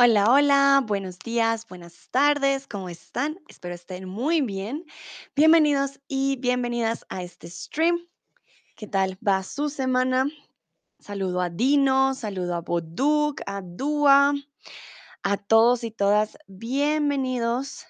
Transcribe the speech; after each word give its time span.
Hola, 0.00 0.30
hola, 0.30 0.84
buenos 0.86 1.18
días, 1.18 1.66
buenas 1.66 2.08
tardes, 2.12 2.68
¿cómo 2.68 2.88
están? 2.88 3.40
Espero 3.48 3.74
estén 3.74 4.08
muy 4.08 4.40
bien. 4.42 4.84
Bienvenidos 5.34 5.98
y 6.06 6.36
bienvenidas 6.36 7.04
a 7.08 7.24
este 7.24 7.50
stream. 7.50 8.06
¿Qué 8.76 8.86
tal 8.86 9.18
va 9.26 9.42
su 9.42 9.68
semana? 9.68 10.30
Saludo 11.00 11.40
a 11.40 11.50
Dino, 11.50 12.14
saludo 12.14 12.54
a 12.54 12.60
Boduk, 12.60 13.40
a 13.44 13.60
Dua, 13.60 14.34
a 15.24 15.36
todos 15.36 15.82
y 15.82 15.90
todas. 15.90 16.38
Bienvenidos 16.46 17.84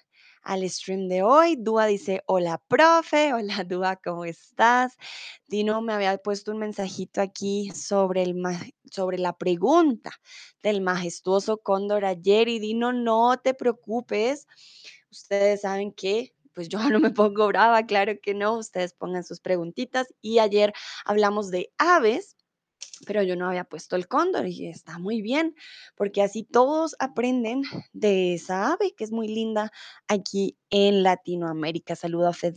al 0.49 0.67
stream 0.67 1.07
de 1.07 1.21
hoy. 1.21 1.55
Dua 1.57 1.85
dice, 1.85 2.23
hola, 2.25 2.59
profe. 2.67 3.33
Hola, 3.35 3.63
Dua, 3.63 3.97
¿cómo 3.97 4.25
estás? 4.25 4.97
Dino 5.47 5.79
me 5.81 5.93
había 5.93 6.17
puesto 6.17 6.51
un 6.51 6.57
mensajito 6.57 7.21
aquí 7.21 7.69
sobre, 7.69 8.23
el, 8.23 8.35
sobre 8.89 9.19
la 9.19 9.37
pregunta 9.37 10.11
del 10.63 10.81
majestuoso 10.81 11.59
cóndor 11.59 12.03
ayer 12.03 12.47
y 12.47 12.57
Dino, 12.57 12.91
no 12.93 13.37
te 13.37 13.53
preocupes. 13.53 14.47
Ustedes 15.11 15.61
saben 15.61 15.93
que... 15.93 16.33
Pues 16.55 16.67
yo 16.67 16.79
no 16.89 16.99
me 16.99 17.11
pongo 17.11 17.47
brava, 17.47 17.85
claro 17.85 18.13
que 18.21 18.33
no. 18.33 18.57
Ustedes 18.57 18.93
pongan 18.93 19.23
sus 19.23 19.39
preguntitas. 19.39 20.07
Y 20.19 20.39
ayer 20.39 20.73
hablamos 21.05 21.51
de 21.51 21.71
aves 21.77 22.35
pero 23.05 23.23
yo 23.23 23.35
no 23.35 23.47
había 23.47 23.63
puesto 23.63 23.95
el 23.95 24.07
cóndor 24.07 24.47
y 24.47 24.67
está 24.67 24.99
muy 24.99 25.21
bien, 25.21 25.55
porque 25.95 26.21
así 26.21 26.43
todos 26.43 26.95
aprenden 26.99 27.63
de 27.93 28.33
esa 28.33 28.73
ave 28.73 28.93
que 28.95 29.03
es 29.03 29.11
muy 29.11 29.27
linda 29.27 29.71
aquí 30.07 30.57
en 30.69 31.03
Latinoamérica. 31.03 31.95
Saludo 31.95 32.27
a 32.27 32.33
Fed. 32.33 32.55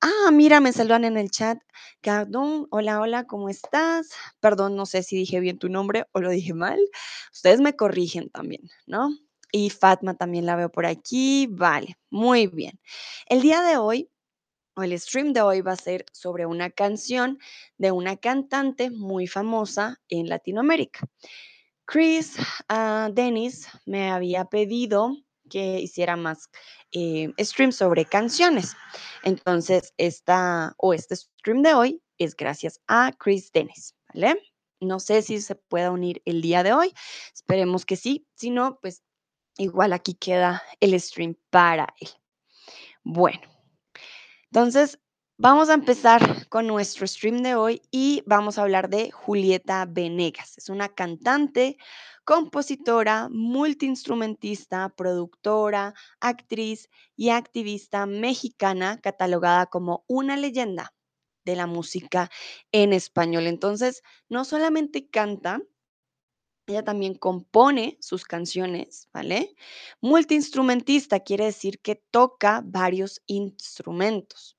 Ah, 0.00 0.30
mira, 0.32 0.60
me 0.60 0.72
saludan 0.72 1.04
en 1.04 1.16
el 1.16 1.30
chat. 1.30 1.58
Gardón, 2.02 2.66
hola, 2.70 3.00
hola, 3.00 3.24
¿cómo 3.24 3.48
estás? 3.48 4.10
Perdón, 4.40 4.76
no 4.76 4.86
sé 4.86 5.02
si 5.02 5.16
dije 5.16 5.40
bien 5.40 5.58
tu 5.58 5.68
nombre 5.68 6.06
o 6.12 6.20
lo 6.20 6.30
dije 6.30 6.54
mal. 6.54 6.78
Ustedes 7.32 7.60
me 7.60 7.74
corrigen 7.76 8.30
también, 8.30 8.62
¿no? 8.86 9.10
Y 9.52 9.70
Fatma 9.70 10.14
también 10.14 10.46
la 10.46 10.56
veo 10.56 10.70
por 10.70 10.86
aquí. 10.86 11.48
Vale, 11.50 11.96
muy 12.10 12.46
bien. 12.46 12.80
El 13.28 13.40
día 13.40 13.62
de 13.62 13.76
hoy 13.76 14.10
el 14.76 14.98
stream 14.98 15.32
de 15.32 15.42
hoy 15.42 15.60
va 15.60 15.72
a 15.72 15.76
ser 15.76 16.04
sobre 16.12 16.46
una 16.46 16.70
canción 16.70 17.38
de 17.78 17.92
una 17.92 18.16
cantante 18.16 18.90
muy 18.90 19.26
famosa 19.26 20.00
en 20.08 20.28
Latinoamérica. 20.28 21.08
Chris 21.86 22.36
ah, 22.68 23.10
Dennis 23.12 23.68
me 23.86 24.10
había 24.10 24.46
pedido 24.46 25.16
que 25.50 25.80
hiciera 25.80 26.16
más 26.16 26.48
eh, 26.92 27.32
streams 27.38 27.76
sobre 27.76 28.04
canciones. 28.04 28.74
Entonces, 29.22 29.92
esta 29.98 30.74
o 30.78 30.94
este 30.94 31.16
stream 31.16 31.62
de 31.62 31.74
hoy 31.74 32.02
es 32.18 32.34
gracias 32.34 32.80
a 32.88 33.12
Chris 33.18 33.52
Dennis. 33.52 33.94
No 34.80 35.00
sé 35.00 35.22
si 35.22 35.40
se 35.40 35.54
pueda 35.54 35.90
unir 35.90 36.22
el 36.24 36.40
día 36.40 36.62
de 36.62 36.72
hoy. 36.72 36.92
Esperemos 37.34 37.84
que 37.84 37.96
sí. 37.96 38.26
Si 38.34 38.50
no, 38.50 38.78
pues 38.80 39.02
igual 39.58 39.92
aquí 39.92 40.14
queda 40.14 40.62
el 40.80 40.98
stream 41.00 41.36
para 41.50 41.94
él. 42.00 42.08
Bueno. 43.02 43.53
Entonces, 44.54 45.00
vamos 45.36 45.68
a 45.68 45.74
empezar 45.74 46.48
con 46.48 46.68
nuestro 46.68 47.08
stream 47.08 47.42
de 47.42 47.56
hoy 47.56 47.82
y 47.90 48.22
vamos 48.24 48.56
a 48.56 48.62
hablar 48.62 48.88
de 48.88 49.10
Julieta 49.10 49.84
Venegas. 49.84 50.56
Es 50.58 50.68
una 50.68 50.90
cantante, 50.94 51.76
compositora, 52.24 53.28
multiinstrumentista, 53.32 54.90
productora, 54.90 55.94
actriz 56.20 56.88
y 57.16 57.30
activista 57.30 58.06
mexicana 58.06 59.00
catalogada 59.00 59.66
como 59.66 60.04
una 60.06 60.36
leyenda 60.36 60.94
de 61.44 61.56
la 61.56 61.66
música 61.66 62.30
en 62.70 62.92
español. 62.92 63.48
Entonces, 63.48 64.04
no 64.28 64.44
solamente 64.44 65.08
canta, 65.10 65.62
ella 66.66 66.82
también 66.82 67.14
compone 67.14 67.96
sus 68.00 68.24
canciones, 68.24 69.08
¿vale? 69.12 69.54
Multiinstrumentista 70.00 71.20
quiere 71.20 71.46
decir 71.46 71.80
que 71.80 71.96
toca 72.10 72.62
varios 72.64 73.22
instrumentos. 73.26 74.56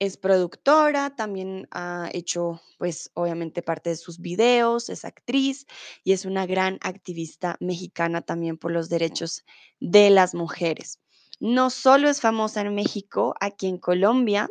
Es 0.00 0.16
productora, 0.16 1.16
también 1.16 1.66
ha 1.72 2.08
hecho, 2.12 2.60
pues, 2.78 3.10
obviamente 3.14 3.62
parte 3.62 3.90
de 3.90 3.96
sus 3.96 4.20
videos, 4.20 4.90
es 4.90 5.04
actriz 5.04 5.66
y 6.04 6.12
es 6.12 6.24
una 6.24 6.46
gran 6.46 6.78
activista 6.82 7.56
mexicana 7.60 8.22
también 8.22 8.58
por 8.58 8.70
los 8.70 8.88
derechos 8.88 9.44
de 9.80 10.10
las 10.10 10.34
mujeres. 10.34 11.00
No 11.40 11.70
solo 11.70 12.08
es 12.08 12.20
famosa 12.20 12.60
en 12.60 12.74
México, 12.74 13.34
aquí 13.40 13.66
en 13.66 13.78
Colombia, 13.78 14.48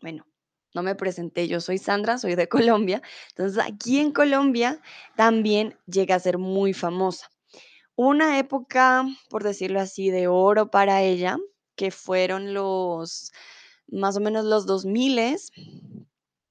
bueno, 0.00 0.26
no 0.74 0.82
me 0.82 0.94
presenté, 0.94 1.48
yo 1.48 1.60
soy 1.60 1.78
Sandra, 1.78 2.18
soy 2.18 2.34
de 2.34 2.48
Colombia, 2.48 3.02
entonces 3.30 3.62
aquí 3.64 3.98
en 4.00 4.12
Colombia 4.12 4.80
también 5.16 5.78
llega 5.86 6.16
a 6.16 6.20
ser 6.20 6.38
muy 6.38 6.72
famosa. 6.72 7.30
Una 7.96 8.38
época, 8.38 9.04
por 9.30 9.44
decirlo 9.44 9.80
así, 9.80 10.10
de 10.10 10.26
oro 10.26 10.70
para 10.70 11.02
ella, 11.02 11.38
que 11.76 11.90
fueron 11.90 12.54
los 12.54 13.32
más 13.88 14.16
o 14.16 14.20
menos 14.20 14.44
los 14.44 14.66
2000 14.66 15.36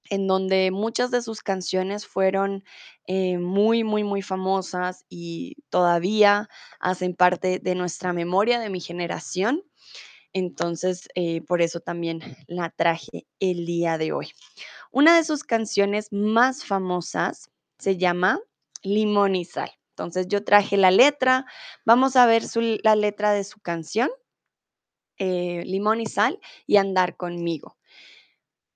en 0.09 0.27
donde 0.27 0.71
muchas 0.71 1.11
de 1.11 1.21
sus 1.21 1.41
canciones 1.41 2.05
fueron 2.05 2.63
eh, 3.07 3.37
muy, 3.37 3.83
muy, 3.83 4.03
muy 4.03 4.21
famosas 4.21 5.05
y 5.09 5.55
todavía 5.69 6.49
hacen 6.79 7.15
parte 7.15 7.59
de 7.59 7.75
nuestra 7.75 8.13
memoria, 8.13 8.59
de 8.59 8.69
mi 8.69 8.79
generación. 8.79 9.63
Entonces, 10.33 11.07
eh, 11.15 11.41
por 11.43 11.61
eso 11.61 11.79
también 11.79 12.21
la 12.47 12.69
traje 12.71 13.27
el 13.39 13.65
día 13.65 13.97
de 13.97 14.11
hoy. 14.13 14.31
Una 14.91 15.15
de 15.17 15.23
sus 15.23 15.43
canciones 15.43 16.09
más 16.11 16.65
famosas 16.65 17.49
se 17.79 17.97
llama 17.97 18.39
Limón 18.83 19.35
y 19.35 19.45
Sal. 19.45 19.71
Entonces, 19.91 20.27
yo 20.27 20.43
traje 20.43 20.77
la 20.77 20.91
letra. 20.91 21.45
Vamos 21.85 22.15
a 22.15 22.25
ver 22.25 22.47
su- 22.47 22.79
la 22.83 22.95
letra 22.95 23.31
de 23.33 23.43
su 23.43 23.59
canción, 23.59 24.09
eh, 25.19 25.63
Limón 25.65 26.01
y 26.01 26.07
Sal, 26.07 26.39
y 26.67 26.77
Andar 26.77 27.15
conmigo. 27.17 27.77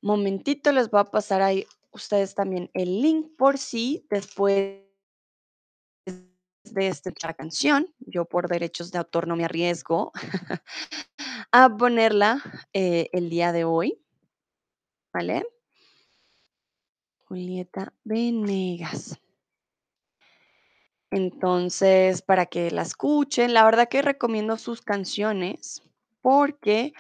Momentito, 0.01 0.71
les 0.71 0.89
voy 0.91 1.01
a 1.01 1.05
pasar 1.05 1.41
ahí 1.41 1.65
ustedes 1.91 2.35
también 2.35 2.69
el 2.73 3.01
link 3.01 3.31
por 3.37 3.57
si 3.57 4.05
después 4.09 4.83
de 6.65 6.87
esta 6.87 7.33
canción, 7.33 7.93
yo 7.99 8.25
por 8.25 8.47
derechos 8.49 8.91
de 8.91 8.99
autor 8.99 9.27
no 9.27 9.35
me 9.35 9.45
arriesgo 9.45 10.11
a 11.51 11.69
ponerla 11.75 12.41
eh, 12.73 13.09
el 13.13 13.29
día 13.29 13.51
de 13.51 13.63
hoy, 13.63 13.99
¿vale? 15.13 15.45
Julieta 17.25 17.93
Venegas. 18.03 19.19
Entonces, 21.11 22.21
para 22.21 22.45
que 22.45 22.69
la 22.71 22.81
escuchen, 22.81 23.53
la 23.53 23.63
verdad 23.63 23.87
que 23.89 24.01
recomiendo 24.01 24.57
sus 24.57 24.81
canciones 24.81 25.81
porque 26.21 26.93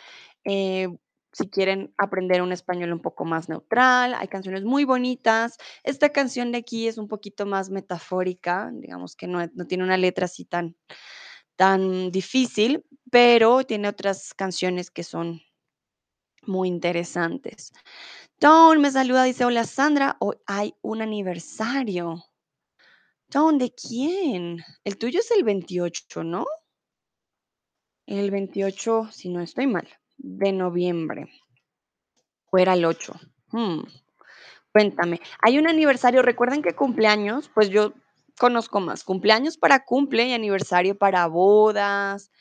eh, 0.45 0.87
si 1.33 1.49
quieren 1.49 1.93
aprender 1.97 2.41
un 2.41 2.51
español 2.51 2.93
un 2.93 3.01
poco 3.01 3.25
más 3.25 3.49
neutral, 3.49 4.13
hay 4.13 4.27
canciones 4.27 4.63
muy 4.63 4.85
bonitas. 4.85 5.57
Esta 5.83 6.09
canción 6.09 6.51
de 6.51 6.59
aquí 6.59 6.87
es 6.87 6.97
un 6.97 7.07
poquito 7.07 7.45
más 7.45 7.69
metafórica, 7.69 8.71
digamos 8.73 9.15
que 9.15 9.27
no, 9.27 9.45
no 9.53 9.67
tiene 9.67 9.83
una 9.83 9.97
letra 9.97 10.25
así 10.25 10.45
tan, 10.45 10.75
tan 11.57 12.11
difícil, 12.11 12.85
pero 13.11 13.63
tiene 13.65 13.87
otras 13.87 14.33
canciones 14.33 14.91
que 14.91 15.03
son 15.03 15.41
muy 16.43 16.67
interesantes. 16.67 17.73
Don 18.39 18.81
me 18.81 18.91
saluda, 18.91 19.23
dice, 19.23 19.45
hola 19.45 19.63
Sandra, 19.63 20.17
hoy 20.19 20.35
hay 20.45 20.75
un 20.81 21.01
aniversario. 21.01 22.23
Don, 23.29 23.57
¿de 23.57 23.73
quién? 23.73 24.63
El 24.83 24.97
tuyo 24.97 25.19
es 25.19 25.31
el 25.31 25.43
28, 25.43 26.23
¿no? 26.23 26.45
El 28.05 28.31
28, 28.31 29.09
si 29.11 29.29
no 29.29 29.41
estoy 29.41 29.67
mal, 29.67 29.87
de 30.17 30.53
noviembre. 30.53 31.29
¿O 32.51 32.57
era 32.57 32.73
el 32.73 32.85
8? 32.85 33.13
Hmm, 33.51 33.81
cuéntame. 34.71 35.19
Hay 35.41 35.57
un 35.57 35.67
aniversario, 35.67 36.21
recuerden 36.21 36.61
que 36.61 36.73
cumpleaños, 36.73 37.49
pues 37.53 37.69
yo 37.69 37.93
conozco 38.39 38.79
más. 38.79 39.03
Cumpleaños 39.03 39.57
para 39.57 39.83
cumple 39.83 40.27
y 40.27 40.33
aniversario 40.33 40.97
para 40.97 41.27
bodas, 41.27 42.31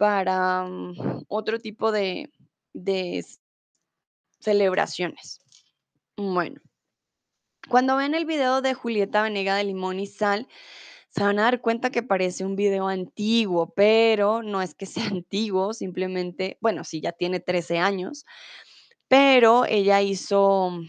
para 0.00 0.64
mm, 0.64 1.26
otro 1.28 1.58
tipo 1.58 1.92
de, 1.92 2.32
de 2.72 3.22
celebraciones. 4.38 5.40
Bueno, 6.16 6.62
cuando 7.68 7.96
ven 7.96 8.14
el 8.14 8.24
video 8.24 8.62
de 8.62 8.72
Julieta 8.72 9.22
Venega 9.22 9.56
de 9.56 9.64
Limón 9.64 10.00
y 10.00 10.06
Sal, 10.06 10.48
se 11.10 11.22
van 11.22 11.38
a 11.38 11.42
dar 11.42 11.60
cuenta 11.60 11.90
que 11.90 12.02
parece 12.02 12.46
un 12.46 12.56
video 12.56 12.88
antiguo, 12.88 13.74
pero 13.74 14.42
no 14.42 14.62
es 14.62 14.74
que 14.74 14.86
sea 14.86 15.04
antiguo, 15.12 15.74
simplemente, 15.74 16.56
bueno, 16.62 16.82
sí, 16.82 17.02
ya 17.02 17.12
tiene 17.12 17.38
13 17.38 17.76
años, 17.76 18.24
pero 19.06 19.66
ella 19.66 20.00
hizo 20.00 20.80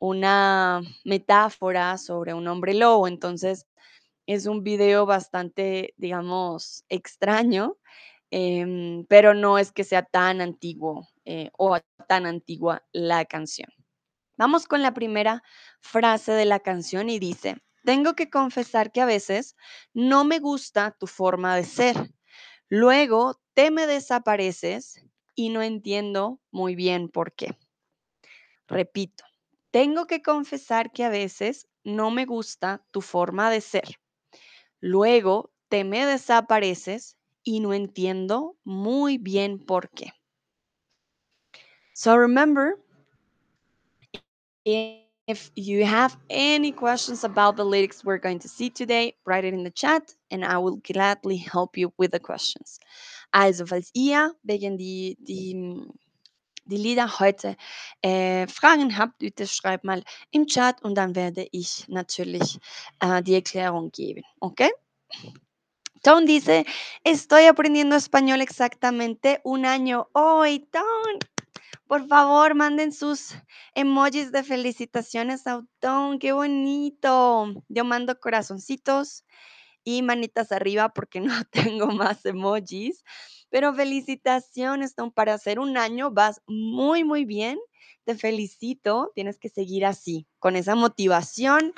una 0.00 0.82
metáfora 1.04 1.96
sobre 1.96 2.34
un 2.34 2.48
hombre 2.48 2.74
lobo, 2.74 3.06
entonces 3.06 3.68
es 4.26 4.46
un 4.46 4.62
video 4.62 5.06
bastante, 5.06 5.94
digamos, 5.96 6.84
extraño, 6.88 7.76
em, 8.30 9.04
pero 9.06 9.34
no 9.34 9.58
es 9.58 9.72
que 9.72 9.84
sea 9.84 10.02
tan 10.02 10.40
antiguo 10.40 11.08
eh, 11.24 11.50
o 11.58 11.78
tan 12.08 12.26
antigua 12.26 12.84
la 12.92 13.24
canción. 13.24 13.70
Vamos 14.36 14.66
con 14.66 14.82
la 14.82 14.94
primera 14.94 15.42
frase 15.80 16.32
de 16.32 16.44
la 16.44 16.60
canción 16.60 17.08
y 17.10 17.18
dice, 17.18 17.56
Tengo 17.84 18.14
que 18.14 18.30
confesar 18.30 18.92
que 18.92 19.02
a 19.02 19.06
veces 19.06 19.56
no 19.92 20.24
me 20.24 20.38
gusta 20.38 20.96
tu 20.98 21.06
forma 21.06 21.54
de 21.54 21.64
ser. 21.64 22.14
Luego 22.68 23.40
te 23.54 23.70
me 23.70 23.86
desapareces 23.86 25.04
y 25.34 25.50
no 25.50 25.62
entiendo 25.62 26.40
muy 26.50 26.74
bien 26.76 27.08
por 27.10 27.34
qué. 27.34 27.56
Repito, 28.68 29.24
tengo 29.70 30.06
que 30.06 30.22
confesar 30.22 30.92
que 30.92 31.04
a 31.04 31.10
veces 31.10 31.68
no 31.84 32.10
me 32.10 32.24
gusta 32.24 32.84
tu 32.90 33.02
forma 33.02 33.50
de 33.50 33.60
ser. 33.60 34.00
Luego 34.80 35.50
te 35.68 35.84
me 35.84 36.06
desapareces 36.06 37.16
y 37.42 37.60
no 37.60 37.72
entiendo 37.74 38.56
muy 38.64 39.18
bien 39.18 39.58
por 39.58 39.90
qué. 39.90 40.12
So 41.94 42.16
remember, 42.16 42.76
if 44.64 45.50
you 45.54 45.84
have 45.84 46.16
any 46.28 46.72
questions 46.72 47.24
about 47.24 47.56
the 47.56 47.64
lyrics 47.64 48.04
we're 48.04 48.18
going 48.18 48.38
to 48.40 48.48
see 48.48 48.68
today, 48.68 49.14
write 49.24 49.44
it 49.44 49.54
in 49.54 49.62
the 49.62 49.70
chat 49.70 50.14
and 50.30 50.44
I 50.44 50.58
will 50.58 50.76
gladly 50.76 51.36
help 51.36 51.76
you 51.76 51.92
with 51.96 52.10
the 52.12 52.20
questions. 52.20 52.78
Also, 53.32 53.64
falls 53.64 53.90
ihr 53.94 54.32
wegen 54.46 54.76
die, 54.76 55.16
die, 55.24 55.54
die 56.64 56.76
Lieder 56.76 57.18
heute 57.18 57.56
äh, 58.02 58.46
Fragen 58.46 58.96
habt, 58.96 59.18
bitte 59.18 59.46
schreibt 59.46 59.84
mal 59.84 60.02
im 60.30 60.46
Chat 60.46 60.82
und 60.82 60.94
dann 60.94 61.14
werde 61.14 61.46
ich 61.52 61.86
natürlich 61.88 62.58
äh, 63.00 63.22
die 63.22 63.34
Erklärung 63.34 63.90
geben. 63.90 64.22
¿Ok? 64.40 64.62
Tom 66.02 66.26
dice, 66.26 66.66
estoy 67.02 67.46
aprendiendo 67.46 67.96
español 67.96 68.42
exactamente 68.42 69.40
un 69.42 69.64
año 69.64 70.08
hoy. 70.12 70.68
Tom, 70.70 71.18
por 71.86 72.06
favor, 72.06 72.54
manden 72.54 72.92
sus 72.92 73.34
emojis 73.74 74.30
de 74.30 74.42
felicitaciones 74.42 75.46
a 75.46 75.62
Tom. 75.80 76.18
Qué 76.18 76.32
bonito. 76.32 77.54
Yo 77.68 77.84
mando 77.84 78.20
corazoncitos 78.20 79.24
y 79.84 80.02
manitas 80.02 80.50
arriba 80.50 80.88
porque 80.88 81.20
no 81.20 81.34
tengo 81.50 81.88
más 81.88 82.24
emojis. 82.26 83.04
Pero 83.50 83.72
felicitaciones, 83.74 84.94
Tom. 84.94 85.12
Para 85.12 85.34
hacer 85.34 85.58
un 85.58 85.76
año 85.76 86.10
vas 86.10 86.40
muy, 86.46 87.04
muy 87.04 87.24
bien. 87.24 87.58
Te 88.04 88.16
felicito. 88.16 89.12
Tienes 89.14 89.38
que 89.38 89.48
seguir 89.48 89.86
así, 89.86 90.26
con 90.38 90.56
esa 90.56 90.74
motivación 90.74 91.72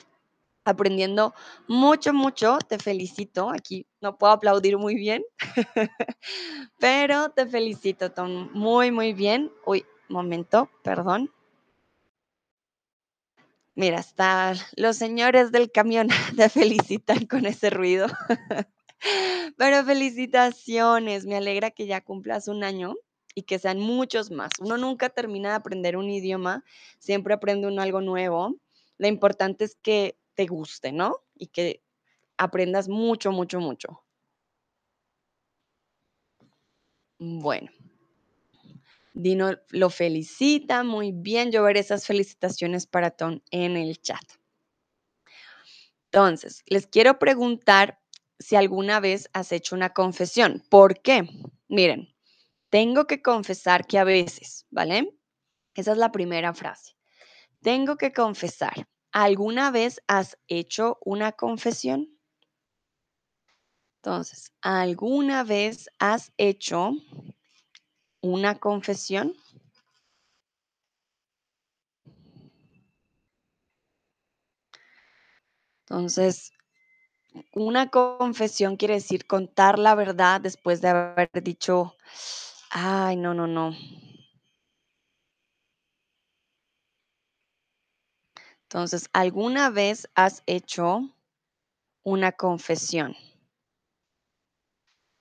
aprendiendo 0.65 1.33
mucho, 1.69 2.13
mucho. 2.13 2.59
Te 2.67 2.79
felicito. 2.79 3.51
Aquí 3.51 3.87
no 4.01 4.19
puedo 4.19 4.33
aplaudir 4.33 4.77
muy 4.79 4.97
bien, 4.97 5.25
pero 6.79 7.31
te 7.31 7.47
felicito, 7.47 8.11
Tom. 8.11 8.51
Muy, 8.53 8.91
muy 8.91 9.13
bien. 9.13 9.53
Uy, 9.65 9.85
momento, 10.09 10.71
perdón. 10.83 11.31
Mira, 13.77 13.99
hasta 13.99 14.55
los 14.77 14.97
señores 14.97 15.53
del 15.53 15.71
camión 15.71 16.09
te 16.37 16.49
felicitan 16.49 17.27
con 17.27 17.45
ese 17.45 17.69
ruido. 17.69 18.07
Pero 19.59 19.85
felicitaciones, 19.85 21.27
me 21.27 21.37
alegra 21.37 21.71
que 21.71 21.87
ya 21.87 22.01
cumplas 22.01 22.49
un 22.49 22.65
año 22.65 22.95
y 23.35 23.43
que 23.43 23.59
sean 23.59 23.79
muchos 23.79 24.31
más. 24.31 24.51
Uno 24.61 24.79
nunca 24.79 25.11
termina 25.11 25.51
de 25.51 25.57
aprender 25.57 25.99
un 25.99 26.09
idioma, 26.09 26.65
siempre 26.99 27.35
aprende 27.35 27.67
uno 27.67 27.83
algo 27.83 28.01
nuevo. 28.01 28.57
Lo 28.97 29.09
importante 29.09 29.65
es 29.65 29.77
que 29.77 30.17
te 30.35 30.47
guste, 30.47 30.91
¿no? 30.93 31.19
Y 31.35 31.49
que 31.49 31.83
aprendas 32.39 32.89
mucho, 32.89 33.31
mucho, 33.31 33.61
mucho. 33.61 34.03
Bueno. 37.19 37.71
Dino 39.19 39.57
lo 39.71 39.89
felicita, 39.89 40.85
muy 40.85 41.11
bien. 41.11 41.51
Yo 41.51 41.63
veré 41.63 41.81
esas 41.81 42.07
felicitaciones 42.07 42.87
para 42.87 43.11
Tom 43.11 43.41
en 43.51 43.79
el 43.79 43.99
chat. 44.03 44.21
Entonces, 46.13 46.63
les 46.67 46.87
quiero 46.87 47.19
preguntar 47.19 47.99
si 48.39 48.57
alguna 48.57 49.01
vez 49.01 49.31
has 49.33 49.53
hecho 49.53 49.75
una 49.75 49.95
confesión. 49.95 50.63
¿Por 50.69 51.01
qué? 51.01 51.27
Miren, 51.67 52.15
tengo 52.69 53.07
que 53.07 53.23
confesar 53.23 53.87
que 53.87 53.99
a 53.99 54.05
veces, 54.05 54.67
¿vale? 54.69 55.17
Esa 55.75 55.93
es 55.93 55.99
la 55.99 56.13
primera 56.13 56.53
frase. 56.53 56.95
Tengo 57.63 57.97
que 57.97 58.13
confesar. 58.13 58.87
¿Alguna 59.13 59.71
vez 59.71 60.03
has 60.09 60.37
hecho 60.47 60.99
una 61.07 61.33
confesión? 61.33 62.19
Entonces, 64.03 64.53
¿alguna 64.61 65.43
vez 65.43 65.89
has 65.99 66.35
hecho 66.37 66.93
una 68.27 68.57
confesión? 68.59 69.35
Entonces, 75.89 76.53
una 77.55 77.91
confesión 77.91 78.77
quiere 78.77 78.95
decir 78.95 79.27
contar 79.27 79.79
la 79.79 79.95
verdad 79.95 80.41
después 80.41 80.81
de 80.81 80.89
haber 80.89 81.31
dicho, 81.43 81.95
ay, 82.71 83.17
no, 83.17 83.35
no, 83.35 83.47
no. 83.47 83.75
Entonces, 88.69 89.09
¿alguna 89.13 89.71
vez 89.71 90.09
has 90.17 90.43
hecho 90.47 91.15
una 92.05 92.33
confesión? 92.33 93.17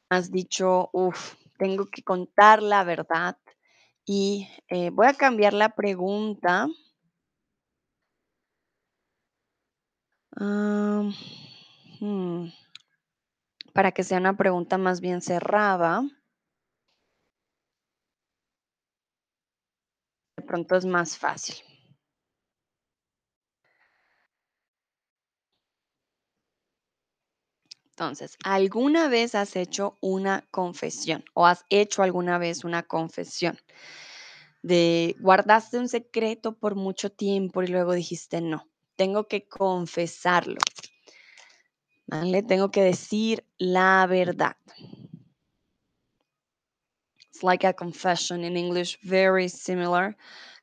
Has 0.10 0.32
dicho, 0.32 0.90
uff, 0.94 1.36
tengo 1.58 1.88
que 1.88 2.04
contar 2.04 2.62
la 2.62 2.84
verdad 2.84 3.38
y 4.06 4.48
eh, 4.68 4.90
voy 4.92 5.08
a 5.08 5.14
cambiar 5.14 5.54
la 5.54 5.70
pregunta. 5.70 6.68
Hmm, 10.38 11.10
para 13.74 13.92
que 13.92 14.04
sea 14.04 14.18
una 14.20 14.38
pregunta 14.38 14.78
más 14.78 15.02
bien 15.02 15.22
cerrada. 15.22 16.04
De 20.38 20.44
pronto 20.44 20.76
es 20.76 20.86
más 20.86 21.18
fácil. 21.18 21.75
Entonces, 27.98 28.38
¿alguna 28.44 29.08
vez 29.08 29.36
has 29.36 29.56
hecho 29.56 29.96
una 30.02 30.46
confesión 30.52 31.24
o 31.34 31.46
has 31.46 31.64
hecho 31.70 32.04
alguna 32.04 32.38
vez 32.38 32.66
una 32.66 32.84
confesión? 32.84 33.58
De 34.62 35.16
guardaste 35.22 35.80
un 35.80 35.88
secreto 35.88 36.58
por 36.58 36.76
mucho 36.76 37.10
tiempo 37.10 37.64
y 37.64 37.68
luego 37.68 37.94
dijiste, 37.94 38.42
no, 38.42 38.68
tengo 38.98 39.30
que 39.30 39.48
confesarlo. 39.48 40.58
¿Vale? 42.08 42.44
Tengo 42.44 42.70
que 42.70 42.82
decir 42.82 43.46
la 43.58 44.06
verdad. 44.08 44.58
It's 47.30 47.44
like 47.44 47.66
a 47.66 47.72
confession 47.72 48.44
in 48.44 48.58
English, 48.58 49.00
very 49.04 49.48
similar. 49.48 50.18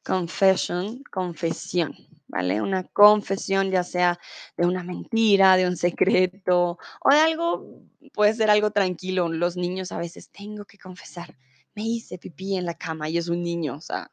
Confession, 0.04 1.02
confesión, 1.10 1.94
¿vale? 2.32 2.62
Una 2.62 2.82
confesión 2.84 3.70
ya 3.70 3.84
sea 3.84 4.18
de 4.56 4.66
una 4.66 4.82
mentira, 4.82 5.56
de 5.56 5.68
un 5.68 5.76
secreto 5.76 6.78
o 7.04 7.10
de 7.10 7.20
algo, 7.20 7.82
puede 8.14 8.34
ser 8.34 8.50
algo 8.50 8.70
tranquilo. 8.70 9.28
Los 9.28 9.56
niños 9.56 9.92
a 9.92 9.98
veces 9.98 10.30
tengo 10.30 10.64
que 10.64 10.78
confesar, 10.78 11.36
me 11.74 11.82
hice 11.82 12.18
pipí 12.18 12.56
en 12.56 12.64
la 12.64 12.74
cama 12.74 13.08
y 13.08 13.18
es 13.18 13.28
un 13.28 13.42
niño, 13.42 13.76
o 13.76 13.80
sea, 13.80 14.10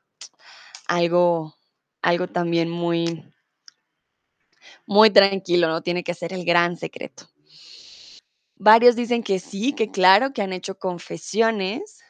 algo, 0.88 1.56
algo 2.02 2.28
también 2.28 2.70
muy, 2.70 3.24
muy 4.86 5.10
tranquilo, 5.10 5.70
no 5.70 5.82
tiene 5.82 6.04
que 6.04 6.14
ser 6.14 6.34
el 6.34 6.44
gran 6.44 6.76
secreto. 6.78 7.30
Varios 8.58 8.98
dicen 8.98 9.24
que 9.24 9.40
sí, 9.40 9.72
que 9.72 9.90
claro, 9.90 10.34
que 10.34 10.42
han 10.42 10.52
hecho 10.52 10.78
confesiones. 10.78 12.02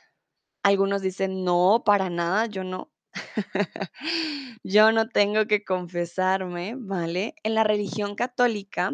Algunos 0.64 1.04
dicen, 1.04 1.44
no, 1.44 1.84
para 1.86 2.10
nada, 2.10 2.48
yo 2.48 2.64
no. 2.64 2.90
yo 4.64 4.92
no 4.92 5.10
tengo 5.10 5.46
que 5.48 5.64
confesarme, 5.64 6.76
¿vale? 6.78 7.36
En 7.44 7.56
la 7.56 7.64
religión 7.64 8.16
católica, 8.16 8.92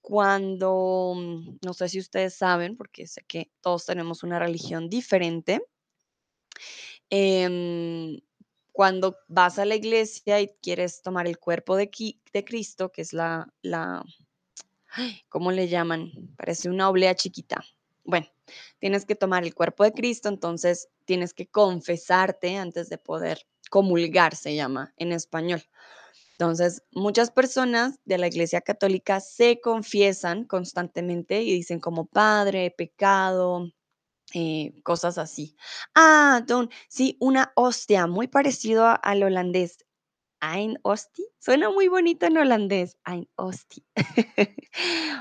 cuando, 0.00 1.14
mm, 1.16 1.58
no 1.64 1.74
sé 1.74 1.88
si 1.88 1.98
ustedes 1.98 2.34
saben, 2.34 2.76
porque 2.76 3.06
sé 3.06 3.24
que 3.26 3.50
todos 3.60 3.86
tenemos 3.86 4.22
una 4.22 4.38
religión 4.38 4.88
diferente, 4.88 5.62
em, 7.10 8.20
cuando 8.72 9.16
vas 9.28 9.58
a 9.58 9.64
la 9.64 9.74
iglesia 9.74 10.40
y 10.40 10.48
quieres 10.62 11.02
tomar 11.02 11.26
el 11.26 11.38
cuerpo 11.38 11.76
de, 11.76 11.90
Cristo, 11.90 12.90
que 12.90 13.02
es 13.02 13.12
la, 13.12 13.52
¿cómo 15.28 15.52
le 15.52 15.68
llaman? 15.68 16.10
Parece 16.36 16.70
una 16.70 16.88
oblea 16.88 17.14
chiquita. 17.14 17.62
Bueno, 18.04 18.26
tienes 18.78 19.04
que 19.04 19.14
tomar 19.14 19.44
el 19.44 19.54
cuerpo 19.54 19.84
de 19.84 19.92
Cristo, 19.92 20.28
entonces 20.28 20.88
tienes 21.04 21.34
que 21.34 21.46
confesarte 21.46 22.56
antes 22.56 22.88
de 22.88 22.98
poder 22.98 23.46
comulgar, 23.72 24.36
se 24.36 24.54
llama 24.54 24.92
en 24.98 25.12
español. 25.12 25.62
Entonces, 26.32 26.82
muchas 26.92 27.30
personas 27.30 27.98
de 28.04 28.18
la 28.18 28.26
Iglesia 28.26 28.60
Católica 28.60 29.18
se 29.20 29.62
confiesan 29.62 30.44
constantemente 30.44 31.40
y 31.42 31.54
dicen 31.54 31.80
como 31.80 32.04
padre, 32.04 32.70
pecado, 32.76 33.72
eh, 34.34 34.74
cosas 34.84 35.16
así. 35.16 35.56
Ah, 35.94 36.42
don, 36.46 36.68
sí, 36.88 37.16
una 37.18 37.52
hostia, 37.56 38.06
muy 38.06 38.28
parecido 38.28 38.86
al 39.02 39.22
holandés. 39.22 39.78
Ein 40.42 40.78
Ostie. 40.82 41.26
Suena 41.38 41.70
muy 41.70 41.88
bonito 41.88 42.26
en 42.26 42.36
holandés. 42.36 42.98
Ein 43.04 43.26
Ostie. 43.36 43.84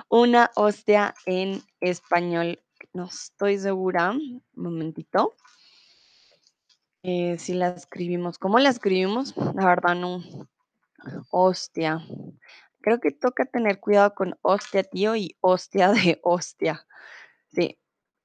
Una 0.09 0.51
hostia 0.55 1.13
en 1.25 1.61
español. 1.79 2.59
No 2.93 3.05
estoy 3.05 3.59
segura. 3.59 4.11
Un 4.11 4.43
momentito. 4.55 5.35
Eh, 7.03 7.37
si 7.39 7.53
la 7.53 7.69
escribimos. 7.69 8.37
¿Cómo 8.37 8.59
la 8.59 8.69
escribimos? 8.69 9.35
La 9.37 9.65
verdad 9.65 9.95
no. 9.95 10.21
Hostia. 11.31 11.99
Creo 12.81 12.99
que 12.99 13.11
toca 13.11 13.45
tener 13.45 13.79
cuidado 13.79 14.13
con 14.13 14.37
hostia, 14.41 14.83
tío, 14.83 15.15
y 15.15 15.35
hostia 15.41 15.89
de 15.91 16.19
hostia. 16.23 16.85
Sí, 17.51 17.79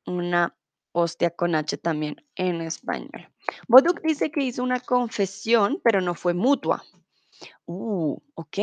una 0.07 0.57
hostia 0.93 1.31
con 1.31 1.55
H 1.55 1.79
también 1.79 2.17
en 2.37 2.61
español. 2.61 3.33
Boduk 3.69 4.01
dice 4.03 4.31
que 4.31 4.43
hizo 4.43 4.63
una 4.63 4.81
confesión, 4.81 5.81
pero 5.83 6.01
no 6.01 6.15
fue 6.15 6.35
mutua. 6.35 6.85
Uh, 7.67 8.19
ok. 8.35 8.59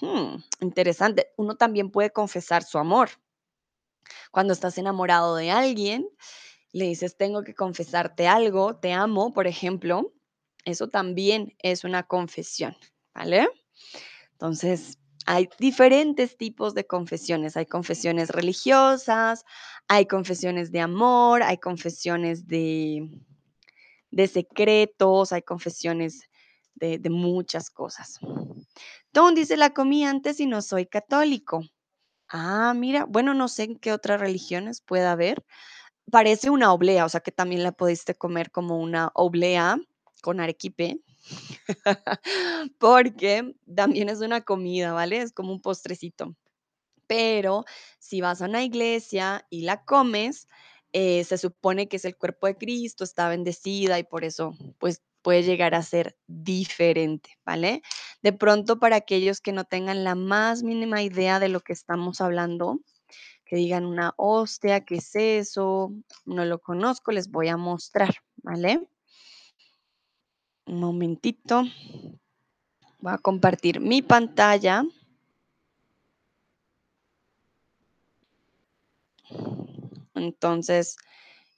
Hmm, 0.00 0.36
interesante. 0.60 1.32
Uno 1.36 1.56
también 1.56 1.90
puede 1.90 2.10
confesar 2.10 2.62
su 2.62 2.78
amor. 2.78 3.10
Cuando 4.30 4.52
estás 4.52 4.78
enamorado 4.78 5.36
de 5.36 5.50
alguien, 5.50 6.08
le 6.76 6.84
dices, 6.84 7.16
tengo 7.16 7.42
que 7.42 7.54
confesarte 7.54 8.28
algo, 8.28 8.76
te 8.76 8.92
amo, 8.92 9.32
por 9.32 9.46
ejemplo. 9.46 10.12
Eso 10.66 10.88
también 10.88 11.54
es 11.62 11.84
una 11.84 12.02
confesión, 12.02 12.76
¿vale? 13.14 13.48
Entonces, 14.32 14.98
hay 15.24 15.48
diferentes 15.58 16.36
tipos 16.36 16.74
de 16.74 16.86
confesiones. 16.86 17.56
Hay 17.56 17.64
confesiones 17.64 18.28
religiosas, 18.28 19.46
hay 19.88 20.04
confesiones 20.04 20.70
de 20.70 20.80
amor, 20.80 21.42
hay 21.42 21.56
confesiones 21.56 22.46
de, 22.46 23.08
de 24.10 24.26
secretos, 24.28 25.32
hay 25.32 25.40
confesiones 25.40 26.28
de, 26.74 26.98
de 26.98 27.08
muchas 27.08 27.70
cosas. 27.70 28.20
Tom 29.12 29.34
dice, 29.34 29.56
la 29.56 29.70
comí 29.70 30.04
antes 30.04 30.40
y 30.40 30.46
no 30.46 30.60
soy 30.60 30.84
católico. 30.84 31.64
Ah, 32.28 32.74
mira, 32.76 33.06
bueno, 33.06 33.32
no 33.32 33.48
sé 33.48 33.62
en 33.62 33.76
qué 33.76 33.94
otras 33.94 34.20
religiones 34.20 34.82
pueda 34.82 35.12
haber. 35.12 35.42
Parece 36.10 36.50
una 36.50 36.72
oblea, 36.72 37.04
o 37.04 37.08
sea 37.08 37.20
que 37.20 37.32
también 37.32 37.62
la 37.64 37.72
pudiste 37.72 38.14
comer 38.14 38.50
como 38.52 38.78
una 38.80 39.10
oblea 39.14 39.76
con 40.22 40.40
arequipe, 40.40 41.00
porque 42.78 43.54
también 43.74 44.08
es 44.08 44.20
una 44.20 44.42
comida, 44.42 44.92
¿vale? 44.92 45.18
Es 45.18 45.32
como 45.32 45.52
un 45.52 45.60
postrecito. 45.60 46.36
Pero 47.08 47.64
si 47.98 48.20
vas 48.22 48.42
a 48.42 48.46
una 48.46 48.64
iglesia 48.64 49.46
y 49.50 49.62
la 49.62 49.84
comes, 49.84 50.48
eh, 50.92 51.24
se 51.24 51.38
supone 51.38 51.88
que 51.88 51.96
es 51.98 52.04
el 52.06 52.16
cuerpo 52.16 52.46
de 52.48 52.56
Cristo, 52.56 53.04
está 53.04 53.28
bendecida 53.28 53.98
y 53.98 54.04
por 54.04 54.24
eso, 54.24 54.54
pues 54.78 55.02
puede 55.22 55.42
llegar 55.44 55.74
a 55.74 55.82
ser 55.82 56.16
diferente, 56.28 57.30
¿vale? 57.46 57.82
De 58.22 58.32
pronto, 58.32 58.78
para 58.78 58.96
aquellos 58.96 59.40
que 59.40 59.52
no 59.52 59.64
tengan 59.64 60.04
la 60.04 60.14
más 60.14 60.62
mínima 60.62 61.02
idea 61.02 61.40
de 61.40 61.48
lo 61.48 61.60
que 61.60 61.72
estamos 61.74 62.20
hablando, 62.20 62.80
que 63.46 63.56
digan 63.56 63.86
una 63.86 64.12
hostia, 64.16 64.84
¿qué 64.84 64.96
es 64.96 65.14
eso? 65.14 65.92
No 66.24 66.44
lo 66.44 66.58
conozco, 66.58 67.12
les 67.12 67.30
voy 67.30 67.48
a 67.48 67.56
mostrar, 67.56 68.16
¿vale? 68.42 68.88
Un 70.66 70.80
momentito. 70.80 71.62
Voy 72.98 73.12
a 73.12 73.18
compartir 73.18 73.80
mi 73.80 74.02
pantalla. 74.02 74.84
Entonces, 80.14 80.96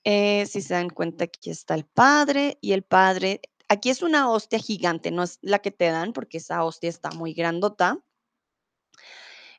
eh, 0.05 0.45
si 0.47 0.61
se 0.61 0.75
dan 0.75 0.91
cuenta, 0.91 1.25
aquí 1.25 1.49
está 1.49 1.75
el 1.75 1.87
padre 1.87 2.59
y 2.61 2.73
el 2.73 2.83
padre. 2.83 3.41
Aquí 3.69 3.89
es 3.89 4.03
una 4.03 4.31
hostia 4.31 4.59
gigante, 4.59 5.11
no 5.11 5.23
es 5.23 5.39
la 5.41 5.61
que 5.61 5.71
te 5.71 5.87
dan 5.87 6.13
porque 6.13 6.37
esa 6.37 6.65
hostia 6.65 6.91
está 6.91 7.11
muy 7.13 7.33
grandota. 7.33 7.99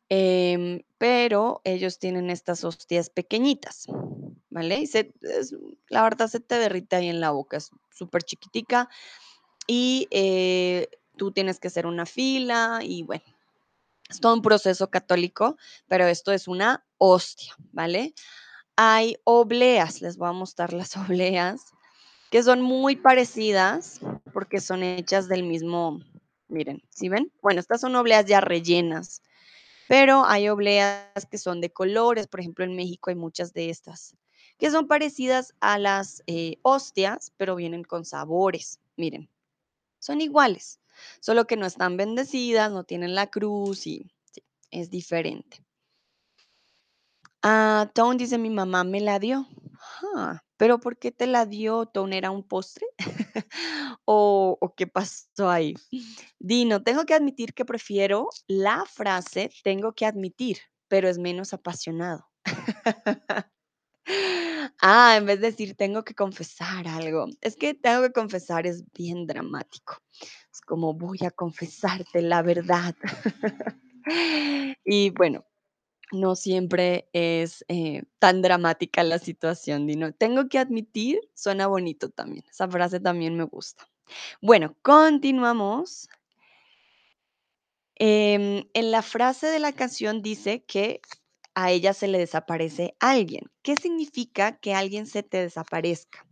Em, 0.10 0.82
pero 0.98 1.62
ellos 1.64 2.00
tienen 2.00 2.30
estas 2.32 2.64
hostias 2.64 3.10
pequeñitas, 3.12 3.86
¿vale? 4.50 4.80
Y 4.80 4.84
es- 4.84 5.56
la 5.90 6.02
verdad 6.04 6.28
se 6.28 6.40
te 6.40 6.56
derrite 6.58 6.96
ahí 6.96 7.10
en 7.10 7.20
la 7.22 7.32
boca, 7.32 7.58
es 7.58 7.72
súper 7.94 8.24
chiquitica 8.24 8.90
y 9.68 10.08
eh, 10.12 10.90
tú 11.18 11.32
tienes 11.32 11.60
que 11.60 11.68
hacer 11.68 11.86
una 11.86 12.06
fila 12.06 12.80
y 12.84 13.04
bueno, 13.04 13.24
es 14.10 14.20
todo 14.20 14.34
un 14.34 14.42
proceso 14.42 14.90
católico, 14.90 15.58
pero 15.88 16.08
esto 16.08 16.32
es 16.32 16.48
una 16.48 16.86
hostia, 16.98 17.56
¿vale? 17.72 18.14
Hay 18.76 19.18
obleas, 19.26 20.02
les 20.02 20.18
voy 20.18 20.30
a 20.30 20.34
mostrar 20.34 20.74
las 20.74 20.96
obleas, 20.98 21.66
que 22.32 22.44
son 22.44 22.62
muy 22.62 22.96
parecidas 22.96 24.00
porque 24.34 24.60
son 24.62 24.84
hechas 24.84 25.28
del 25.28 25.44
mismo, 25.44 26.00
miren, 26.48 26.82
¿sí 26.90 27.10
ven? 27.10 27.32
Bueno, 27.42 27.60
estas 27.60 27.82
son 27.82 27.96
obleas 27.96 28.26
ya 28.26 28.42
rellenas, 28.42 29.22
pero 29.90 30.24
hay 30.24 30.50
obleas 30.50 31.26
que 31.32 31.40
son 31.40 31.62
de 31.62 31.74
colores, 31.74 32.28
por 32.28 32.42
ejemplo, 32.42 32.64
en 32.64 32.76
México 32.76 33.10
hay 33.10 33.16
muchas 33.16 33.54
de 33.54 33.72
estas, 33.72 34.16
que 34.60 34.70
son 34.70 34.88
parecidas 34.88 35.56
a 35.62 35.80
las 35.80 36.22
eh, 36.28 36.60
hostias, 36.62 37.34
pero 37.38 37.56
vienen 37.56 37.84
con 37.84 38.06
sabores, 38.06 38.80
miren, 38.98 39.28
son 39.98 40.22
iguales, 40.22 40.80
solo 41.20 41.48
que 41.48 41.58
no 41.58 41.66
están 41.66 41.98
bendecidas, 41.98 42.72
no 42.72 42.84
tienen 42.84 43.16
la 43.16 43.32
cruz 43.32 43.88
y 43.88 44.06
es 44.70 44.92
diferente. 44.92 45.66
Ah, 47.42 47.90
Tone 47.96 48.20
dice, 48.20 48.38
mi 48.38 48.52
mamá 48.52 48.84
me 48.84 49.02
la 49.02 49.18
dio. 49.18 49.48
Ah, 50.16 50.44
pero 50.60 50.82
¿por 50.82 50.98
qué 50.98 51.14
te 51.14 51.26
la 51.26 51.46
dio? 51.46 51.86
¿Tone 51.86 52.18
era 52.18 52.32
un 52.32 52.44
postre? 52.44 52.86
¿O, 54.04 54.58
o 54.60 54.76
qué 54.76 54.88
pasó 54.88 55.50
ahí? 55.50 55.74
Dino, 56.38 56.84
tengo 56.84 57.06
que 57.06 57.14
admitir 57.14 57.54
que 57.54 57.64
prefiero 57.64 58.28
la 58.46 58.84
frase 58.86 59.50
tengo 59.64 59.94
que 59.94 60.06
admitir, 60.06 60.58
pero 60.90 61.08
es 61.08 61.18
menos 61.18 61.54
apasionado. 61.54 62.28
Ah, 64.82 65.16
en 65.18 65.26
vez 65.26 65.40
de 65.40 65.52
decir 65.52 65.76
tengo 65.76 66.04
que 66.04 66.16
confesar 66.16 66.88
algo. 66.88 67.28
Es 67.42 67.56
que 67.56 67.76
tengo 67.76 68.02
que 68.02 68.12
confesar 68.12 68.66
es 68.66 68.84
bien 68.94 69.28
dramático. 69.28 69.98
Es 70.52 70.62
como 70.62 70.94
voy 70.96 71.20
a 71.26 71.32
confesarte 71.32 72.22
la 72.22 72.42
verdad. 72.42 72.96
Y 74.84 75.12
bueno, 75.12 75.46
no 76.12 76.36
siempre 76.36 77.10
es 77.14 77.66
eh, 77.68 78.04
tan 78.20 78.42
dramática 78.42 79.04
la 79.04 79.20
situación, 79.20 79.88
Dino. 79.88 80.12
Tengo 80.14 80.50
que 80.50 80.60
admitir, 80.60 81.20
suena 81.34 81.68
bonito 81.68 82.10
también. 82.10 82.46
Esa 82.50 82.68
frase 82.68 83.00
también 83.00 83.36
me 83.36 83.44
gusta. 83.44 83.88
Bueno, 84.42 84.76
continuamos. 84.82 86.10
Em, 87.96 88.64
en 88.74 88.92
la 88.92 89.02
frase 89.02 89.48
de 89.48 89.60
la 89.60 89.74
canción 89.74 90.22
dice 90.22 90.64
que 90.64 91.02
a 91.54 91.72
ella 91.72 91.94
se 91.94 92.08
le 92.08 92.18
desaparece 92.18 92.96
alguien. 93.00 93.52
¿Qué 93.62 93.76
significa 93.76 94.58
que 94.58 94.74
alguien 94.74 95.06
se 95.06 95.24
te 95.24 95.40
desaparezca? 95.40 96.26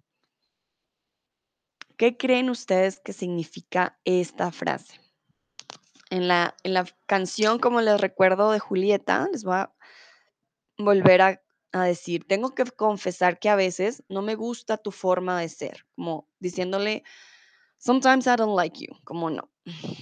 ¿Qué 1.98 2.16
creen 2.16 2.50
ustedes 2.50 3.00
que 3.00 3.12
significa 3.12 4.00
esta 4.06 4.52
frase? 4.52 5.07
En 6.10 6.28
la, 6.28 6.56
en 6.64 6.74
la 6.74 6.86
canción, 7.06 7.60
como 7.60 7.82
les 7.82 8.00
recuerdo 8.02 8.52
de 8.52 8.60
Julieta, 8.60 9.28
les 9.32 9.44
voy 9.44 9.56
a 9.56 9.74
volver 10.78 11.22
a, 11.22 11.42
a 11.72 11.84
decir, 11.86 12.26
tengo 12.28 12.54
que 12.56 12.64
confesar 12.66 13.40
que 13.40 13.50
a 13.50 13.56
veces 13.56 14.04
no 14.10 14.22
me 14.22 14.36
gusta 14.36 14.78
tu 14.78 14.92
forma 14.92 15.40
de 15.40 15.50
ser, 15.50 15.86
como 15.96 16.28
diciéndole, 16.40 17.04
sometimes 17.78 18.28
I 18.28 18.36
don't 18.38 18.56
like 18.58 18.80
you, 18.80 18.94
como 19.04 19.30
no, 19.30 19.52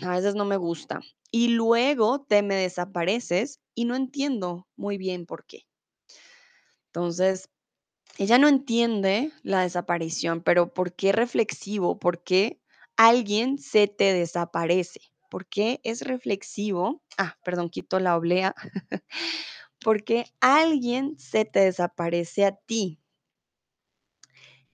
a 0.03 0.11
veces 0.15 0.35
no 0.35 0.45
me 0.45 0.57
gusta. 0.57 1.01
Y 1.31 1.49
luego 1.49 2.23
te 2.23 2.41
me 2.43 2.55
desapareces 2.55 3.61
y 3.75 3.85
no 3.85 3.95
entiendo 3.95 4.67
muy 4.77 4.97
bien 4.97 5.25
por 5.25 5.45
qué. 5.45 5.67
Entonces, 6.87 7.49
ella 8.17 8.37
no 8.39 8.47
entiende 8.49 9.31
la 9.43 9.61
desaparición, 9.61 10.41
pero 10.43 10.73
¿por 10.73 10.93
qué 10.95 11.11
reflexivo? 11.13 11.99
¿Por 11.99 12.23
qué 12.23 12.61
alguien 12.97 13.57
se 13.59 13.87
te 13.87 14.13
desaparece? 14.13 15.01
¿Por 15.35 15.47
qué 15.47 15.81
es 15.83 15.99
reflexivo? 15.99 17.03
Ah, 17.17 17.37
perdón, 17.43 17.69
quito 17.69 17.99
la 17.99 18.15
oblea. 18.15 18.55
¿Por 19.83 20.05
qué 20.05 20.27
alguien 20.39 21.19
se 21.19 21.43
te 21.43 21.59
desaparece 21.59 22.45
a 22.45 22.55
ti? 22.55 23.01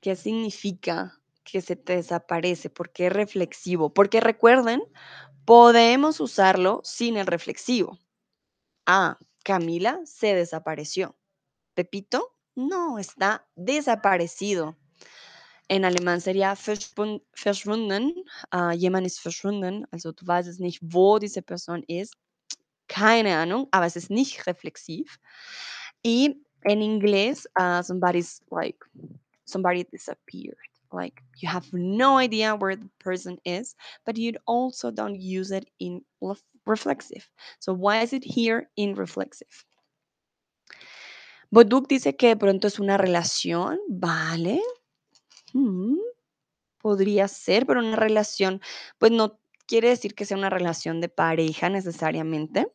¿Qué 0.01 0.15
significa 0.15 1.19
que 1.43 1.61
se 1.61 1.75
te 1.75 1.95
desaparece? 1.95 2.69
¿Por 2.69 2.91
qué 2.91 3.07
es 3.07 3.13
reflexivo? 3.13 3.91
Porque 3.91 4.19
recuerden, 4.19 4.83
podemos 5.45 6.19
usarlo 6.19 6.81
sin 6.83 7.17
el 7.17 7.25
reflexivo. 7.25 7.97
Ah, 8.85 9.17
Camila 9.43 9.99
se 10.05 10.35
desapareció. 10.35 11.17
Pepito 11.73 12.35
no, 12.53 12.99
está 12.99 13.47
desaparecido. 13.55 14.77
En 15.71 15.85
alemán 15.85 16.19
sería 16.19 16.53
verschwun- 16.55 17.23
verschwunden. 17.33 18.13
Ah, 18.51 18.73
jemand 18.73 19.07
ist 19.07 19.21
verschwunden. 19.21 19.85
Also 19.91 20.11
du 20.11 20.27
weißt 20.27 20.49
es 20.49 20.59
nicht, 20.59 20.79
wo 20.83 21.17
diese 21.17 21.41
Person 21.41 21.81
ist. 21.87 22.13
Keine 22.89 23.37
Ahnung, 23.37 23.69
aber 23.71 23.85
es 23.85 23.95
ist 23.95 24.09
nicht 24.09 24.45
reflexiv. 24.47 25.17
Y 26.03 26.43
en 26.65 26.81
inglés, 26.81 27.47
ah, 27.55 27.81
somebody's 27.83 28.41
like, 28.51 28.83
somebody 29.45 29.85
disappeared. 29.85 30.57
like 30.93 31.23
you 31.37 31.47
have 31.47 31.65
no 31.71 32.17
idea 32.17 32.53
where 32.53 32.75
the 32.75 32.89
person 32.99 33.37
is, 33.45 33.75
but 34.05 34.17
you 34.17 34.33
also 34.45 34.91
don't 34.91 35.15
use 35.15 35.51
it 35.51 35.69
in 35.79 36.01
ref- 36.21 36.43
reflexive. 36.65 37.29
So 37.59 37.73
why 37.73 38.01
is 38.01 38.11
it 38.11 38.25
here 38.25 38.69
in 38.75 38.95
reflexive? 38.95 39.65
Boduk 41.49 41.87
dice 41.87 42.17
que 42.17 42.35
pronto 42.35 42.67
es 42.67 42.79
una 42.79 42.97
relación, 42.97 43.79
¿vale? 43.89 44.61
Podría 46.79 47.27
ser, 47.27 47.65
pero 47.65 47.79
una 47.79 47.95
relación, 47.95 48.61
pues 48.97 49.11
no 49.11 49.39
quiere 49.67 49.89
decir 49.89 50.15
que 50.15 50.25
sea 50.25 50.37
una 50.37 50.49
relación 50.49 50.99
de 51.01 51.09
pareja 51.09 51.69
necesariamente. 51.69 52.67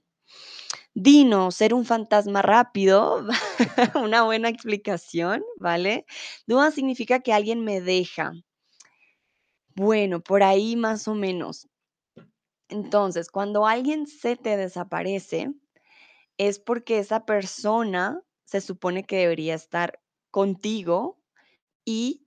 Dino, 0.94 1.50
ser 1.50 1.74
un 1.74 1.84
fantasma 1.84 2.40
rápido, 2.40 3.26
una 4.02 4.22
buena 4.22 4.48
explicación, 4.48 5.44
¿vale? 5.58 6.06
Duda 6.46 6.70
significa 6.70 7.20
que 7.20 7.32
alguien 7.32 7.60
me 7.60 7.80
deja. 7.80 8.32
Bueno, 9.74 10.20
por 10.20 10.42
ahí 10.42 10.74
más 10.74 11.06
o 11.06 11.14
menos. 11.14 11.68
Entonces, 12.68 13.30
cuando 13.30 13.66
alguien 13.66 14.06
se 14.06 14.36
te 14.36 14.56
desaparece, 14.56 15.52
es 16.38 16.58
porque 16.58 16.98
esa 16.98 17.26
persona 17.26 18.22
se 18.44 18.60
supone 18.60 19.04
que 19.04 19.18
debería 19.18 19.54
estar 19.54 20.00
contigo 20.30 21.18
y 21.84 22.25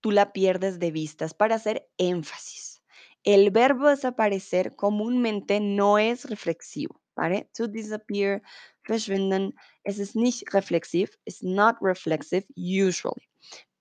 tú 0.00 0.10
la 0.10 0.32
pierdes 0.32 0.78
de 0.78 0.90
vista. 0.90 1.24
Es 1.24 1.34
para 1.34 1.56
hacer 1.56 1.88
énfasis. 1.98 2.82
El 3.24 3.50
verbo 3.50 3.88
desaparecer 3.88 4.74
comúnmente 4.76 5.60
no 5.60 5.98
es 5.98 6.24
reflexivo, 6.28 7.00
¿vale? 7.16 7.50
To 7.56 7.68
disappear, 7.68 8.42
verschwinden, 8.88 9.54
es 9.84 9.98
ist 9.98 10.16
nicht 10.16 10.44
reflexive, 10.54 11.10
it's 11.26 11.42
not 11.42 11.76
reflexive 11.82 12.46
usually. 12.56 13.28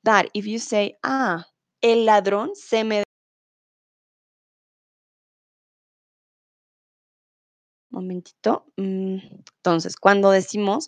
But 0.03 0.29
if 0.33 0.45
you 0.45 0.59
say, 0.59 0.97
ah, 1.03 1.45
el 1.81 2.05
ladrón 2.05 2.55
se 2.55 2.83
me 2.83 3.03
Momentito. 7.91 8.65
mm, 8.77 9.17
Entonces, 9.57 9.95
cuando 9.97 10.29
decimos 10.31 10.87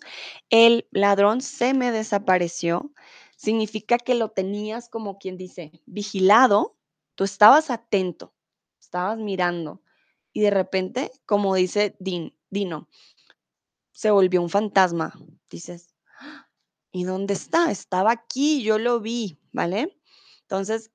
el 0.50 0.86
ladrón 0.92 1.40
se 1.40 1.74
me 1.74 1.90
desapareció, 1.90 2.92
significa 3.42 3.98
que 3.98 4.14
lo 4.14 4.28
tenías 4.30 4.88
como 4.88 5.18
quien 5.18 5.36
dice, 5.36 5.72
vigilado, 5.84 6.76
tú 7.16 7.24
estabas 7.24 7.70
atento, 7.70 8.32
estabas 8.80 9.18
mirando 9.18 9.82
y 10.32 10.42
de 10.42 10.50
repente, 10.50 11.10
como 11.26 11.56
dice 11.56 11.96
Din, 11.98 12.36
Dino, 12.50 12.88
se 13.90 14.12
volvió 14.12 14.40
un 14.40 14.48
fantasma. 14.48 15.12
Dices, 15.50 15.92
¿y 16.92 17.02
dónde 17.02 17.34
está? 17.34 17.72
Estaba 17.72 18.12
aquí, 18.12 18.62
yo 18.62 18.78
lo 18.78 19.00
vi, 19.00 19.40
¿vale? 19.50 19.98
Entonces, 20.42 20.92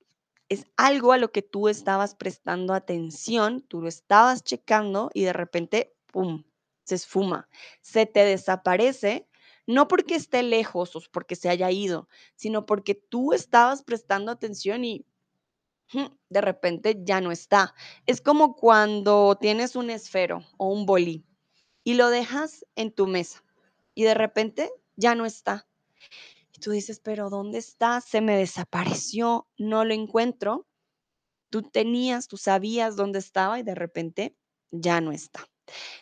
es 0.47 0.67
algo 0.77 1.11
a 1.11 1.17
lo 1.17 1.33
que 1.33 1.41
tú 1.41 1.67
estabas 1.67 2.15
prestando 2.15 2.73
atención, 2.73 3.59
tú 3.67 3.81
lo 3.81 3.89
estabas 3.89 4.45
checando 4.45 5.11
y 5.13 5.25
de 5.25 5.33
repente, 5.33 5.97
¡pum!, 6.13 6.45
se 6.85 6.95
esfuma, 6.95 7.49
se 7.81 8.05
te 8.05 8.23
desaparece, 8.23 9.27
no 9.67 9.88
porque 9.88 10.15
esté 10.15 10.41
lejos 10.41 10.95
o 10.95 11.01
porque 11.12 11.36
se 11.36 11.50
haya 11.50 11.69
ido, 11.69 12.07
sino 12.36 12.65
porque 12.65 12.95
tú 12.95 13.33
estabas 13.33 13.83
prestando 13.83 14.31
atención 14.31 14.83
y 14.86 15.05
de 16.29 16.41
repente 16.41 17.01
ya 17.03 17.21
no 17.21 17.31
está. 17.31 17.75
Es 18.05 18.21
como 18.21 18.55
cuando 18.55 19.38
tienes 19.39 19.75
un 19.75 19.89
esfero 19.89 20.43
o 20.57 20.69
un 20.69 20.86
bolí 20.86 21.25
y 21.83 21.93
lo 21.93 22.09
dejas 22.09 22.65
en 22.75 22.91
tu 22.91 23.07
mesa 23.07 23.43
y 23.93 24.03
de 24.03 24.13
repente 24.13 24.71
ya 24.95 25.15
no 25.15 25.25
está. 25.25 25.67
Y 26.53 26.59
tú 26.59 26.71
dices, 26.71 27.00
pero 27.00 27.29
¿dónde 27.29 27.59
está? 27.59 28.01
Se 28.01 28.21
me 28.21 28.38
desapareció, 28.38 29.47
no 29.57 29.86
lo 29.86 29.93
encuentro. 29.93 30.65
Tú 31.50 31.62
tenías, 31.62 32.27
tú 32.27 32.38
sabías 32.38 32.95
dónde 32.95 33.19
estaba 33.19 33.59
y 33.59 33.63
de 33.63 33.75
repente 33.75 34.36
ya 34.71 35.01
no 35.01 35.12
está. 35.12 35.47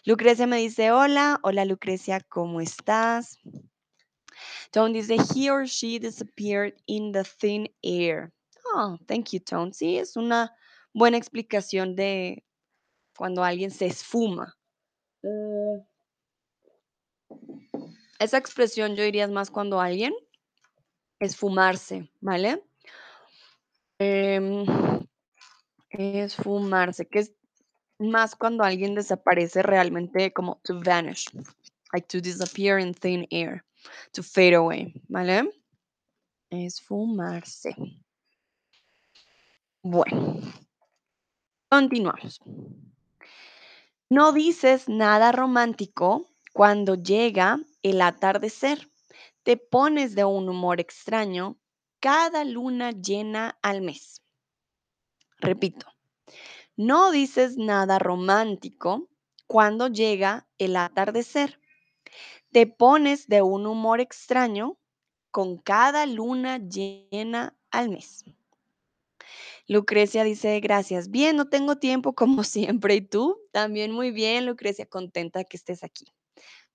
Lucrecia 0.05 0.47
me 0.47 0.57
dice, 0.57 0.91
hola, 0.91 1.39
hola 1.43 1.65
Lucrecia, 1.65 2.19
¿cómo 2.21 2.61
estás? 2.61 3.39
Tone 4.71 4.93
dice, 4.93 5.17
he 5.33 5.49
or 5.49 5.65
she 5.65 5.99
disappeared 5.99 6.73
in 6.87 7.11
the 7.11 7.23
thin 7.23 7.67
air. 7.83 8.31
Oh, 8.73 8.97
thank 9.07 9.31
you, 9.31 9.39
Tone. 9.39 9.71
Sí, 9.73 9.97
es 9.97 10.17
una 10.17 10.53
buena 10.93 11.17
explicación 11.17 11.95
de 11.95 12.43
cuando 13.17 13.43
alguien 13.43 13.71
se 13.71 13.85
esfuma. 13.85 14.55
Mm, 15.23 15.79
Esa 18.19 18.37
expresión 18.37 18.95
yo 18.95 19.03
diría 19.03 19.25
es 19.25 19.31
más 19.31 19.51
cuando 19.51 19.79
alguien 19.79 20.13
esfumarse, 21.19 22.09
¿vale? 22.21 22.63
Em, 23.99 24.65
esfumarse, 25.89 27.07
que 27.07 27.19
es 27.19 27.33
más 27.99 28.35
cuando 28.35 28.63
alguien 28.63 28.95
desaparece 28.95 29.63
realmente 29.63 30.31
como 30.33 30.59
to 30.63 30.81
vanish, 30.81 31.27
like 31.93 32.07
to 32.07 32.19
disappear 32.19 32.79
in 32.79 32.93
thin 32.93 33.27
air, 33.31 33.63
to 34.11 34.23
fade 34.23 34.55
away, 34.55 34.93
¿vale? 35.07 35.49
Esfumarse. 36.49 37.75
Bueno, 39.81 40.39
continuamos. 41.69 42.41
No 44.09 44.31
dices 44.31 44.87
nada 44.87 45.31
romántico 45.31 46.25
cuando 46.53 46.95
llega 46.95 47.59
el 47.83 48.01
atardecer. 48.01 48.89
Te 49.43 49.57
pones 49.57 50.15
de 50.15 50.25
un 50.25 50.47
humor 50.49 50.79
extraño 50.79 51.57
cada 51.99 52.43
luna 52.43 52.91
llena 52.91 53.57
al 53.61 53.81
mes. 53.81 54.21
Repito, 55.39 55.87
no 56.77 57.11
dices 57.11 57.57
nada 57.57 57.99
romántico 57.99 59.09
cuando 59.47 59.87
llega 59.87 60.47
el 60.57 60.75
atardecer. 60.75 61.59
Te 62.51 62.67
pones 62.67 63.27
de 63.27 63.41
un 63.41 63.65
humor 63.65 63.99
extraño 63.99 64.77
con 65.31 65.57
cada 65.57 66.05
luna 66.05 66.57
llena 66.57 67.57
al 67.71 67.89
mes. 67.89 68.23
Lucrecia 69.67 70.23
dice, 70.23 70.59
gracias. 70.59 71.09
Bien, 71.09 71.35
no 71.35 71.49
tengo 71.49 71.77
tiempo 71.77 72.13
como 72.13 72.43
siempre. 72.43 72.95
¿Y 72.95 73.01
tú? 73.01 73.39
También 73.51 73.91
muy 73.91 74.11
bien, 74.11 74.45
Lucrecia, 74.45 74.85
contenta 74.85 75.43
que 75.43 75.57
estés 75.57 75.83
aquí. 75.83 76.05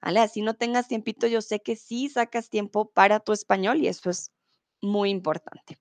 ¿Vale? 0.02 0.20
Así 0.20 0.40
no 0.40 0.54
tengas 0.54 0.88
tiempito, 0.88 1.26
yo 1.26 1.42
sé 1.42 1.60
que 1.60 1.76
sí 1.76 2.08
sacas 2.08 2.48
tiempo 2.48 2.90
para 2.90 3.20
tu 3.20 3.32
español 3.32 3.80
y 3.80 3.88
eso 3.88 4.08
es 4.08 4.32
muy 4.80 5.10
importante. 5.10 5.78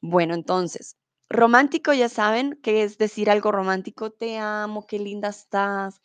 Bueno, 0.00 0.34
entonces, 0.34 0.96
romántico 1.30 1.92
ya 1.92 2.08
saben 2.08 2.58
que 2.60 2.82
es 2.82 2.98
decir 2.98 3.30
algo 3.30 3.52
romántico, 3.52 4.10
te 4.10 4.38
amo, 4.38 4.86
qué 4.86 4.98
linda 4.98 5.28
estás, 5.28 6.02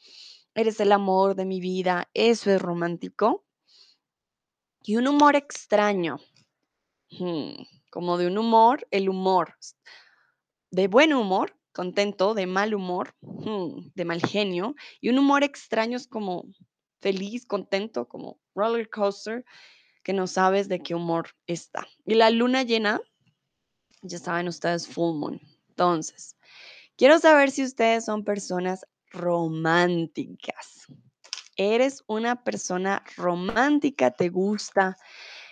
eres 0.54 0.80
el 0.80 0.92
amor 0.92 1.36
de 1.36 1.46
mi 1.46 1.60
vida, 1.60 2.08
eso 2.14 2.52
es 2.52 2.62
romántico. 2.62 3.44
Y 4.84 4.98
un 4.98 5.08
humor 5.08 5.36
extraño, 5.36 6.20
como 7.90 8.18
de 8.18 8.28
un 8.28 8.38
humor, 8.38 8.88
el 8.92 9.10
humor, 9.10 9.56
de 10.70 10.88
buen 10.88 11.12
humor, 11.12 11.58
contento, 11.74 12.36
de 12.36 12.46
mal 12.46 12.76
humor, 12.76 13.16
de 13.22 14.06
mal 14.06 14.22
genio, 14.22 14.76
y 15.02 15.10
un 15.10 15.18
humor 15.18 15.44
extraño 15.44 15.98
es 15.98 16.08
como 16.08 16.46
feliz, 17.02 17.48
contento, 17.48 18.08
como 18.08 18.40
roller 18.54 18.90
coaster, 18.90 19.44
que 20.04 20.14
no 20.14 20.28
sabes 20.28 20.70
de 20.70 20.80
qué 20.80 20.94
humor 20.94 21.30
está. 21.48 21.88
Y 22.06 22.14
la 22.14 22.30
luna 22.30 22.62
llena, 22.62 23.02
ya 24.08 24.20
saben 24.20 24.48
ustedes, 24.48 24.88
full 24.88 25.18
moon. 25.18 25.41
Entonces, 25.70 26.36
quiero 26.96 27.20
saber 27.20 27.52
si 27.52 27.63
ustedes 27.63 28.06
son 28.06 28.24
personas 28.24 28.86
románticas. 29.12 30.88
¿Eres 31.58 32.04
una 32.08 32.44
persona 32.44 33.04
romántica? 33.15 34.12
¿Te 34.12 34.30
gusta 34.30 34.98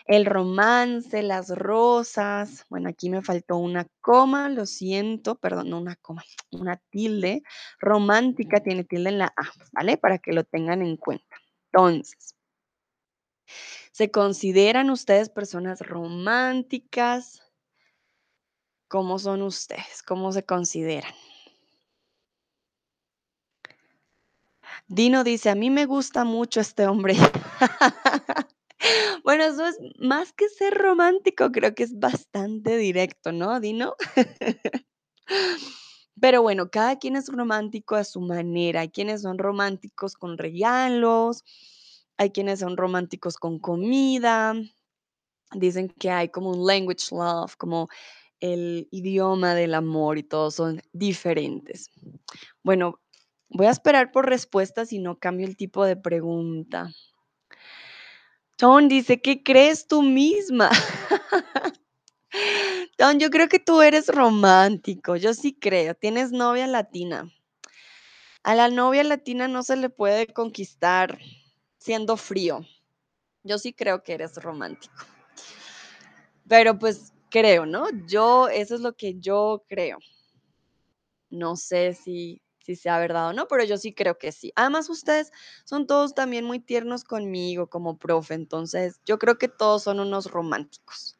el 0.05 0.25
romance, 0.25 1.23
las 1.23 1.49
rosas? 1.49 2.65
Bueno, 2.69 2.89
aquí 2.89 3.09
me 3.09 3.21
faltó 3.21 3.57
una 3.57 3.87
coma, 4.01 4.49
lo 4.49 4.65
siento, 4.65 5.35
perdón, 5.35 5.69
no 5.69 5.79
una 5.79 5.95
coma, 5.95 6.23
una 6.51 6.77
tilde. 6.89 7.43
Romántica 7.79 8.61
tiene 8.61 8.83
tilde 8.83 9.09
en 9.09 9.19
la 9.19 9.27
A, 9.27 9.51
¿vale? 9.71 9.97
Para 9.97 10.17
que 10.17 10.33
lo 10.33 10.43
tengan 10.43 10.81
en 10.81 10.97
cuenta. 10.97 11.37
Entonces, 11.71 12.35
¿se 13.91 14.11
consideran 14.11 14.89
ustedes 14.89 15.29
personas 15.29 15.79
románticas? 15.79 17.42
¿Cómo 18.93 19.17
son 19.17 19.41
ustedes? 19.41 20.03
¿Cómo 20.05 20.31
se 20.31 20.45
consideran? 20.45 21.15
Dino 24.87 25.23
dice, 25.23 25.49
a 25.49 25.55
mí 25.55 25.71
me 25.71 25.87
gusta 25.87 26.23
mucho 26.25 26.61
este 26.61 26.85
hombre. 26.85 27.15
Bueno, 29.23 29.45
eso 29.45 29.65
es 29.65 29.77
más 29.97 30.33
que 30.33 30.49
ser 30.49 30.73
romántico, 30.73 31.53
creo 31.53 31.73
que 31.73 31.83
es 31.83 31.97
bastante 31.97 32.75
directo, 32.75 33.31
¿no, 33.31 33.61
Dino? 33.61 33.95
Pero 36.19 36.41
bueno, 36.41 36.69
cada 36.69 36.99
quien 36.99 37.15
es 37.15 37.29
romántico 37.29 37.95
a 37.95 38.03
su 38.03 38.19
manera. 38.19 38.81
Hay 38.81 38.89
quienes 38.89 39.21
son 39.21 39.37
románticos 39.37 40.15
con 40.15 40.37
regalos, 40.37 41.45
hay 42.17 42.31
quienes 42.31 42.59
son 42.59 42.75
románticos 42.75 43.37
con 43.37 43.57
comida. 43.57 44.53
Dicen 45.53 45.87
que 45.87 46.11
hay 46.11 46.27
como 46.27 46.51
un 46.51 46.67
language 46.67 47.05
love, 47.11 47.55
como 47.55 47.87
el 48.43 48.89
idioma 48.91 49.55
del 49.55 49.73
amor 49.73 50.17
y 50.17 50.23
todos 50.23 50.55
son 50.55 50.81
diferentes. 50.91 51.89
Bueno, 52.61 52.99
voy 53.47 53.67
a 53.67 53.71
esperar 53.71 54.11
por 54.11 54.27
respuestas 54.27 54.91
y 54.91 54.99
no 54.99 55.17
cambio 55.17 55.47
el 55.47 55.55
tipo 55.55 55.85
de 55.85 55.95
pregunta. 55.95 56.91
Ton 58.57 58.89
dice, 58.89 59.21
¿qué 59.21 59.43
crees 59.43 59.87
tú 59.87 60.01
misma? 60.01 60.69
Ton, 62.97 63.17
yo 63.17 63.29
creo 63.29 63.47
que 63.47 63.59
tú 63.59 63.81
eres 63.81 64.09
romántico, 64.09 65.15
yo 65.15 65.33
sí 65.33 65.57
creo, 65.57 65.95
tienes 65.95 66.33
novia 66.33 66.67
latina. 66.67 67.31
A 68.43 68.55
la 68.55 68.67
novia 68.67 69.05
latina 69.05 69.47
no 69.47 69.63
se 69.63 69.77
le 69.77 69.89
puede 69.89 70.27
conquistar 70.27 71.17
siendo 71.77 72.17
frío. 72.17 72.65
Yo 73.43 73.57
sí 73.57 73.71
creo 73.71 74.03
que 74.03 74.15
eres 74.15 74.35
romántico. 74.35 75.05
Pero 76.49 76.77
pues 76.77 77.12
creo, 77.33 77.65
¿no? 77.67 77.87
Yo, 78.07 78.47
eso 78.49 78.75
es 78.75 78.81
lo 78.81 78.93
que 78.95 79.15
yo 79.19 79.65
creo. 79.67 79.99
No 81.29 81.55
sé 81.55 81.93
si, 81.93 82.41
si 82.59 82.75
sea 82.75 82.99
verdad 82.99 83.29
o 83.29 83.33
no, 83.33 83.47
pero 83.47 83.63
yo 83.63 83.77
sí 83.77 83.93
creo 83.93 84.17
que 84.17 84.31
sí. 84.31 84.51
Además, 84.55 84.89
ustedes 84.89 85.31
son 85.65 85.87
todos 85.87 86.13
también 86.13 86.45
muy 86.45 86.59
tiernos 86.59 87.03
conmigo 87.03 87.67
como 87.69 87.97
profe, 87.97 88.35
entonces 88.35 88.99
yo 89.05 89.17
creo 89.19 89.37
que 89.37 89.47
todos 89.47 89.83
son 89.83 89.99
unos 89.99 90.29
románticos. 90.31 91.17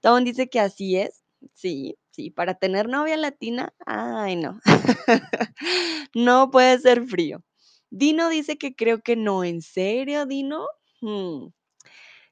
Tom 0.00 0.24
dice 0.24 0.48
que 0.48 0.60
así 0.60 0.96
es. 0.98 1.24
Sí, 1.54 1.98
sí, 2.10 2.30
para 2.30 2.54
tener 2.54 2.88
novia 2.88 3.16
latina, 3.16 3.74
ay 3.86 4.36
no. 4.36 4.60
no 6.14 6.50
puede 6.50 6.78
ser 6.80 7.04
frío. 7.06 7.42
Dino 7.90 8.28
dice 8.28 8.58
que 8.58 8.74
creo 8.74 9.00
que 9.02 9.16
no. 9.16 9.44
¿En 9.44 9.62
serio, 9.62 10.26
Dino? 10.26 10.66
Hmm, 11.00 11.48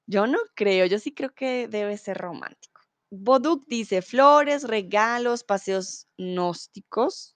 Yo 0.06 0.26
no 0.26 0.38
creo, 0.56 0.86
yo 0.86 0.98
sí 0.98 1.14
creo 1.14 1.34
que 1.34 1.68
debe 1.68 1.96
ser 1.98 2.18
romántico. 2.18 2.77
Boduk 3.10 3.66
dice 3.68 4.02
flores, 4.02 4.64
regalos, 4.64 5.42
paseos 5.42 6.06
gnósticos, 6.18 7.34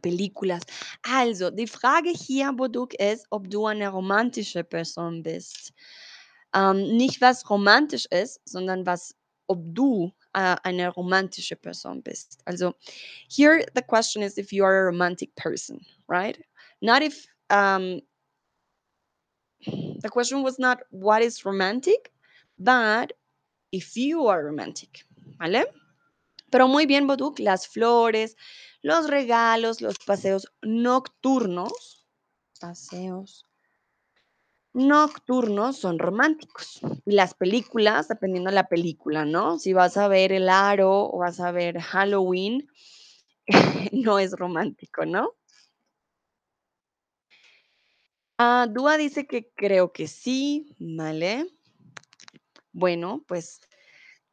películas. 0.00 0.62
Also, 1.02 1.50
die 1.50 1.66
Frage 1.66 2.10
hier, 2.10 2.52
Boduk, 2.52 2.94
ist, 2.94 3.26
ob 3.30 3.50
du 3.50 3.66
eine 3.66 3.90
romantische 3.90 4.64
Person 4.64 5.22
bist. 5.22 5.72
Ähm, 6.54 6.96
nicht 6.96 7.20
was 7.20 7.48
romantisch 7.50 8.06
ist, 8.06 8.40
sondern 8.44 8.86
was, 8.86 9.14
ob 9.46 9.60
du 9.74 10.12
äh, 10.32 10.56
eine 10.62 10.88
romantische 10.88 11.56
Person 11.56 12.02
bist. 12.02 12.38
Also, 12.46 12.74
here 13.28 13.64
the 13.74 13.82
question 13.82 14.22
is 14.22 14.38
if 14.38 14.52
you 14.52 14.64
are 14.64 14.78
a 14.78 14.84
romantic 14.86 15.34
person, 15.36 15.84
right? 16.08 16.38
Not 16.80 17.02
if 17.02 17.26
um, 17.50 18.00
the 20.00 20.08
question 20.08 20.42
was 20.42 20.58
not 20.58 20.80
what 20.90 21.22
is 21.22 21.44
romantic, 21.44 22.12
but 22.58 23.12
if 23.70 23.94
you 23.94 24.28
are 24.28 24.42
romantic, 24.42 25.06
¿vale? 25.38 25.66
Pero 26.50 26.68
muy 26.68 26.86
bien, 26.86 27.06
Boduk, 27.06 27.38
las 27.38 27.68
flores, 27.68 28.36
los 28.82 29.08
regalos, 29.08 29.80
los 29.80 29.98
paseos 29.98 30.52
nocturnos, 30.62 32.06
paseos 32.60 33.44
nocturnos 34.72 35.78
son 35.78 35.98
románticos. 35.98 36.80
Y 37.04 37.12
las 37.12 37.34
películas, 37.34 38.08
dependiendo 38.08 38.50
de 38.50 38.54
la 38.54 38.68
película, 38.68 39.24
¿no? 39.24 39.58
Si 39.58 39.72
vas 39.72 39.96
a 39.96 40.08
ver 40.08 40.32
El 40.32 40.48
Aro 40.48 41.10
o 41.10 41.18
vas 41.18 41.40
a 41.40 41.50
ver 41.50 41.80
Halloween, 41.80 42.68
no 43.92 44.18
es 44.18 44.32
romántico, 44.32 45.04
¿no? 45.04 45.34
Ah, 48.38 48.68
Dúa 48.70 48.96
dice 48.96 49.26
que 49.26 49.50
creo 49.54 49.92
que 49.92 50.06
sí, 50.06 50.76
¿vale? 50.78 51.57
Bueno, 52.78 53.24
pues 53.26 53.60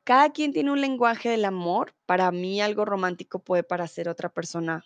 cada 0.03 0.31
quien 0.31 0.53
tiene 0.53 0.71
un 0.71 0.79
lenguaje 0.79 1.29
del 1.29 1.45
amor. 1.45 1.95
Para 2.05 2.31
mí 2.31 2.62
algo 2.62 2.86
romántico 2.86 3.39
puede 3.39 3.63
parecer 3.63 4.08
otra 4.08 4.29
persona, 4.29 4.86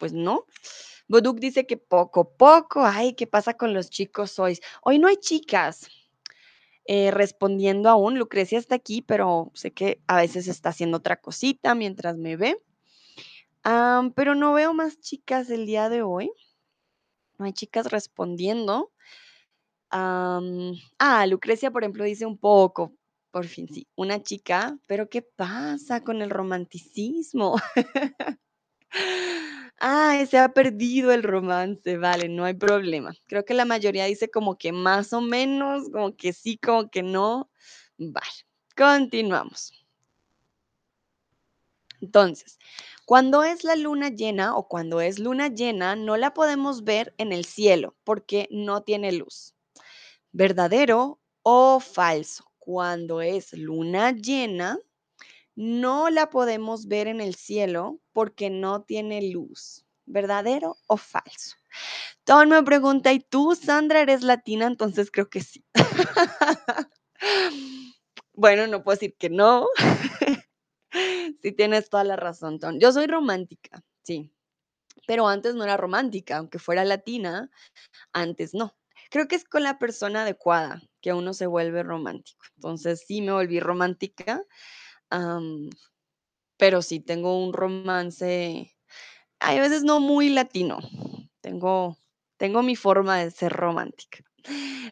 pues 0.00 0.12
no. 0.12 0.46
Boduk 1.06 1.38
dice 1.38 1.64
que 1.64 1.76
poco, 1.76 2.36
poco. 2.36 2.84
Ay, 2.84 3.14
¿qué 3.14 3.28
pasa 3.28 3.54
con 3.54 3.72
los 3.72 3.88
chicos 3.88 4.36
hoy? 4.40 4.58
Hoy 4.82 4.98
no 4.98 5.06
hay 5.06 5.16
chicas. 5.16 5.86
Eh, 6.84 7.12
respondiendo 7.12 7.88
aún, 7.88 8.18
Lucrecia 8.18 8.58
está 8.58 8.74
aquí, 8.74 9.00
pero 9.00 9.52
sé 9.54 9.70
que 9.70 10.02
a 10.08 10.16
veces 10.16 10.48
está 10.48 10.70
haciendo 10.70 10.96
otra 10.96 11.20
cosita 11.20 11.76
mientras 11.76 12.16
me 12.16 12.36
ve. 12.36 12.60
Pero 13.62 14.34
no 14.34 14.54
veo 14.54 14.74
más 14.74 14.98
chicas 14.98 15.50
el 15.50 15.66
día 15.66 15.88
de 15.88 16.02
hoy. 16.02 16.32
No 17.38 17.44
hay 17.44 17.52
chicas 17.52 17.92
respondiendo. 17.92 18.90
Ah, 19.94 21.26
Lucrecia, 21.28 21.70
por 21.70 21.82
ejemplo, 21.82 22.04
dice 22.04 22.24
un 22.26 22.38
poco. 22.38 22.92
Por 23.30 23.46
fin, 23.46 23.66
sí, 23.72 23.86
una 23.96 24.22
chica, 24.22 24.78
pero 24.86 25.08
¿qué 25.08 25.22
pasa 25.22 26.02
con 26.04 26.20
el 26.22 26.30
romanticismo? 26.30 27.56
Ay, 29.78 30.26
se 30.26 30.38
ha 30.38 30.52
perdido 30.52 31.12
el 31.12 31.22
romance, 31.22 31.96
vale, 31.98 32.28
no 32.28 32.44
hay 32.44 32.54
problema. 32.54 33.12
Creo 33.26 33.44
que 33.44 33.54
la 33.54 33.64
mayoría 33.64 34.04
dice 34.06 34.30
como 34.30 34.56
que 34.56 34.72
más 34.72 35.12
o 35.12 35.20
menos, 35.20 35.88
como 35.90 36.14
que 36.16 36.32
sí, 36.32 36.58
como 36.58 36.88
que 36.90 37.02
no. 37.02 37.50
Vale, 37.98 38.26
continuamos. 38.76 39.72
Entonces, 42.02 42.58
cuando 43.06 43.44
es 43.44 43.64
la 43.64 43.76
luna 43.76 44.10
llena 44.10 44.56
o 44.56 44.68
cuando 44.68 45.00
es 45.00 45.18
luna 45.18 45.48
llena, 45.48 45.96
no 45.96 46.18
la 46.18 46.34
podemos 46.34 46.84
ver 46.84 47.14
en 47.16 47.32
el 47.32 47.46
cielo 47.46 47.96
porque 48.04 48.46
no 48.50 48.82
tiene 48.82 49.10
luz. 49.12 49.51
¿Verdadero 50.32 51.20
o 51.42 51.78
falso? 51.78 52.44
Cuando 52.58 53.20
es 53.20 53.52
luna 53.52 54.12
llena, 54.12 54.78
no 55.56 56.10
la 56.10 56.30
podemos 56.30 56.88
ver 56.88 57.08
en 57.08 57.20
el 57.20 57.34
cielo 57.34 58.00
porque 58.12 58.50
no 58.50 58.82
tiene 58.82 59.30
luz. 59.30 59.84
¿Verdadero 60.06 60.76
o 60.86 60.96
falso? 60.96 61.56
Tom 62.24 62.48
me 62.50 62.62
pregunta, 62.62 63.12
¿y 63.12 63.20
tú, 63.20 63.54
Sandra, 63.54 64.00
eres 64.00 64.22
latina? 64.22 64.66
Entonces 64.66 65.10
creo 65.10 65.28
que 65.28 65.40
sí. 65.40 65.64
bueno, 68.34 68.66
no 68.66 68.82
puedo 68.82 68.96
decir 68.96 69.16
que 69.18 69.30
no. 69.30 69.68
sí, 71.42 71.52
tienes 71.52 71.90
toda 71.90 72.04
la 72.04 72.16
razón, 72.16 72.58
Tom. 72.58 72.78
Yo 72.78 72.92
soy 72.92 73.06
romántica, 73.06 73.82
sí. 74.02 74.32
Pero 75.06 75.28
antes 75.28 75.54
no 75.54 75.64
era 75.64 75.76
romántica, 75.76 76.38
aunque 76.38 76.58
fuera 76.58 76.84
latina, 76.84 77.50
antes 78.12 78.54
no. 78.54 78.74
Creo 79.12 79.28
que 79.28 79.36
es 79.36 79.44
con 79.44 79.62
la 79.62 79.78
persona 79.78 80.22
adecuada 80.22 80.82
que 81.02 81.12
uno 81.12 81.34
se 81.34 81.46
vuelve 81.46 81.82
romántico. 81.82 82.46
Entonces 82.56 83.04
sí 83.06 83.20
me 83.20 83.32
volví 83.32 83.60
romántica, 83.60 84.42
pero 86.56 86.80
sí 86.80 86.98
tengo 86.98 87.38
un 87.44 87.52
romance, 87.52 88.74
hay 89.38 89.60
veces 89.60 89.82
no 89.82 90.00
muy 90.00 90.30
latino. 90.30 90.78
Tengo, 91.42 91.98
tengo 92.38 92.62
mi 92.62 92.74
forma 92.74 93.18
de 93.18 93.30
ser 93.30 93.52
romántica. 93.52 94.24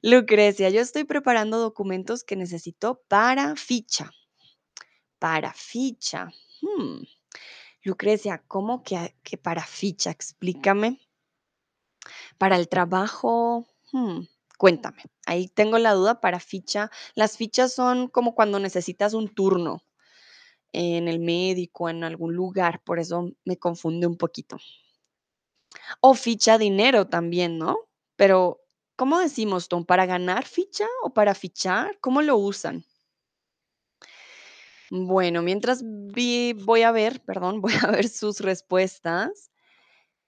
Lucrecia, 0.03 0.69
yo 0.69 0.83
estoy 0.83 1.05
preparando 1.05 1.59
documentos 1.59 2.23
que 2.23 2.37
necesito 2.37 3.03
para 3.09 3.57
ficha. 3.57 4.11
Para 5.19 5.55
ficha. 5.55 6.29
Hmm. 6.61 7.05
Lucrecia, 7.85 8.45
¿cómo 8.47 8.83
que, 8.83 9.17
que 9.23 9.39
para 9.39 9.65
ficha? 9.65 10.11
Explícame. 10.11 11.01
Para 12.37 12.57
el 12.57 12.69
trabajo, 12.69 13.67
hmm, 13.93 14.21
cuéntame. 14.59 15.03
Ahí 15.27 15.49
tengo 15.49 15.79
la 15.79 15.93
duda 15.95 16.21
para 16.21 16.41
ficha. 16.41 16.91
Las 17.15 17.37
fichas 17.37 17.75
son 17.75 18.09
como 18.09 18.35
cuando 18.35 18.59
necesitas 18.59 19.15
un 19.15 19.29
turno 19.29 19.83
en 20.73 21.09
el 21.09 21.21
médico, 21.21 21.89
en 21.91 22.05
algún 22.05 22.35
lugar, 22.35 22.83
por 22.85 22.99
eso 23.01 23.31
me 23.45 23.59
confunde 23.59 24.07
un 24.07 24.17
poquito. 24.17 24.59
O 26.01 26.11
ficha 26.15 26.59
dinero 26.59 27.07
también, 27.09 27.57
¿no? 27.59 27.79
Pero, 28.17 28.61
¿cómo 28.97 29.19
decimos, 29.19 29.69
Tom? 29.69 29.85
¿Para 29.87 30.05
ganar 30.07 30.45
ficha 30.45 30.87
o 31.03 31.11
para 31.15 31.35
fichar? 31.35 31.99
¿Cómo 32.01 32.21
lo 32.23 32.37
usan? 32.37 32.85
Bueno, 34.91 35.43
mientras 35.43 35.83
voy 35.85 36.83
a 36.83 36.93
ver, 36.93 37.21
perdón, 37.25 37.61
voy 37.63 37.73
a 37.83 37.91
ver 37.91 38.09
sus 38.09 38.41
respuestas. 38.41 39.51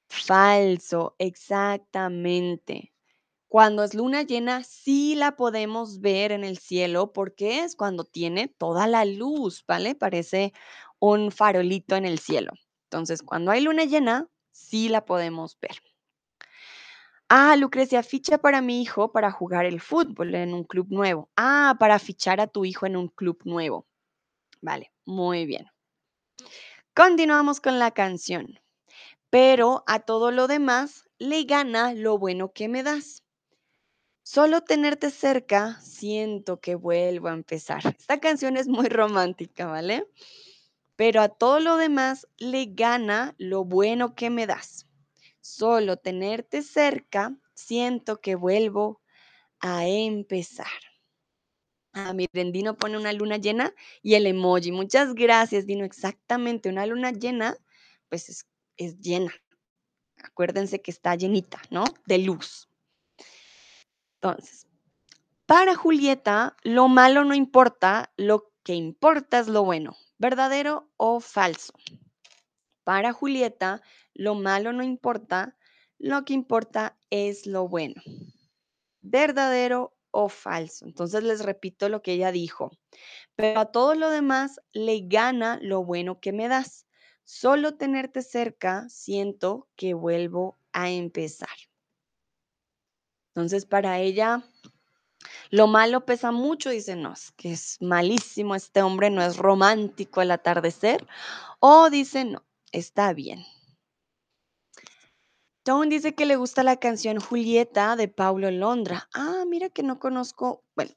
Falso, 0.09 1.17
exactamente. 1.19 2.92
Cuando 3.53 3.85
es 3.85 3.93
luna 3.93 4.23
llena, 4.23 4.65
sí 4.65 5.15
la 5.15 5.37
podemos 5.37 6.01
ver 6.01 6.33
en 6.33 6.43
el 6.43 6.57
cielo 6.57 7.13
porque 7.13 7.61
es 7.61 7.77
cuando 7.77 8.05
tiene 8.05 8.49
toda 8.49 8.87
la 8.87 9.05
luz, 9.05 9.63
¿vale? 9.69 9.95
Parece 9.95 10.55
un 10.99 11.31
farolito 11.31 11.95
en 11.95 12.07
el 12.07 12.19
cielo. 12.19 12.53
Entonces, 12.85 13.23
cuando 13.23 13.51
hay 13.51 13.61
luna 13.61 13.85
llena, 13.85 14.27
sí 14.53 14.89
la 14.89 15.05
podemos 15.05 15.59
ver. 15.61 15.83
Ah, 17.29 17.55
Lucrecia, 17.57 18.03
ficha 18.03 18.39
para 18.39 18.63
mi 18.63 18.81
hijo 18.81 19.13
para 19.13 19.31
jugar 19.31 19.67
el 19.67 19.83
fútbol 19.83 20.35
en 20.35 20.55
un 20.55 20.65
club 20.65 20.87
nuevo. 20.89 21.29
Ah, 21.37 21.77
para 21.79 21.99
fichar 21.99 22.41
a 22.41 22.47
tu 22.47 22.65
hijo 22.65 22.87
en 22.87 22.97
un 22.97 23.09
club 23.09 23.43
nuevo. 23.45 23.87
Vale, 24.63 24.95
muy 25.05 25.45
bien. 25.45 25.67
Continuamos 26.95 27.61
con 27.61 27.79
la 27.79 27.91
canción. 27.91 28.59
Pero 29.29 29.85
a 29.87 29.99
todo 30.01 30.31
lo 30.31 30.47
demás 30.47 31.07
le 31.19 31.45
gana 31.45 31.93
lo 31.93 32.17
bueno 32.17 32.53
que 32.55 32.71
me 32.71 32.83
das. 32.83 33.22
Solo 34.33 34.63
tenerte 34.63 35.11
cerca, 35.11 35.79
siento 35.83 36.59
que 36.59 36.75
vuelvo 36.75 37.29
a 37.29 37.35
empezar. 37.35 37.83
Esta 37.99 38.19
canción 38.19 38.57
es 38.57 38.67
muy 38.67 38.89
romántica, 38.89 39.67
¿vale? 39.67 40.07
pero 40.97 41.21
a 41.21 41.29
todo 41.29 41.61
lo 41.61 41.77
demás 41.77 42.27
le 42.39 42.67
gana 42.67 43.35
lo 43.37 43.65
bueno 43.65 44.15
que 44.15 44.31
me 44.31 44.47
das. 44.47 44.87
Solo 45.41 45.97
tenerte 45.97 46.63
cerca, 46.63 47.37
siento 47.55 48.21
que 48.21 48.35
vuelvo 48.35 49.03
a 49.61 49.87
empezar. 49.87 50.81
Ah, 51.93 52.15
miren, 52.15 52.53
Dino 52.53 52.79
pone 52.79 52.97
una 52.97 53.13
luna 53.13 53.37
llena 53.37 53.75
y 54.01 54.15
el 54.15 54.27
emoji. 54.27 54.73
Muchas 54.73 55.15
gracias, 55.15 55.67
Dino. 55.67 55.85
Exactamente, 55.85 56.71
una 56.71 56.87
luna 56.87 57.11
llena, 57.11 57.55
pues 58.09 58.31
es, 58.31 58.47
es 58.79 58.99
llena. 58.99 59.35
Acuérdense 60.23 60.81
que 60.81 60.91
está 60.91 61.17
llenita, 61.17 61.61
¿no? 61.71 61.85
De 62.07 62.17
luz. 62.17 62.72
Entonces, 64.23 64.69
para 65.47 65.75
Julieta, 65.75 66.57
lo 66.63 66.87
malo 66.87 67.25
no 67.25 67.35
importa, 67.35 68.13
lo 68.17 68.53
que 68.63 68.75
importa 68.75 69.41
es 69.41 69.49
lo 69.49 69.65
bueno, 69.65 69.97
verdadero 70.17 70.89
o 70.97 71.19
falso. 71.19 71.73
Para 72.85 73.13
Julieta, 73.13 73.83
lo 74.15 74.37
malo 74.37 74.73
no 74.73 74.85
importa, 74.85 75.57
lo 75.99 76.25
que 76.25 76.35
importa 76.35 76.97
es 77.11 77.49
lo 77.49 77.67
bueno, 77.67 78.01
verdadero 79.01 79.97
o 80.13 80.29
falso. 80.29 80.87
Entonces 80.87 81.25
les 81.25 81.45
repito 81.45 81.89
lo 81.89 82.01
que 82.01 82.13
ella 82.13 82.31
dijo. 82.31 82.71
Pero 83.35 83.59
a 83.59 83.73
todo 83.73 83.97
lo 83.97 84.09
demás 84.09 84.61
le 84.73 85.01
gana 85.01 85.59
lo 85.61 85.85
bueno 85.85 86.21
que 86.21 86.33
me 86.33 86.47
das. 86.47 86.87
Solo 87.25 87.75
tenerte 87.75 88.23
cerca 88.23 88.89
siento 88.89 89.69
que 89.75 89.95
vuelvo 89.95 90.59
a 90.73 90.91
empezar. 90.91 91.72
Entonces 93.35 93.65
para 93.67 93.99
ella 93.99 94.43
lo 95.51 95.67
malo 95.67 96.05
pesa 96.05 96.33
mucho, 96.33 96.71
dice, 96.71 96.97
no, 96.97 97.13
es 97.13 97.33
que 97.33 97.53
es 97.53 97.79
malísimo 97.81 98.55
este 98.55 98.83
hombre, 98.83 99.11
no 99.11 99.23
es 99.23 99.37
romántico 99.37 100.21
al 100.21 100.31
atardecer. 100.31 101.07
O 101.61 101.91
dice, 101.91 102.25
no, 102.25 102.43
está 102.73 103.13
bien. 103.13 103.45
Tone 105.63 105.91
dice 105.91 106.15
que 106.15 106.27
le 106.27 106.37
gusta 106.37 106.63
la 106.65 106.77
canción 106.77 107.21
Julieta 107.21 107.95
de 107.97 108.09
Paulo 108.09 108.51
Londra. 108.51 109.09
Ah, 109.15 109.45
mira 109.47 109.69
que 109.69 109.85
no 109.85 110.01
conozco, 110.01 110.65
bueno, 110.75 110.91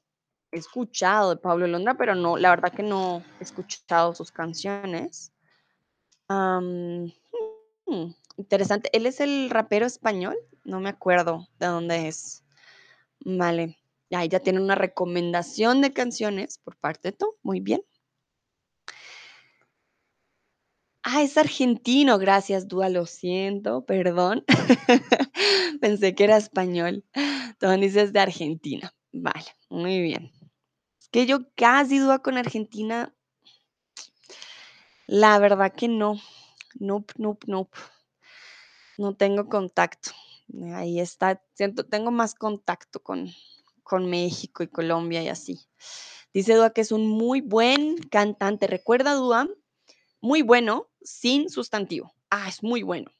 he 0.50 0.58
escuchado 0.58 1.30
de 1.30 1.36
Pablo 1.36 1.66
Londra, 1.68 1.96
pero 1.96 2.14
no, 2.14 2.36
la 2.36 2.50
verdad 2.50 2.72
que 2.72 2.82
no 2.82 3.22
he 3.38 3.44
escuchado 3.44 4.14
sus 4.14 4.32
canciones. 4.32 5.32
Hmm, 6.28 7.06
interesante. 8.36 8.90
¿Él 8.92 9.06
es 9.06 9.20
el 9.20 9.50
rapero 9.50 9.86
español? 9.86 10.36
No 10.64 10.80
me 10.80 10.88
acuerdo 10.88 11.48
de 11.58 11.66
dónde 11.66 12.08
es. 12.08 12.44
Vale. 13.20 13.78
Ahí 14.10 14.28
ya 14.28 14.40
tiene 14.40 14.60
una 14.60 14.74
recomendación 14.74 15.80
de 15.80 15.92
canciones 15.92 16.58
por 16.58 16.76
parte 16.76 17.10
de 17.10 17.12
tú. 17.16 17.34
Muy 17.42 17.60
bien. 17.60 17.82
Ah, 21.02 21.22
es 21.22 21.36
argentino. 21.38 22.18
Gracias, 22.18 22.68
Dúa. 22.68 22.88
Lo 22.88 23.06
siento, 23.06 23.84
perdón. 23.84 24.44
Pensé 25.80 26.14
que 26.14 26.24
era 26.24 26.36
español. 26.36 27.04
Entonces 27.14 27.80
dices 27.80 28.12
de 28.12 28.20
Argentina. 28.20 28.92
Vale, 29.12 29.46
muy 29.68 30.02
bien. 30.02 30.32
Es 31.00 31.08
que 31.08 31.26
yo 31.26 31.48
casi 31.54 31.98
Dúa 31.98 32.20
con 32.20 32.36
Argentina. 32.38 33.14
La 35.06 35.38
verdad 35.38 35.72
que 35.72 35.88
no. 35.88 36.20
Nope, 36.74 37.14
nope, 37.18 37.46
nope. 37.48 37.78
No 38.98 39.14
tengo 39.14 39.48
contacto. 39.48 40.10
Ahí 40.74 41.00
está. 41.00 41.42
Siento, 41.54 41.84
tengo 41.84 42.10
más 42.10 42.34
contacto 42.34 43.02
con, 43.02 43.30
con 43.82 44.08
México 44.08 44.62
y 44.62 44.68
Colombia 44.68 45.22
y 45.22 45.28
así. 45.28 45.60
Dice 46.32 46.54
Dúa 46.54 46.70
que 46.70 46.80
es 46.80 46.92
un 46.92 47.08
muy 47.08 47.40
buen 47.40 47.96
cantante. 47.96 48.66
¿Recuerda, 48.66 49.14
Dúa? 49.14 49.48
Muy 50.20 50.42
bueno 50.42 50.88
sin 51.02 51.48
sustantivo. 51.50 52.14
Ah, 52.30 52.48
es 52.48 52.62
muy 52.62 52.82
bueno. 52.82 53.10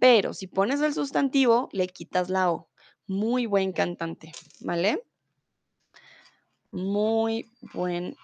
Pero 0.00 0.34
si 0.34 0.46
pones 0.46 0.80
el 0.80 0.94
sustantivo, 0.94 1.68
le 1.72 1.88
quitas 1.88 2.28
la 2.28 2.52
O. 2.52 2.68
Muy 3.06 3.46
buen 3.46 3.72
cantante, 3.72 4.32
¿vale? 4.60 5.02
Muy 6.70 7.50
buen 7.72 8.16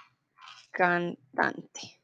cantante. 0.70 2.03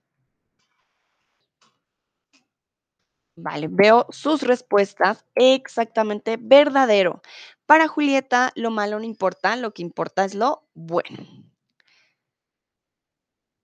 Vale, 3.43 3.69
veo 3.71 4.07
sus 4.11 4.43
respuestas 4.43 5.25
exactamente 5.35 6.37
verdadero. 6.39 7.23
Para 7.65 7.89
Julieta, 7.89 8.53
lo 8.55 8.71
malo 8.71 8.99
no 8.99 9.05
importa, 9.07 9.57
lo 9.57 9.73
que 9.73 9.81
importa 9.83 10.27
es 10.27 10.35
lo 10.35 10.69
bueno. 10.75 11.17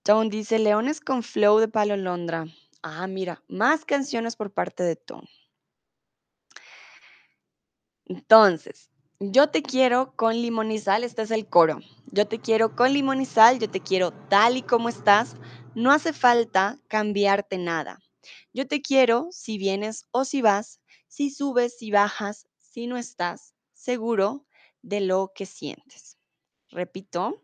Tone 0.03 0.31
dice, 0.31 0.57
Leones 0.57 0.99
con 0.99 1.21
Flow 1.21 1.59
de 1.59 1.67
Palo 1.67 1.95
Londra. 1.95 2.45
Ah, 2.81 3.05
mira, 3.05 3.43
más 3.47 3.85
canciones 3.85 4.35
por 4.35 4.51
parte 4.51 4.81
de 4.81 4.95
Tone. 4.95 5.29
Entonces, 8.05 8.89
yo 9.19 9.49
te 9.49 9.61
quiero 9.61 10.13
con 10.15 10.33
limón 10.33 10.71
y 10.71 10.79
sal, 10.79 11.03
este 11.03 11.21
es 11.21 11.29
el 11.29 11.47
coro. 11.47 11.81
Yo 12.11 12.27
te 12.27 12.39
quiero 12.39 12.75
con 12.75 12.93
limón 12.93 13.21
y 13.21 13.25
sal, 13.25 13.59
yo 13.59 13.69
te 13.69 13.81
quiero 13.81 14.11
tal 14.11 14.57
y 14.57 14.63
como 14.63 14.89
estás. 14.89 15.35
No 15.75 15.91
hace 15.91 16.13
falta 16.13 16.79
cambiarte 16.87 17.59
nada. 17.59 17.99
Yo 18.53 18.67
te 18.67 18.81
quiero 18.81 19.27
si 19.31 19.57
vienes 19.57 20.07
o 20.11 20.25
si 20.25 20.41
vas, 20.41 20.81
si 21.07 21.29
subes, 21.29 21.77
si 21.77 21.91
bajas, 21.91 22.47
si 22.57 22.87
no 22.87 22.97
estás 22.97 23.55
seguro 23.73 24.45
de 24.81 25.01
lo 25.01 25.31
que 25.33 25.45
sientes. 25.45 26.17
Repito, 26.69 27.43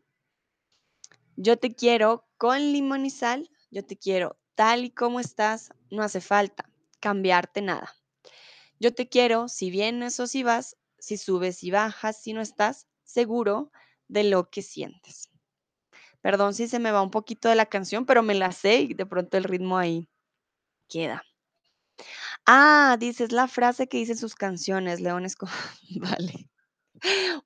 yo 1.36 1.58
te 1.58 1.74
quiero 1.74 2.28
con 2.38 2.60
limón 2.60 3.06
y 3.06 3.10
sal, 3.10 3.50
yo 3.72 3.86
te 3.86 3.98
quiero 3.98 4.38
tal 4.56 4.86
y 4.86 4.92
como 4.92 5.20
estás, 5.20 5.72
no 5.90 6.04
hace 6.04 6.22
falta 6.22 6.70
cambiarte 7.00 7.62
nada. 7.62 7.94
Yo 8.80 8.94
te 8.94 9.10
quiero 9.10 9.48
si 9.48 9.72
vienes 9.72 10.20
o 10.20 10.28
si 10.28 10.44
vas, 10.44 10.78
si 11.00 11.18
subes 11.18 11.64
y 11.64 11.72
bajas, 11.72 12.22
si 12.22 12.34
no 12.34 12.42
estás 12.42 12.88
seguro 13.04 13.72
de 14.08 14.24
lo 14.24 14.50
que 14.50 14.62
sientes. 14.62 15.30
Perdón 16.22 16.54
si 16.54 16.68
se 16.68 16.80
me 16.80 16.92
va 16.92 17.02
un 17.02 17.12
poquito 17.12 17.50
de 17.50 17.56
la 17.56 17.66
canción, 17.66 18.06
pero 18.06 18.24
me 18.24 18.36
la 18.36 18.52
sé 18.52 18.82
y 18.82 18.94
de 18.94 19.06
pronto 19.06 19.38
el 19.38 19.44
ritmo 19.44 19.78
ahí 19.78 20.10
queda. 20.90 21.24
Ah, 22.46 22.98
dices 23.00 23.32
la 23.32 23.48
frase 23.48 23.88
que 23.88 23.98
dice 23.98 24.16
sus 24.16 24.36
canciones, 24.36 25.00
Leones. 25.02 25.36
con- 25.36 25.50
Vale. 26.00 26.50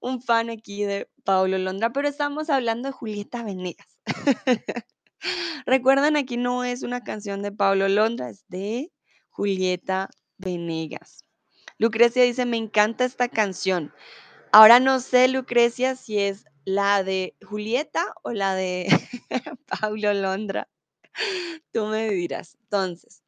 Un 0.01 0.21
fan 0.21 0.49
aquí 0.49 0.83
de 0.83 1.09
Paulo 1.23 1.57
Londra, 1.57 1.91
pero 1.91 2.07
estamos 2.07 2.49
hablando 2.49 2.89
de 2.89 2.93
Julieta 2.93 3.43
Venegas. 3.43 3.87
Recuerdan, 5.65 6.15
aquí 6.15 6.37
no 6.37 6.63
es 6.63 6.83
una 6.83 7.03
canción 7.03 7.41
de 7.41 7.51
Paulo 7.51 7.87
Londra, 7.87 8.29
es 8.29 8.45
de 8.49 8.91
Julieta 9.29 10.09
Venegas. 10.37 11.23
Lucrecia 11.79 12.23
dice, 12.23 12.45
me 12.45 12.57
encanta 12.57 13.05
esta 13.05 13.29
canción. 13.29 13.93
Ahora 14.51 14.79
no 14.79 14.99
sé, 14.99 15.27
Lucrecia, 15.27 15.95
si 15.95 16.19
es 16.19 16.45
la 16.65 17.03
de 17.03 17.35
Julieta 17.45 18.13
o 18.23 18.31
la 18.31 18.55
de 18.55 18.87
Paulo 19.81 20.13
Londra. 20.13 20.67
Tú 21.71 21.85
me 21.87 22.09
dirás. 22.09 22.57
Entonces, 22.61 23.23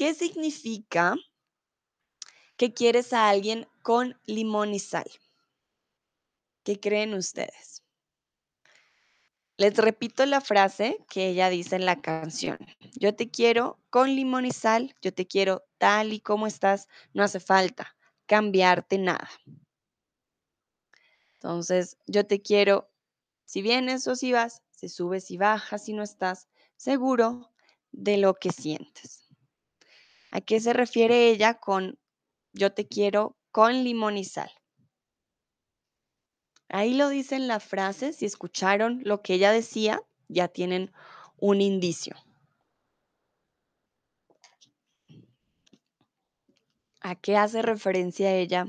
¿qué 0.00 0.14
significa 0.14 1.14
que 2.56 2.72
quieres 2.72 3.12
a 3.12 3.28
alguien 3.28 3.68
con 3.82 4.18
limón 4.24 4.72
y 4.72 4.78
sal? 4.78 5.10
¿Qué 6.64 6.80
creen 6.80 7.12
ustedes? 7.12 7.84
Les 9.58 9.76
repito 9.76 10.24
la 10.24 10.40
frase 10.40 11.04
que 11.10 11.28
ella 11.28 11.50
dice 11.50 11.76
en 11.76 11.84
la 11.84 12.00
canción. 12.00 12.56
Yo 12.94 13.14
te 13.14 13.30
quiero 13.30 13.78
con 13.90 14.16
limón 14.16 14.46
y 14.46 14.52
sal, 14.52 14.96
yo 15.02 15.12
te 15.12 15.26
quiero 15.26 15.66
tal 15.76 16.14
y 16.14 16.20
como 16.20 16.46
estás, 16.46 16.88
no 17.12 17.22
hace 17.22 17.38
falta 17.38 17.94
cambiarte 18.24 18.96
nada. 18.96 19.28
Entonces, 21.34 21.98
yo 22.06 22.26
te 22.26 22.40
quiero 22.40 22.90
si 23.44 23.60
vienes 23.60 24.08
o 24.08 24.16
si 24.16 24.32
vas, 24.32 24.62
si 24.70 24.88
subes 24.88 25.30
y 25.30 25.36
bajas, 25.36 25.84
si 25.84 25.92
no 25.92 26.02
estás 26.02 26.48
seguro 26.78 27.52
de 27.92 28.16
lo 28.16 28.32
que 28.32 28.50
sientes. 28.50 29.29
¿A 30.30 30.40
qué 30.40 30.60
se 30.60 30.72
refiere 30.72 31.28
ella 31.28 31.54
con 31.54 31.98
yo 32.52 32.72
te 32.72 32.86
quiero 32.86 33.36
con 33.50 33.84
limón 33.84 34.16
y 34.16 34.24
sal? 34.24 34.50
Ahí 36.68 36.94
lo 36.94 37.08
dice 37.08 37.34
en 37.34 37.48
la 37.48 37.58
frase, 37.58 38.12
si 38.12 38.26
escucharon 38.26 39.00
lo 39.04 39.22
que 39.22 39.34
ella 39.34 39.50
decía, 39.50 40.00
ya 40.28 40.46
tienen 40.46 40.92
un 41.36 41.60
indicio. 41.60 42.14
¿A 47.00 47.16
qué 47.16 47.36
hace 47.36 47.62
referencia 47.62 48.36
ella 48.36 48.66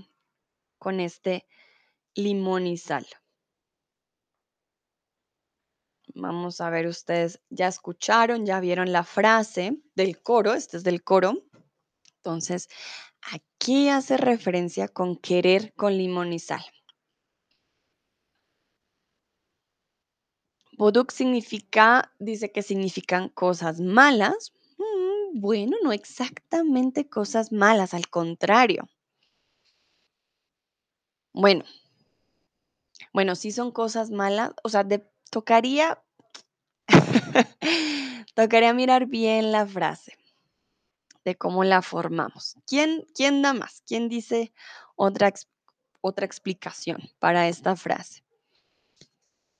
con 0.80 1.00
este 1.00 1.46
limón 2.16 2.66
y 2.66 2.78
sal? 2.78 3.06
Vamos 6.16 6.60
a 6.60 6.70
ver, 6.70 6.88
ustedes 6.88 7.40
ya 7.50 7.68
escucharon, 7.68 8.46
ya 8.46 8.60
vieron 8.60 8.92
la 8.92 9.04
frase 9.04 9.78
del 9.96 10.22
coro, 10.22 10.54
este 10.54 10.78
es 10.78 10.84
del 10.84 11.04
coro. 11.04 11.44
Entonces, 12.24 12.70
¿a 13.24 13.40
qué 13.58 13.90
hace 13.90 14.16
referencia 14.16 14.88
con 14.88 15.16
querer 15.18 15.74
con 15.74 15.98
limón 15.98 16.34
y 16.34 16.38
sal? 16.40 16.62
Boduk 20.78 21.12
significa, 21.12 22.12
dice 22.20 22.52
que 22.52 22.62
significan 22.62 23.30
cosas 23.30 23.80
malas. 23.80 24.54
Mm, 24.78 25.40
bueno, 25.42 25.78
no 25.84 25.92
exactamente 25.94 27.10
cosas 27.10 27.52
malas, 27.52 27.96
al 27.96 28.08
contrario. 28.08 28.88
Bueno, 31.34 31.64
bueno, 33.14 33.34
sí 33.36 33.52
son 33.52 33.72
cosas 33.72 34.12
malas, 34.12 34.52
o 34.64 34.70
sea, 34.70 34.86
tocaría, 35.32 36.04
tocaría 38.36 38.74
mirar 38.74 39.08
bien 39.08 39.52
la 39.52 39.66
frase 39.66 40.21
de 41.24 41.36
cómo 41.36 41.64
la 41.64 41.82
formamos. 41.82 42.56
¿Quién, 42.66 43.06
quién 43.14 43.42
da 43.42 43.54
más? 43.54 43.84
¿Quién 43.86 44.10
dice 44.10 44.54
otra, 44.96 45.34
otra 46.02 46.26
explicación 46.26 47.02
para 47.20 47.48
esta 47.48 47.76
frase? 47.76 48.24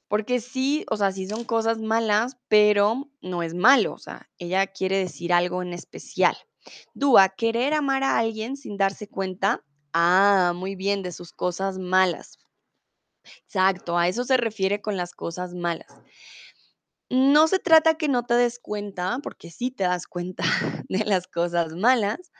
Porque 0.08 0.42
sí, 0.42 0.86
o 0.90 0.98
sea, 0.98 1.12
sí 1.12 1.28
son 1.28 1.46
cosas 1.46 1.80
malas, 1.80 2.38
pero 2.50 3.10
no 3.22 3.44
es 3.44 3.54
malo, 3.54 3.94
o 3.94 3.98
sea, 3.98 4.30
ella 4.38 4.68
quiere 4.68 4.98
decir 4.98 5.32
algo 5.32 5.62
en 5.62 5.72
especial. 5.72 6.36
Dúa, 6.94 7.30
querer 7.30 7.74
amar 7.74 8.04
a 8.04 8.18
alguien 8.18 8.58
sin 8.58 8.76
darse 8.76 9.08
cuenta, 9.08 9.64
ah, 9.94 10.52
muy 10.54 10.76
bien, 10.76 11.02
de 11.02 11.14
sus 11.14 11.32
cosas 11.32 11.78
malas. 11.78 12.40
Exacto, 13.46 13.98
a 13.98 14.08
eso 14.08 14.24
se 14.24 14.36
refiere 14.38 14.82
con 14.82 14.98
las 14.98 15.14
cosas 15.14 15.54
malas. 15.54 15.88
No 17.12 17.48
se 17.48 17.60
trata 17.60 17.96
que 17.96 18.08
no 18.08 18.24
te 18.26 18.36
des 18.36 18.58
cuenta, 18.58 19.20
porque 19.22 19.52
sí 19.52 19.70
te 19.70 19.84
das 19.84 20.08
cuenta 20.08 20.44
de 20.90 21.06
las 21.06 21.28
cosas 21.28 21.74
malas, 21.76 22.32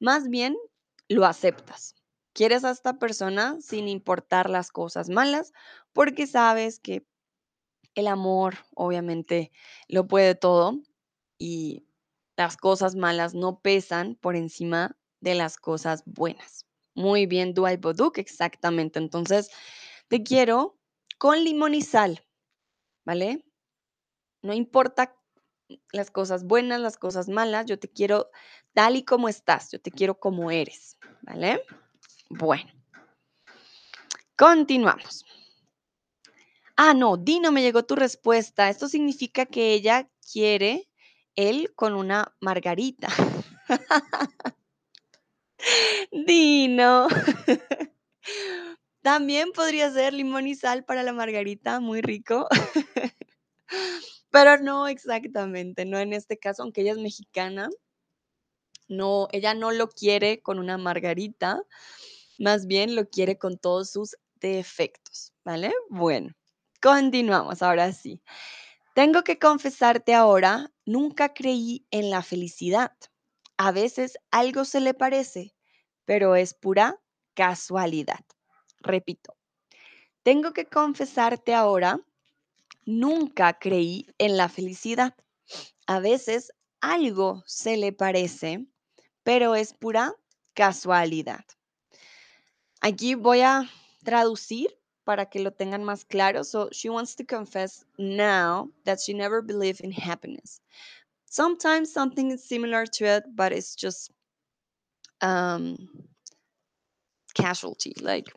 más 0.00 0.28
bien 0.28 0.56
lo 1.08 1.24
aceptas. 1.26 1.94
Quieres 2.32 2.64
a 2.64 2.70
esta 2.72 2.98
persona 2.98 3.56
sin 3.60 3.88
importar 3.88 4.50
las 4.50 4.70
cosas 4.70 5.08
malas, 5.08 5.52
porque 5.92 6.26
sabes 6.26 6.80
que 6.80 7.06
el 7.94 8.08
amor 8.08 8.56
obviamente 8.74 9.52
lo 9.88 10.08
puede 10.08 10.34
todo 10.34 10.80
y 11.38 11.86
las 12.36 12.56
cosas 12.56 12.96
malas 12.96 13.34
no 13.34 13.60
pesan 13.60 14.16
por 14.16 14.36
encima 14.36 14.96
de 15.20 15.36
las 15.36 15.56
cosas 15.56 16.02
buenas. 16.06 16.66
Muy 16.94 17.26
bien, 17.26 17.54
Duay 17.54 17.76
Boduk, 17.78 18.18
exactamente. 18.18 18.98
Entonces, 18.98 19.50
te 20.08 20.24
quiero 20.24 20.78
con 21.18 21.44
limón 21.44 21.74
y 21.74 21.82
sal, 21.82 22.26
¿vale? 23.06 23.45
No 24.46 24.54
importa 24.54 25.12
las 25.92 26.12
cosas 26.12 26.44
buenas, 26.44 26.80
las 26.80 26.96
cosas 26.96 27.28
malas, 27.28 27.66
yo 27.66 27.78
te 27.78 27.88
quiero 27.88 28.30
tal 28.74 28.94
y 28.94 29.04
como 29.04 29.28
estás, 29.28 29.72
yo 29.72 29.80
te 29.80 29.90
quiero 29.90 30.20
como 30.20 30.52
eres, 30.52 30.96
¿vale? 31.22 31.62
Bueno, 32.30 32.70
continuamos. 34.36 35.24
Ah, 36.76 36.94
no, 36.94 37.16
Dino, 37.16 37.50
me 37.50 37.62
llegó 37.62 37.84
tu 37.84 37.96
respuesta. 37.96 38.68
Esto 38.68 38.86
significa 38.86 39.46
que 39.46 39.72
ella 39.72 40.08
quiere 40.30 40.88
él 41.34 41.72
con 41.74 41.94
una 41.94 42.36
margarita. 42.40 43.08
Dino. 46.12 47.08
También 49.02 49.52
podría 49.52 49.90
ser 49.90 50.12
limón 50.12 50.46
y 50.46 50.54
sal 50.54 50.84
para 50.84 51.02
la 51.02 51.12
margarita, 51.12 51.80
muy 51.80 52.02
rico. 52.02 52.46
Pero 54.36 54.58
no 54.58 54.86
exactamente, 54.86 55.86
no 55.86 55.98
en 55.98 56.12
este 56.12 56.36
caso, 56.36 56.62
aunque 56.62 56.82
ella 56.82 56.92
es 56.92 56.98
mexicana, 56.98 57.70
no, 58.86 59.28
ella 59.32 59.54
no 59.54 59.72
lo 59.72 59.88
quiere 59.88 60.42
con 60.42 60.58
una 60.58 60.76
margarita, 60.76 61.62
más 62.38 62.66
bien 62.66 62.96
lo 62.96 63.08
quiere 63.08 63.38
con 63.38 63.56
todos 63.56 63.88
sus 63.88 64.14
defectos, 64.34 65.32
¿vale? 65.42 65.72
Bueno, 65.88 66.34
continuamos, 66.82 67.62
ahora 67.62 67.90
sí. 67.94 68.20
Tengo 68.94 69.24
que 69.24 69.38
confesarte 69.38 70.12
ahora, 70.12 70.70
nunca 70.84 71.32
creí 71.32 71.86
en 71.90 72.10
la 72.10 72.20
felicidad. 72.20 72.92
A 73.56 73.72
veces 73.72 74.18
algo 74.30 74.66
se 74.66 74.80
le 74.80 74.92
parece, 74.92 75.54
pero 76.04 76.36
es 76.36 76.52
pura 76.52 77.00
casualidad. 77.32 78.20
Repito, 78.80 79.34
tengo 80.22 80.52
que 80.52 80.66
confesarte 80.66 81.54
ahora, 81.54 82.00
nunca 82.86 83.58
creí 83.58 84.06
en 84.18 84.36
la 84.36 84.48
felicidad. 84.48 85.14
A 85.86 86.00
veces 86.00 86.52
algo 86.80 87.42
se 87.46 87.76
le 87.76 87.92
parece, 87.92 88.66
pero 89.22 89.54
es 89.54 89.74
pura 89.74 90.14
casualidad. 90.54 91.44
Aquí 92.80 93.14
voy 93.14 93.40
a 93.40 93.68
traducir 94.04 94.68
para 95.04 95.26
que 95.26 95.40
lo 95.40 95.52
tengan 95.52 95.84
más 95.84 96.04
claro. 96.04 96.44
So 96.44 96.68
she 96.72 96.88
wants 96.88 97.14
to 97.16 97.24
confess 97.24 97.84
now 97.98 98.70
that 98.84 99.00
she 99.00 99.12
never 99.14 99.42
believed 99.42 99.80
in 99.80 99.92
happiness. 99.92 100.60
Sometimes 101.26 101.92
something 101.92 102.30
is 102.30 102.42
similar 102.42 102.86
to 102.86 103.04
it, 103.04 103.24
but 103.34 103.52
it's 103.52 103.74
just 103.74 104.10
um, 105.20 105.76
casualty, 107.34 107.94
like, 108.00 108.32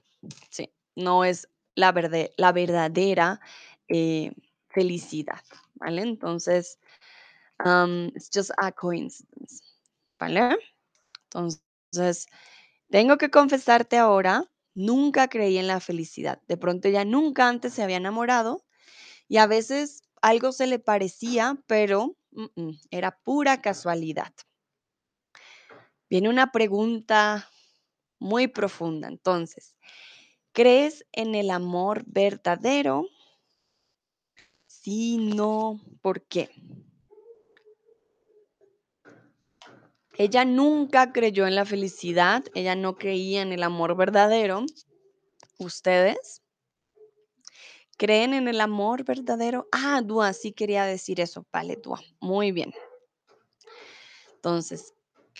sí, 0.51 0.67
no 0.95 1.23
es 1.23 1.47
la, 1.75 1.91
verde- 1.91 2.31
la 2.37 2.51
verdadera 2.51 3.39
eh, 3.89 4.33
felicidad, 4.69 5.41
¿vale? 5.75 6.03
Entonces, 6.03 6.79
um, 7.65 8.07
it's 8.15 8.29
just 8.33 8.51
a 8.57 8.71
coincidence, 8.71 9.63
¿vale? 10.19 10.57
Entonces, 11.25 12.27
tengo 12.89 13.17
que 13.17 13.29
confesarte 13.31 13.97
ahora, 13.97 14.45
nunca 14.75 15.27
creí 15.27 15.57
en 15.57 15.67
la 15.67 15.79
felicidad. 15.79 16.41
De 16.47 16.57
pronto 16.57 16.87
ella 16.87 17.05
nunca 17.05 17.47
antes 17.47 17.73
se 17.73 17.83
había 17.83 17.97
enamorado 17.97 18.65
y 19.27 19.37
a 19.37 19.47
veces 19.47 20.03
algo 20.21 20.51
se 20.51 20.67
le 20.67 20.79
parecía, 20.79 21.57
pero 21.67 22.17
mm, 22.31 22.45
mm, 22.55 22.79
era 22.91 23.19
pura 23.23 23.61
casualidad. 23.61 24.33
Viene 26.09 26.29
una 26.29 26.51
pregunta 26.51 27.49
muy 28.19 28.47
profunda. 28.47 29.07
Entonces, 29.07 29.75
¿crees 30.53 31.05
en 31.11 31.35
el 31.35 31.51
amor 31.51 32.03
verdadero? 32.07 33.07
Sí, 34.89 35.17
no, 35.17 35.79
¿por 36.01 36.23
qué? 36.23 36.49
Ella 40.17 40.45
nunca 40.45 41.13
creyó 41.13 41.45
en 41.45 41.53
la 41.53 41.63
felicidad, 41.63 42.43
ella 42.55 42.73
no 42.73 42.95
creía 42.95 43.43
en 43.43 43.51
el 43.51 43.61
amor 43.61 43.95
verdadero. 43.95 44.65
¿Ustedes 45.59 46.41
creen 47.97 48.33
en 48.33 48.47
el 48.47 48.61
amor 48.61 49.03
verdadero? 49.03 49.67
Ah, 49.71 50.01
Dua, 50.03 50.33
sí 50.33 50.53
quería 50.53 50.85
decir 50.85 51.19
eso. 51.19 51.45
Vale, 51.53 51.75
Dua. 51.75 52.01
Muy 52.19 52.51
bien. 52.51 52.73
Entonces, 54.33 54.95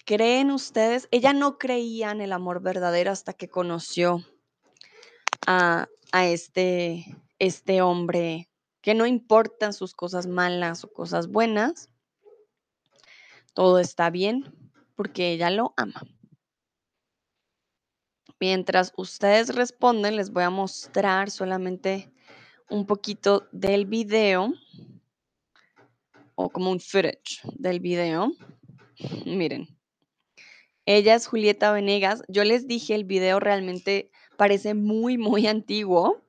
¿creen 0.05 0.51
ustedes? 0.51 1.07
Ella 1.09 1.33
no 1.33 1.57
creía 1.57 2.11
en 2.11 2.21
el 2.21 2.33
amor 2.33 2.61
verdadero 2.61 3.09
hasta 3.09 3.33
que 3.33 3.47
conoció 3.47 4.23
a, 5.47 5.87
a 6.11 6.27
este, 6.27 7.17
este 7.39 7.81
hombre 7.81 8.48
que 8.81 8.93
no 8.93 9.05
importan 9.05 9.73
sus 9.73 9.93
cosas 9.93 10.27
malas 10.27 10.83
o 10.83 10.91
cosas 10.91 11.27
buenas, 11.27 11.89
todo 13.53 13.79
está 13.79 14.09
bien 14.09 14.45
porque 14.95 15.31
ella 15.31 15.49
lo 15.49 15.73
ama. 15.77 16.01
Mientras 18.39 18.93
ustedes 18.95 19.53
responden, 19.53 20.15
les 20.15 20.31
voy 20.31 20.43
a 20.43 20.49
mostrar 20.49 21.29
solamente 21.29 22.11
un 22.69 22.85
poquito 22.85 23.47
del 23.51 23.85
video 23.85 24.53
o 26.35 26.49
como 26.49 26.71
un 26.71 26.79
footage 26.79 27.41
del 27.57 27.81
video. 27.81 28.31
Miren, 29.25 29.67
ella 30.85 31.15
es 31.15 31.27
Julieta 31.27 31.71
Venegas. 31.73 32.23
Yo 32.29 32.43
les 32.45 32.65
dije, 32.65 32.95
el 32.95 33.03
video 33.03 33.39
realmente 33.39 34.09
parece 34.37 34.73
muy, 34.73 35.17
muy 35.17 35.45
antiguo, 35.55 36.21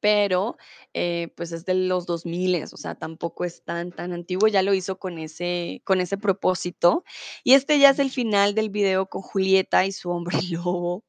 pero 0.00 0.56
eh, 0.94 1.32
pues 1.36 1.52
es 1.52 1.64
de 1.64 1.74
los 1.74 2.06
2000, 2.06 2.64
o 2.64 2.76
sea, 2.76 2.94
tampoco 2.94 3.44
es 3.44 3.62
tan, 3.62 3.92
tan 3.92 4.12
antiguo, 4.12 4.48
ya 4.48 4.62
lo 4.62 4.74
hizo 4.74 4.98
con 4.98 5.18
ese, 5.18 5.82
con 5.84 6.00
ese 6.00 6.18
propósito. 6.18 7.04
Y 7.44 7.54
este 7.54 7.78
ya 7.78 7.90
es 7.90 7.98
el 7.98 8.10
final 8.10 8.54
del 8.54 8.70
video 8.70 9.06
con 9.06 9.22
Julieta 9.22 9.84
y 9.84 9.92
su 9.92 10.10
hombre 10.10 10.38
lobo 10.50 11.04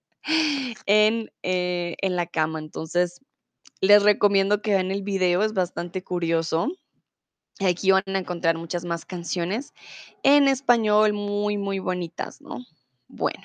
en, 0.86 1.32
eh, 1.44 1.96
en 2.02 2.16
la 2.16 2.28
cama. 2.28 2.60
Entonces, 2.60 3.22
les 3.82 4.04
recomiendo 4.04 4.62
que 4.62 4.72
vean 4.72 4.92
el 4.92 5.04
video, 5.04 5.44
es 5.44 5.54
bastante 5.54 6.04
curioso. 6.04 6.72
Aquí 7.60 7.92
van 7.92 8.04
a 8.08 8.20
encontrar 8.20 8.58
muchas 8.58 8.86
más 8.86 9.06
canciones 9.06 9.74
en 10.24 10.48
español 10.48 11.14
muy, 11.14 11.58
muy 11.58 11.80
bonitas, 11.80 12.40
¿no? 12.40 12.66
Bueno, 13.08 13.44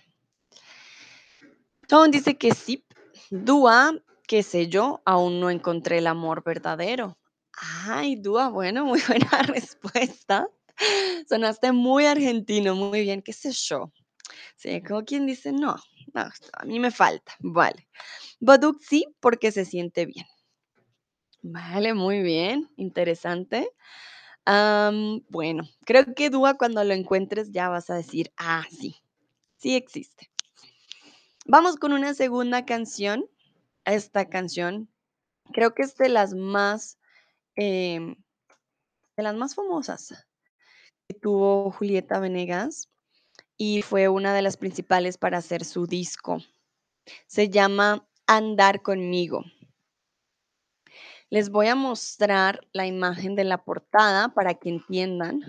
Tom 1.89 2.11
dice 2.11 2.37
que 2.37 2.55
sí. 2.55 2.85
Dúa, 3.31 3.93
qué 4.27 4.43
sé 4.43 4.69
yo, 4.69 5.03
aún 5.05 5.41
no 5.41 5.51
encontré 5.51 5.99
el 5.99 6.07
amor 6.07 6.43
verdadero. 6.45 7.19
Ay, 7.87 8.17
Dúa, 8.17 8.49
bueno, 8.49 8.85
muy 8.87 9.01
buena 9.07 9.43
respuesta. 9.43 10.49
Sonaste 11.29 11.73
muy 11.73 12.07
argentino, 12.07 12.75
muy 12.75 13.03
bien, 13.03 13.23
qué 13.23 13.33
sé 13.33 13.53
yo. 13.53 13.93
Sí, 14.57 14.83
como 14.83 15.05
quien 15.05 15.27
dice, 15.27 15.53
no, 15.53 15.77
a 16.15 16.65
mí 16.65 16.81
me 16.81 16.91
falta, 16.91 17.35
vale. 17.41 17.89
Baduk 18.41 18.81
sí, 18.81 19.07
porque 19.21 19.53
se 19.53 19.65
siente 19.65 20.07
bien. 20.07 20.27
Vale, 21.43 21.95
muy 21.95 22.23
bien, 22.23 22.71
interesante. 22.77 23.71
Bueno, 25.29 25.65
creo 25.85 26.15
que 26.15 26.31
Dúa 26.31 26.55
cuando 26.55 26.83
lo 26.85 26.95
encuentres 26.95 27.51
ya 27.53 27.69
vas 27.69 27.91
a 27.91 27.95
decir: 27.97 28.33
"Ah, 28.37 28.65
sí, 28.71 28.97
sí 29.57 29.77
existe". 29.77 30.31
Vamos 31.47 31.77
con 31.77 31.93
una 31.93 32.15
segunda 32.15 32.65
canción. 32.65 33.25
Esta 33.85 34.29
canción 34.29 34.89
creo 35.53 35.75
que 35.75 35.83
es 35.83 35.97
de 35.97 36.09
las 36.09 36.35
más, 36.35 36.99
em, 37.57 38.15
de 39.17 39.23
las 39.23 39.35
más 39.35 39.55
famosas 39.55 40.27
que 41.09 41.15
tuvo 41.19 41.71
Julieta 41.73 42.21
Venegas, 42.21 42.89
y 43.57 43.83
fue 43.83 44.09
una 44.09 44.35
de 44.35 44.43
las 44.43 44.57
principales 44.57 45.19
para 45.19 45.39
hacer 45.39 45.65
su 45.65 45.87
disco. 45.87 46.39
Se 47.27 47.49
llama 47.49 48.09
Andar 48.27 48.83
conmigo. 48.83 49.45
Les 51.31 51.49
voy 51.49 51.69
a 51.69 51.75
mostrar 51.75 52.67
la 52.73 52.87
imagen 52.87 53.37
de 53.37 53.45
la 53.45 53.65
portada 53.65 54.35
para 54.35 54.55
que 54.55 54.69
entiendan. 54.69 55.41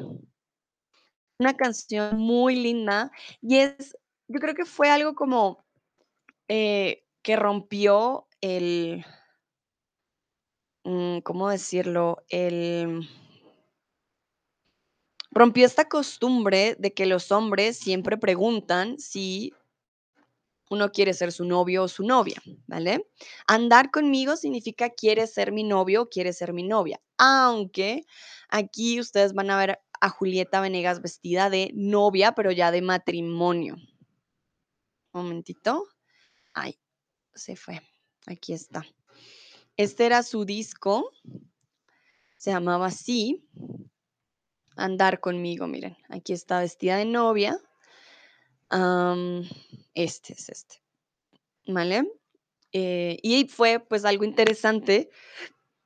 Una 1.40 1.56
canción 1.56 2.18
muy 2.18 2.56
linda 2.56 3.12
y 3.42 3.58
es 3.58 3.98
yo 4.28 4.40
creo 4.40 4.56
que 4.56 4.66
fue 4.66 4.90
algo 4.90 5.16
como, 5.16 5.66
eh, 6.48 7.03
que 7.24 7.36
rompió 7.38 8.28
el 8.42 9.06
mm, 10.84 11.20
¿cómo 11.20 11.50
decirlo? 11.50 12.18
El 12.28 13.10
rompió 15.32 15.66
esta 15.66 15.90
costumbre 15.90 16.76
de 16.78 16.94
que 16.94 17.06
los 17.06 17.32
hombres 17.32 17.78
siempre 17.78 18.18
preguntan 18.18 19.00
si 19.00 19.54
uno 20.70 20.92
quiere 20.92 21.14
ser 21.14 21.32
su 21.32 21.46
novio 21.46 21.84
o 21.84 21.88
su 21.88 22.04
novia, 22.04 22.42
¿vale? 22.68 23.08
Andar 23.48 23.92
conmigo 23.92 24.36
significa 24.36 24.90
quieres 24.90 25.34
ser 25.34 25.52
mi 25.52 25.64
novio 25.64 26.04
o 26.04 26.10
quieres 26.10 26.38
ser 26.38 26.54
mi 26.54 26.64
novia, 26.64 27.00
aunque 27.18 28.06
aquí 28.50 29.00
ustedes 29.00 29.34
van 29.34 29.50
a 29.50 29.58
ver 29.58 29.80
a 30.02 30.10
Julieta 30.10 30.62
Venegas 30.62 31.02
vestida 31.02 31.50
de 31.50 31.72
novia, 31.74 32.34
pero 32.34 32.52
ya 32.52 32.72
de 32.72 32.82
matrimonio. 32.82 33.78
Momentito. 35.14 35.86
Ay, 36.54 36.78
se 37.36 37.56
fue. 37.56 37.82
Aquí 38.26 38.54
está. 38.54 38.86
Este 39.78 40.06
era 40.06 40.24
su 40.24 40.46
disco. 40.46 41.12
Se 42.38 42.52
llamaba 42.52 42.88
así. 42.88 43.48
Andar 44.76 45.20
conmigo, 45.20 45.68
miren. 45.68 45.98
Aquí 46.10 46.34
está 46.34 46.60
vestida 46.60 46.98
de 46.98 47.06
novia. 47.06 47.60
Este 49.94 50.34
es 50.34 50.50
este. 50.50 50.84
¿Vale? 51.68 52.12
Eh, 52.72 53.18
y 53.22 53.48
fue 53.48 53.80
pues 53.80 54.04
algo 54.04 54.24
interesante 54.24 55.10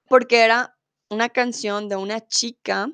porque 0.07 0.39
era 0.39 0.77
una 1.09 1.29
canción 1.29 1.89
de 1.89 1.97
una 1.97 2.25
chica 2.25 2.89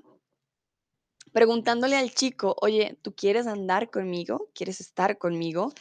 preguntándole 1.31 1.95
al 1.95 2.13
chico, 2.13 2.55
oye, 2.61 2.97
¿tú 3.01 3.15
quieres 3.15 3.47
andar 3.47 3.89
conmigo? 3.89 4.49
¿Quieres 4.53 4.79
estar 4.79 5.17
conmigo? 5.17 5.73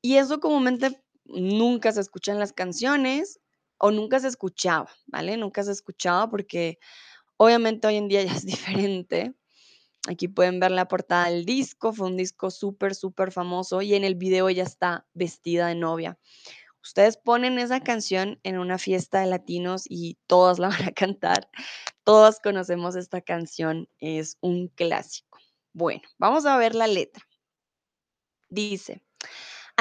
Y 0.00 0.16
eso 0.16 0.40
comúnmente 0.40 1.02
nunca 1.24 1.92
se 1.92 2.00
escucha 2.00 2.32
en 2.32 2.38
las 2.38 2.52
canciones 2.52 3.40
o 3.78 3.90
nunca 3.90 4.20
se 4.20 4.28
escuchaba, 4.28 4.90
¿vale? 5.06 5.36
Nunca 5.36 5.62
se 5.62 5.72
escuchaba 5.72 6.30
porque 6.30 6.78
obviamente 7.36 7.86
hoy 7.86 7.96
en 7.96 8.08
día 8.08 8.22
ya 8.24 8.32
es 8.32 8.46
diferente. 8.46 9.34
Aquí 10.08 10.26
pueden 10.26 10.58
ver 10.58 10.72
la 10.72 10.88
portada 10.88 11.30
del 11.30 11.44
disco, 11.44 11.92
fue 11.92 12.08
un 12.08 12.16
disco 12.16 12.50
súper, 12.50 12.94
súper 12.94 13.30
famoso 13.30 13.82
y 13.82 13.94
en 13.94 14.02
el 14.02 14.16
video 14.16 14.48
ella 14.48 14.64
está 14.64 15.06
vestida 15.14 15.68
de 15.68 15.76
novia. 15.76 16.18
Ustedes 16.82 17.16
ponen 17.16 17.60
esa 17.60 17.80
canción 17.80 18.40
en 18.42 18.58
una 18.58 18.78
fiesta 18.78 19.20
de 19.20 19.26
latinos 19.26 19.84
y 19.88 20.18
todas 20.26 20.58
la 20.58 20.68
van 20.70 20.88
a 20.88 20.92
cantar. 20.92 21.48
Todas 22.04 22.40
conocemos 22.40 22.96
esta 22.96 23.20
canción, 23.20 23.88
es 24.00 24.38
un 24.40 24.68
clásico. 24.68 25.38
Bueno, 25.72 26.02
vamos 26.18 26.44
a 26.46 26.56
ver 26.56 26.74
la 26.74 26.88
letra. 26.88 27.24
Dice, 28.48 29.02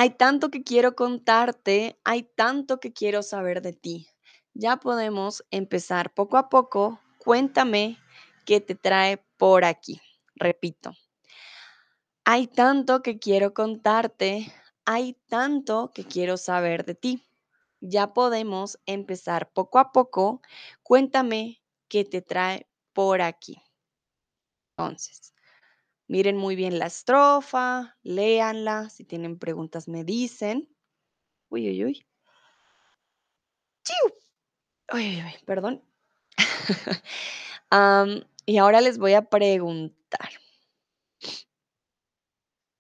hay 0.02 0.10
tanto 0.10 0.49
que 0.49 0.64
quiero 0.64 0.95
contarte, 0.95 1.99
hay 2.04 2.24
tanto 2.24 2.80
que 2.80 2.91
quiero 2.91 3.22
saber 3.22 3.62
de 3.62 3.72
ti. 3.72 4.08
Ya 4.56 4.78
podemos 4.78 5.45
empezar 5.52 6.12
poco 6.12 6.38
a 6.38 6.49
poco. 6.49 6.99
Cuéntame 7.20 7.99
qué 8.43 8.62
te 8.62 8.74
trae 8.74 9.24
por 9.38 9.64
aquí. 9.64 10.02
Repito, 10.34 10.93
hay 12.26 12.47
tanto 12.47 13.04
que 13.04 13.20
quiero 13.20 13.54
contarte, 13.54 14.52
hay 14.86 15.14
tanto 15.28 15.91
que 15.93 16.04
quiero 16.04 16.36
saber 16.38 16.84
de 16.84 16.95
ti. 16.95 17.24
Ya 17.80 18.12
podemos 18.12 18.80
empezar 18.88 19.52
poco 19.52 19.78
a 19.78 19.91
poco. 19.91 20.41
Cuéntame 20.82 21.62
qué 21.88 22.06
te 22.06 22.24
trae 22.24 22.66
por 22.93 23.22
aquí. 23.22 23.62
Entonces, 24.72 25.36
miren 26.12 26.36
muy 26.36 26.55
bien 26.57 26.78
la 26.78 26.88
estrofa, 26.88 27.97
léanla. 28.03 28.89
Si 28.89 29.05
tienen 29.05 29.39
preguntas, 29.39 29.88
me 29.88 30.03
dicen. 30.03 30.68
Uy, 31.49 31.70
uy, 31.70 31.86
uy. 31.86 32.05
¡Chiu! 33.86 34.14
Uy, 34.93 35.07
uy, 35.07 35.24
uy, 35.24 35.43
perdón. 35.45 35.82
Y 38.45 38.57
ahora 38.57 38.82
les 38.82 38.97
voy 38.97 39.14
a 39.14 39.30
preguntar. 39.30 40.30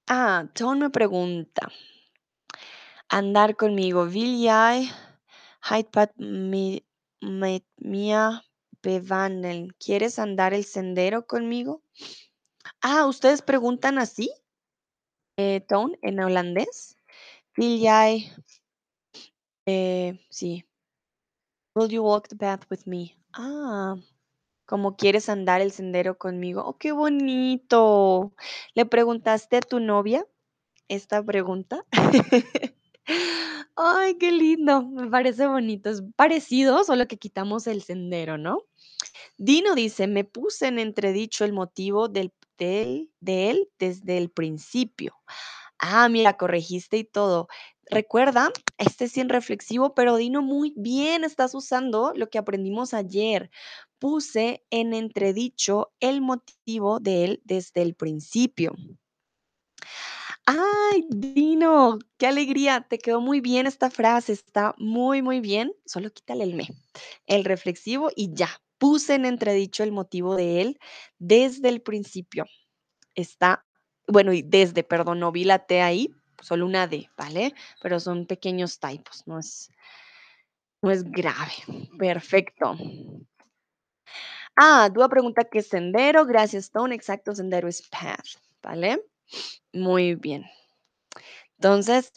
Ah, 0.07 0.49
Tone 0.53 0.81
me 0.81 0.89
pregunta. 0.89 1.71
Andar 3.07 3.55
conmigo. 3.55 4.09
Wil 4.09 4.41
jij 4.41 4.91
het 5.59 5.89
pad 5.91 6.11
mi- 6.17 6.85
met 7.19 7.63
mij 7.75 8.41
bewandelen? 8.81 9.75
¿Quieres 9.77 10.19
andar 10.19 10.53
el 10.53 10.65
sendero 10.65 11.25
conmigo? 11.25 11.81
Ah, 12.81 13.05
¿ustedes 13.05 13.43
preguntan 13.43 13.99
así? 13.99 14.31
Eh, 15.37 15.61
Tone, 15.67 15.99
en 16.01 16.19
holandés. 16.19 16.97
Wil 17.55 17.85
eh, 19.67 20.19
sí. 20.29 20.65
Will 21.75 21.89
you 21.89 22.03
walk 22.03 22.27
the 22.27 22.35
path 22.35 22.65
with 22.71 22.85
me? 22.85 23.15
Ah, 23.33 23.95
como 24.65 24.95
quieres 24.97 25.29
andar 25.29 25.61
el 25.61 25.71
sendero 25.71 26.17
conmigo. 26.17 26.63
Oh, 26.65 26.77
qué 26.77 26.91
bonito. 26.91 28.33
¿Le 28.73 28.85
preguntaste 28.87 29.57
a 29.57 29.61
tu 29.61 29.79
novia 29.79 30.25
esta 30.87 31.23
pregunta? 31.23 31.85
Ay, 33.75 34.17
qué 34.17 34.31
lindo. 34.31 34.81
Me 34.81 35.07
parece 35.07 35.45
bonito. 35.45 35.91
Es 35.91 36.01
parecido, 36.15 36.83
solo 36.83 37.07
que 37.07 37.17
quitamos 37.17 37.67
el 37.67 37.83
sendero, 37.83 38.39
¿no? 38.39 38.63
Dino 39.37 39.75
dice, 39.75 40.07
me 40.07 40.23
puse 40.23 40.67
en 40.67 40.79
entredicho 40.79 41.45
el 41.45 41.53
motivo 41.53 42.07
del, 42.07 42.33
de 42.61 43.49
él 43.49 43.69
desde 43.79 44.17
el 44.17 44.29
principio. 44.29 45.15
Ah, 45.79 46.07
mira, 46.09 46.37
corregiste 46.37 46.97
y 46.97 47.03
todo. 47.03 47.47
Recuerda, 47.89 48.51
este 48.77 49.05
es 49.05 49.13
sin 49.13 49.29
reflexivo, 49.29 49.95
pero 49.95 50.15
Dino, 50.15 50.41
muy 50.41 50.73
bien, 50.77 51.23
estás 51.23 51.55
usando 51.55 52.13
lo 52.15 52.29
que 52.29 52.37
aprendimos 52.37 52.93
ayer. 52.93 53.49
Puse 53.99 54.63
en 54.69 54.93
entredicho 54.93 55.91
el 55.99 56.21
motivo 56.21 56.99
de 56.99 57.25
él 57.25 57.41
desde 57.43 57.81
el 57.81 57.95
principio. 57.95 58.73
Ay, 60.47 61.05
Dino, 61.09 61.99
qué 62.17 62.27
alegría. 62.27 62.85
Te 62.89 62.97
quedó 62.97 63.21
muy 63.21 63.41
bien 63.41 63.67
esta 63.67 63.89
frase, 63.91 64.33
está 64.33 64.73
muy, 64.77 65.21
muy 65.21 65.39
bien. 65.39 65.73
Solo 65.85 66.11
quítale 66.11 66.43
el 66.43 66.55
me, 66.55 66.67
el 67.27 67.45
reflexivo 67.45 68.09
y 68.15 68.33
ya. 68.33 68.49
Puse 68.77 69.13
en 69.15 69.25
entredicho 69.25 69.83
el 69.83 69.91
motivo 69.91 70.35
de 70.35 70.61
él 70.61 70.79
desde 71.19 71.69
el 71.69 71.81
principio. 71.81 72.45
Está, 73.15 73.65
bueno, 74.07 74.33
y 74.33 74.41
desde, 74.43 74.83
perdón, 74.83 75.19
no 75.19 75.31
vi 75.31 75.43
la 75.45 75.59
T 75.65 75.81
ahí, 75.81 76.09
solo 76.41 76.65
una 76.65 76.87
D, 76.87 77.09
¿vale? 77.17 77.53
Pero 77.81 77.99
son 77.99 78.25
pequeños 78.27 78.79
typos, 78.79 79.23
no 79.27 79.39
es, 79.39 79.69
no 80.81 80.91
es 80.91 81.03
grave. 81.03 81.53
Perfecto. 81.97 82.75
Ah, 84.55 84.89
Dúa 84.89 85.09
pregunta 85.09 85.43
qué 85.45 85.59
es 85.59 85.67
sendero. 85.67 86.25
Gracias, 86.25 86.65
Stone. 86.65 86.93
Exacto, 86.95 87.33
sendero 87.35 87.67
es 87.67 87.81
path, 87.89 88.25
¿vale? 88.61 89.01
Muy 89.73 90.15
bien. 90.15 90.45
Entonces, 91.57 92.13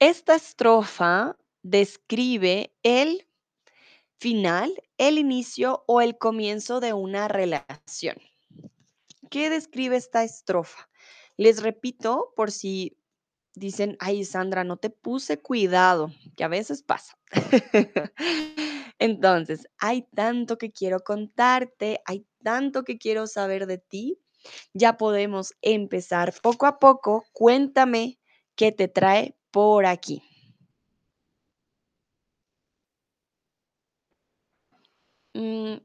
esta 0.00 0.34
estrofa 0.34 1.36
describe 1.62 2.74
el 2.82 3.26
final, 4.18 4.72
el 4.98 5.18
inicio 5.18 5.84
o 5.86 6.00
el 6.00 6.18
comienzo 6.18 6.80
de 6.80 6.92
una 6.92 7.28
relación. 7.28 8.16
¿Qué 9.30 9.50
describe 9.50 9.96
esta 9.96 10.24
estrofa? 10.24 10.88
Les 11.36 11.62
repito 11.62 12.32
por 12.36 12.50
si 12.50 12.96
dicen, 13.54 13.96
ay 14.00 14.24
Sandra, 14.24 14.64
no 14.64 14.76
te 14.76 14.90
puse 14.90 15.40
cuidado, 15.40 16.10
que 16.36 16.44
a 16.44 16.48
veces 16.48 16.82
pasa. 16.82 17.18
Entonces, 18.98 19.68
hay 19.78 20.02
tanto 20.14 20.58
que 20.58 20.72
quiero 20.72 21.00
contarte, 21.00 22.00
hay 22.06 22.26
tanto 22.42 22.84
que 22.84 22.98
quiero 22.98 23.26
saber 23.26 23.66
de 23.66 23.78
ti. 23.78 24.18
Ya 24.72 24.96
podemos 24.96 25.54
empezar 25.62 26.34
poco 26.42 26.66
a 26.66 26.78
poco. 26.78 27.24
Cuéntame 27.32 28.18
qué 28.56 28.72
te 28.72 28.88
trae 28.88 29.36
por 29.50 29.86
aquí. 29.86 30.22
Mm, 35.34 35.78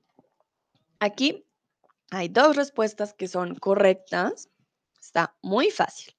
aquí 1.00 1.46
hay 2.12 2.30
dos 2.30 2.56
respuestas 2.56 3.14
que 3.14 3.28
son 3.28 3.56
correctas. 3.56 4.50
Está 5.00 5.36
muy 5.42 5.72
fácil. 5.72 6.14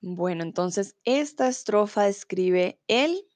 Bueno, 0.00 0.44
entonces 0.44 0.94
esta 1.04 1.48
estrofa 1.48 2.04
describe 2.04 2.80
el 2.86 3.26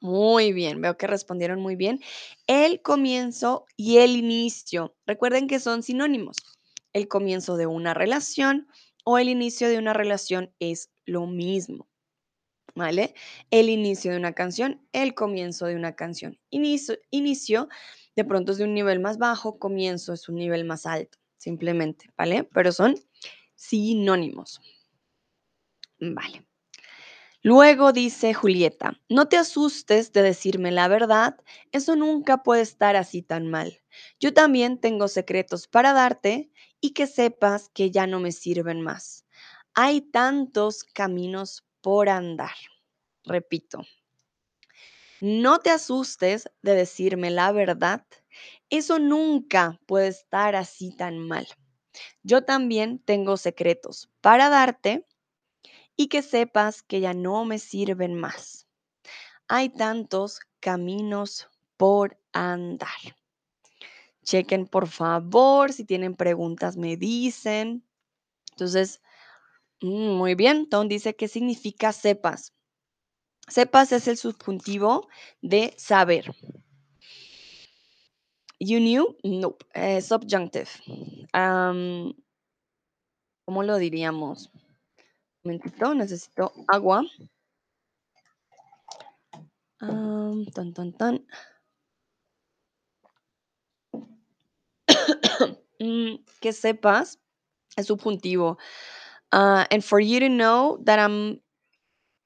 muy 0.00 0.52
bien, 0.52 0.80
veo 0.80 0.96
que 0.96 1.06
respondieron 1.06 1.60
muy 1.60 1.76
bien. 1.76 2.00
El 2.46 2.82
comienzo 2.82 3.66
y 3.76 3.98
el 3.98 4.16
inicio. 4.16 4.96
Recuerden 5.06 5.46
que 5.46 5.60
son 5.60 5.82
sinónimos. 5.82 6.36
El 6.92 7.08
comienzo 7.08 7.56
de 7.56 7.66
una 7.66 7.94
relación 7.94 8.66
o 9.04 9.18
el 9.18 9.28
inicio 9.28 9.68
de 9.68 9.78
una 9.78 9.92
relación 9.92 10.52
es 10.58 10.90
lo 11.04 11.26
mismo. 11.26 11.88
¿Vale? 12.74 13.14
El 13.50 13.68
inicio 13.68 14.12
de 14.12 14.18
una 14.18 14.32
canción, 14.32 14.86
el 14.92 15.14
comienzo 15.14 15.66
de 15.66 15.76
una 15.76 15.96
canción. 15.96 16.38
Inicio, 16.50 16.96
inicio 17.10 17.68
de 18.16 18.24
pronto 18.24 18.52
es 18.52 18.58
de 18.58 18.64
un 18.64 18.74
nivel 18.74 19.00
más 19.00 19.18
bajo, 19.18 19.58
comienzo 19.58 20.12
es 20.12 20.28
un 20.28 20.36
nivel 20.36 20.64
más 20.64 20.86
alto, 20.86 21.18
simplemente, 21.36 22.10
¿vale? 22.16 22.44
Pero 22.44 22.72
son 22.72 22.94
sinónimos. 23.56 24.60
Vale. 26.00 26.49
Luego 27.42 27.92
dice 27.92 28.34
Julieta, 28.34 29.00
no 29.08 29.28
te 29.28 29.36
asustes 29.38 30.12
de 30.12 30.22
decirme 30.22 30.70
la 30.72 30.88
verdad, 30.88 31.36
eso 31.72 31.96
nunca 31.96 32.42
puede 32.42 32.62
estar 32.62 32.96
así 32.96 33.22
tan 33.22 33.48
mal. 33.48 33.80
Yo 34.18 34.34
también 34.34 34.78
tengo 34.78 35.08
secretos 35.08 35.66
para 35.66 35.92
darte 35.92 36.50
y 36.80 36.90
que 36.92 37.06
sepas 37.06 37.70
que 37.70 37.90
ya 37.90 38.06
no 38.06 38.20
me 38.20 38.32
sirven 38.32 38.82
más. 38.82 39.24
Hay 39.74 40.02
tantos 40.02 40.84
caminos 40.84 41.64
por 41.80 42.08
andar. 42.10 42.54
Repito, 43.24 43.80
no 45.20 45.58
te 45.60 45.70
asustes 45.70 46.50
de 46.62 46.74
decirme 46.74 47.30
la 47.30 47.52
verdad, 47.52 48.06
eso 48.70 48.98
nunca 48.98 49.78
puede 49.86 50.08
estar 50.08 50.54
así 50.56 50.94
tan 50.96 51.18
mal. 51.18 51.46
Yo 52.22 52.44
también 52.44 52.98
tengo 53.00 53.36
secretos 53.36 54.10
para 54.20 54.48
darte 54.50 55.06
y 56.00 56.08
que 56.08 56.22
sepas 56.22 56.82
que 56.82 57.00
ya 57.00 57.12
no 57.12 57.44
me 57.44 57.58
sirven 57.58 58.14
más. 58.14 58.66
Hay 59.48 59.68
tantos 59.68 60.40
caminos 60.58 61.50
por 61.76 62.18
andar. 62.32 62.88
Chequen 64.24 64.66
por 64.66 64.88
favor, 64.88 65.74
si 65.74 65.84
tienen 65.84 66.14
preguntas 66.16 66.78
me 66.78 66.96
dicen. 66.96 67.86
Entonces, 68.52 69.02
mm, 69.82 70.16
muy 70.16 70.34
bien, 70.34 70.70
Tom 70.70 70.88
dice 70.88 71.14
qué 71.16 71.28
significa 71.28 71.92
sepas. 71.92 72.54
Sepas 73.46 73.92
es 73.92 74.08
el 74.08 74.16
subjuntivo 74.16 75.06
de 75.42 75.74
saber. 75.76 76.34
You 78.58 78.78
knew? 78.78 79.18
No, 79.22 79.58
eh, 79.74 80.00
subjunctive. 80.00 80.70
¿Cómo 83.44 83.62
lo 83.62 83.76
diríamos? 83.76 84.50
Momentito, 85.44 85.94
necesito 85.94 86.52
agua. 86.68 87.02
tan, 90.54 90.72
tan, 90.74 90.92
tan. 90.92 91.26
Mm, 95.80 96.22
que 96.42 96.52
sepas 96.52 97.16
es 97.74 97.86
subjuntivo. 97.86 98.58
Uh, 99.32 99.64
and 99.70 99.82
for 99.82 99.98
you 99.98 100.20
to 100.20 100.28
know 100.28 100.78
that 100.84 100.98
I'm 100.98 101.40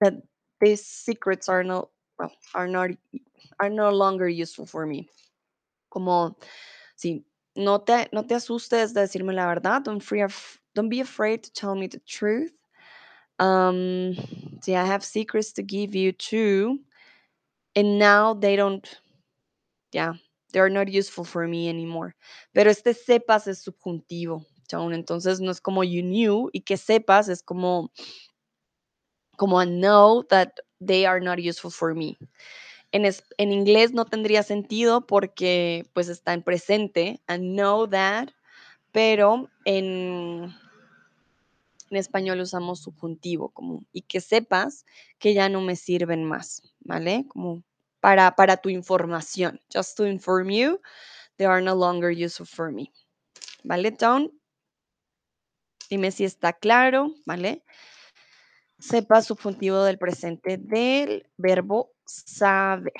that 0.00 0.14
these 0.60 0.84
secrets 0.84 1.48
are 1.48 1.62
no 1.62 1.90
well, 2.18 2.32
are 2.54 2.66
not 2.66 2.90
are 3.60 3.70
no 3.70 3.90
longer 3.90 4.28
useful 4.28 4.66
for 4.66 4.86
me. 4.86 5.08
Como 5.88 6.36
sí, 6.96 7.22
no 7.54 7.78
te 7.78 8.08
no 8.12 8.22
te 8.22 8.34
asustes 8.34 8.92
de 8.92 9.02
decirme 9.02 9.32
la 9.34 9.46
verdad. 9.46 9.84
Don't 9.84 10.02
free 10.02 10.26
don't 10.74 10.88
be 10.88 11.00
afraid 11.00 11.44
to 11.44 11.52
tell 11.52 11.76
me 11.76 11.86
the 11.86 12.00
truth. 12.00 12.50
Um, 13.38 14.14
see, 14.62 14.76
I 14.76 14.84
have 14.84 15.04
secrets 15.04 15.52
to 15.54 15.62
give 15.62 15.94
you 15.94 16.12
too, 16.12 16.80
and 17.74 17.98
now 17.98 18.34
they 18.34 18.56
don't. 18.56 18.86
Yeah, 19.92 20.14
they 20.52 20.60
are 20.60 20.70
not 20.70 20.88
useful 20.88 21.24
for 21.24 21.46
me 21.46 21.68
anymore. 21.68 22.14
Pero 22.54 22.70
este 22.70 22.94
sepas 22.94 23.46
es 23.46 23.64
subjuntivo, 23.64 24.44
Entonces 24.72 25.40
no 25.40 25.50
es 25.50 25.60
como 25.60 25.82
you 25.82 26.02
knew 26.02 26.50
y 26.52 26.60
que 26.60 26.76
sepas 26.76 27.28
es 27.28 27.42
como 27.42 27.90
como 29.36 29.60
I 29.60 29.66
know 29.66 30.22
that 30.30 30.58
they 30.80 31.06
are 31.06 31.20
not 31.20 31.38
useful 31.38 31.70
for 31.70 31.94
me. 31.94 32.16
En, 32.92 33.04
en 33.04 33.52
inglés 33.52 33.92
no 33.92 34.04
tendría 34.04 34.42
sentido 34.42 35.06
porque 35.06 35.84
pues 35.92 36.08
está 36.08 36.32
en 36.32 36.42
presente, 36.42 37.20
I 37.28 37.38
know 37.38 37.88
that, 37.88 38.28
pero 38.92 39.50
en, 39.64 40.54
en 41.90 41.96
español 41.96 42.40
usamos 42.40 42.80
subjuntivo 42.80 43.50
como 43.50 43.84
y 43.92 44.02
que 44.02 44.20
sepas 44.20 44.84
que 45.18 45.34
ya 45.34 45.48
no 45.48 45.60
me 45.60 45.76
sirven 45.76 46.24
más, 46.24 46.62
¿vale? 46.80 47.26
Como 47.28 47.62
para, 48.00 48.34
para 48.36 48.56
tu 48.56 48.68
información, 48.68 49.60
just 49.72 49.96
to 49.96 50.06
inform 50.06 50.50
you, 50.50 50.80
they 51.36 51.46
are 51.46 51.62
no 51.62 51.74
longer 51.74 52.10
useful 52.10 52.46
for 52.46 52.70
me. 52.70 52.92
¿Vale, 53.62 53.92
Tom? 53.92 54.28
Dime 55.88 56.10
si 56.10 56.24
está 56.24 56.52
claro, 56.52 57.14
¿vale? 57.26 57.64
Sepa 58.78 59.22
subjuntivo 59.22 59.82
del 59.84 59.98
presente 59.98 60.58
del 60.58 61.30
verbo 61.36 61.92
saber. 62.04 62.92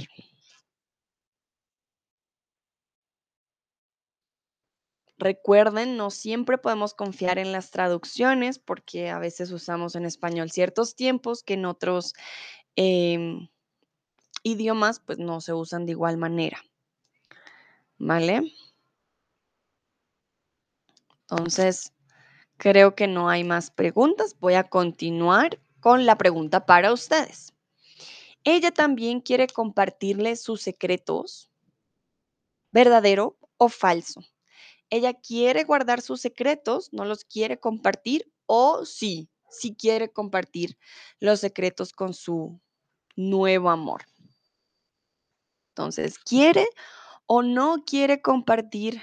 Recuerden, 5.24 5.96
no 5.96 6.10
siempre 6.10 6.58
podemos 6.58 6.92
confiar 6.92 7.38
en 7.38 7.50
las 7.50 7.70
traducciones 7.70 8.58
porque 8.58 9.08
a 9.08 9.18
veces 9.18 9.52
usamos 9.52 9.94
en 9.94 10.04
español 10.04 10.50
ciertos 10.50 10.96
tiempos 10.96 11.42
que 11.42 11.54
en 11.54 11.64
otros 11.64 12.12
em, 12.76 13.48
idiomas 14.42 15.00
pues 15.00 15.18
no 15.18 15.40
se 15.40 15.54
usan 15.54 15.86
de 15.86 15.92
igual 15.92 16.18
manera. 16.18 16.62
¿Vale? 17.96 18.52
Entonces, 21.22 21.94
creo 22.58 22.94
que 22.94 23.06
no 23.06 23.30
hay 23.30 23.44
más 23.44 23.70
preguntas. 23.70 24.36
Voy 24.38 24.52
a 24.52 24.68
continuar 24.68 25.58
con 25.80 26.04
la 26.04 26.18
pregunta 26.18 26.66
para 26.66 26.92
ustedes. 26.92 27.54
Ella 28.44 28.72
también 28.72 29.22
quiere 29.22 29.46
compartirle 29.46 30.36
sus 30.36 30.60
secretos, 30.60 31.50
verdadero 32.72 33.38
o 33.56 33.70
falso. 33.70 34.20
Ella 34.90 35.14
quiere 35.14 35.64
guardar 35.64 36.00
sus 36.00 36.20
secretos, 36.20 36.92
no 36.92 37.04
los 37.04 37.24
quiere 37.24 37.58
compartir 37.58 38.30
o 38.46 38.84
sí, 38.84 39.28
sí 39.48 39.74
quiere 39.74 40.10
compartir 40.10 40.78
los 41.20 41.40
secretos 41.40 41.92
con 41.92 42.14
su 42.14 42.60
nuevo 43.16 43.70
amor. 43.70 44.04
Entonces, 45.70 46.18
¿quiere 46.18 46.66
o 47.26 47.42
no 47.42 47.84
quiere 47.84 48.22
compartir 48.22 49.00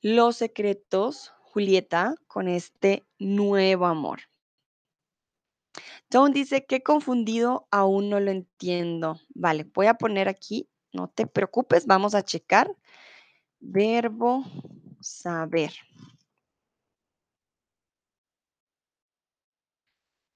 los 0.00 0.36
secretos, 0.36 1.32
Julieta, 1.40 2.14
con 2.26 2.48
este 2.48 3.06
nuevo 3.18 3.86
amor? 3.86 4.22
Tom 6.08 6.32
dice 6.32 6.66
que 6.66 6.82
confundido, 6.82 7.68
aún 7.70 8.10
no 8.10 8.18
lo 8.18 8.32
entiendo. 8.32 9.20
Vale, 9.28 9.64
voy 9.72 9.86
a 9.86 9.94
poner 9.94 10.28
aquí, 10.28 10.68
no 10.92 11.08
te 11.08 11.26
preocupes, 11.28 11.86
vamos 11.86 12.16
a 12.16 12.24
checar. 12.24 12.74
Verbo 13.60 14.44
saber. 15.00 15.72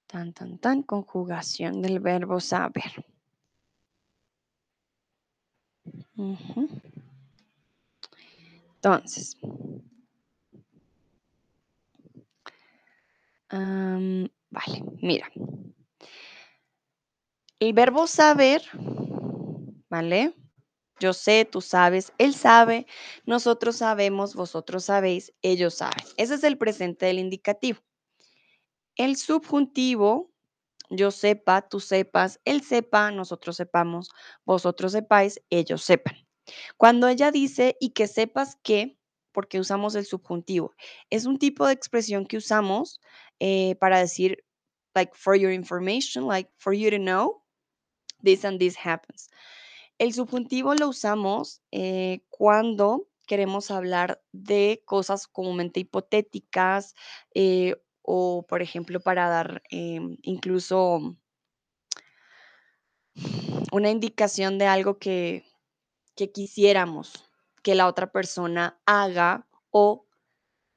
Tan, 0.07 0.33
tan, 0.33 0.57
tan, 0.59 0.83
conjugación 0.83 1.81
del 1.81 1.99
verbo 1.99 2.39
saber. 2.39 3.05
Entonces, 8.75 9.37
vale, 13.49 14.83
mira. 15.01 15.27
El 17.59 17.73
verbo 17.73 18.05
saber, 18.05 18.61
¿vale? 19.89 20.35
Yo 20.99 21.13
sé, 21.13 21.45
tú 21.45 21.61
sabes, 21.61 22.13
él 22.17 22.33
sabe, 22.33 22.87
nosotros 23.25 23.77
sabemos, 23.77 24.33
vosotros 24.33 24.85
sabéis, 24.85 25.33
ellos 25.41 25.75
saben. 25.75 26.05
Ese 26.17 26.35
es 26.35 26.43
el 26.43 26.57
presente 26.57 27.05
del 27.05 27.19
indicativo. 27.19 27.79
El 28.95 29.17
subjuntivo, 29.17 30.31
yo 30.89 31.11
sepa, 31.11 31.67
tú 31.67 31.81
sepas, 31.81 32.39
él 32.45 32.61
sepa, 32.61 33.11
nosotros 33.11 33.57
sepamos, 33.57 34.09
vosotros 34.45 34.93
sepáis, 34.93 35.41
ellos 35.49 35.83
sepan. 35.83 36.15
Cuando 36.77 37.07
ella 37.07 37.31
dice 37.31 37.75
y 37.81 37.89
que 37.89 38.07
sepas 38.07 38.55
que, 38.63 38.97
porque 39.33 39.59
usamos 39.59 39.95
el 39.95 40.05
subjuntivo, 40.05 40.73
es 41.09 41.25
un 41.25 41.39
tipo 41.39 41.67
de 41.67 41.73
expresión 41.73 42.25
que 42.25 42.37
usamos 42.37 43.01
eh, 43.39 43.75
para 43.81 43.99
decir, 43.99 44.45
like, 44.93 45.11
for 45.13 45.35
your 45.35 45.51
information, 45.51 46.27
like, 46.27 46.49
for 46.57 46.73
you 46.73 46.89
to 46.89 46.97
know, 46.97 47.43
this 48.23 48.45
and 48.45 48.59
this 48.59 48.77
happens. 48.77 49.29
El 49.97 50.13
subjuntivo 50.13 50.75
lo 50.75 50.89
usamos 50.89 51.61
eh, 51.71 52.25
cuando 52.29 53.07
queremos 53.27 53.71
hablar 53.71 54.21
de 54.31 54.83
cosas 54.85 55.27
comúnmente 55.27 55.79
hipotéticas 55.79 56.95
eh, 57.33 57.75
o, 58.01 58.45
por 58.47 58.61
ejemplo, 58.61 58.99
para 58.99 59.29
dar 59.29 59.63
em, 59.69 60.17
incluso 60.21 61.17
una 63.71 63.89
indicación 63.89 64.57
de 64.57 64.67
algo 64.67 64.99
que, 64.99 65.45
que 66.15 66.31
quisiéramos 66.31 67.25
que 67.63 67.73
la 67.73 67.87
otra 67.87 68.11
persona 68.11 68.79
haga 68.85 69.47
o 69.71 70.05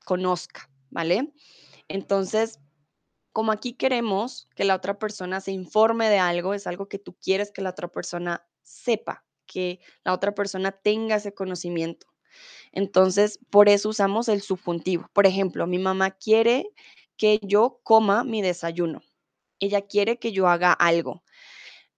conozca, 0.05 0.71
¿vale? 0.91 1.35
Entonces, 1.89 2.61
como 3.33 3.53
aquí 3.53 3.75
queremos 3.75 4.49
que 4.57 4.65
la 4.65 4.75
otra 4.75 4.99
persona 4.99 5.41
se 5.41 5.53
informe 5.53 6.09
de 6.09 6.19
algo, 6.19 6.55
es 6.55 6.67
algo 6.67 6.89
que 6.89 6.99
tú 6.99 7.15
quieres 7.15 7.51
que 7.51 7.63
la 7.63 7.71
otra 7.71 7.89
persona 7.89 8.48
sepa, 8.69 9.25
que 9.47 9.81
la 10.05 10.13
otra 10.13 10.35
persona 10.35 10.73
tenga 10.73 11.17
ese 11.17 11.35
conocimiento. 11.35 12.07
Entonces, 12.73 13.41
por 13.51 13.69
eso 13.69 13.89
usamos 13.89 14.29
el 14.29 14.43
subjuntivo. 14.43 15.09
Por 15.13 15.27
ejemplo, 15.27 15.67
mi 15.67 15.79
mamá 15.79 16.11
quiere 16.13 16.71
que 17.17 17.41
yo 17.43 17.81
coma 17.83 18.25
mi 18.25 18.43
desayuno. 18.43 19.03
Ella 19.59 19.83
quiere 19.83 20.19
que 20.19 20.33
yo 20.33 20.47
haga 20.47 20.73
algo. 20.73 21.25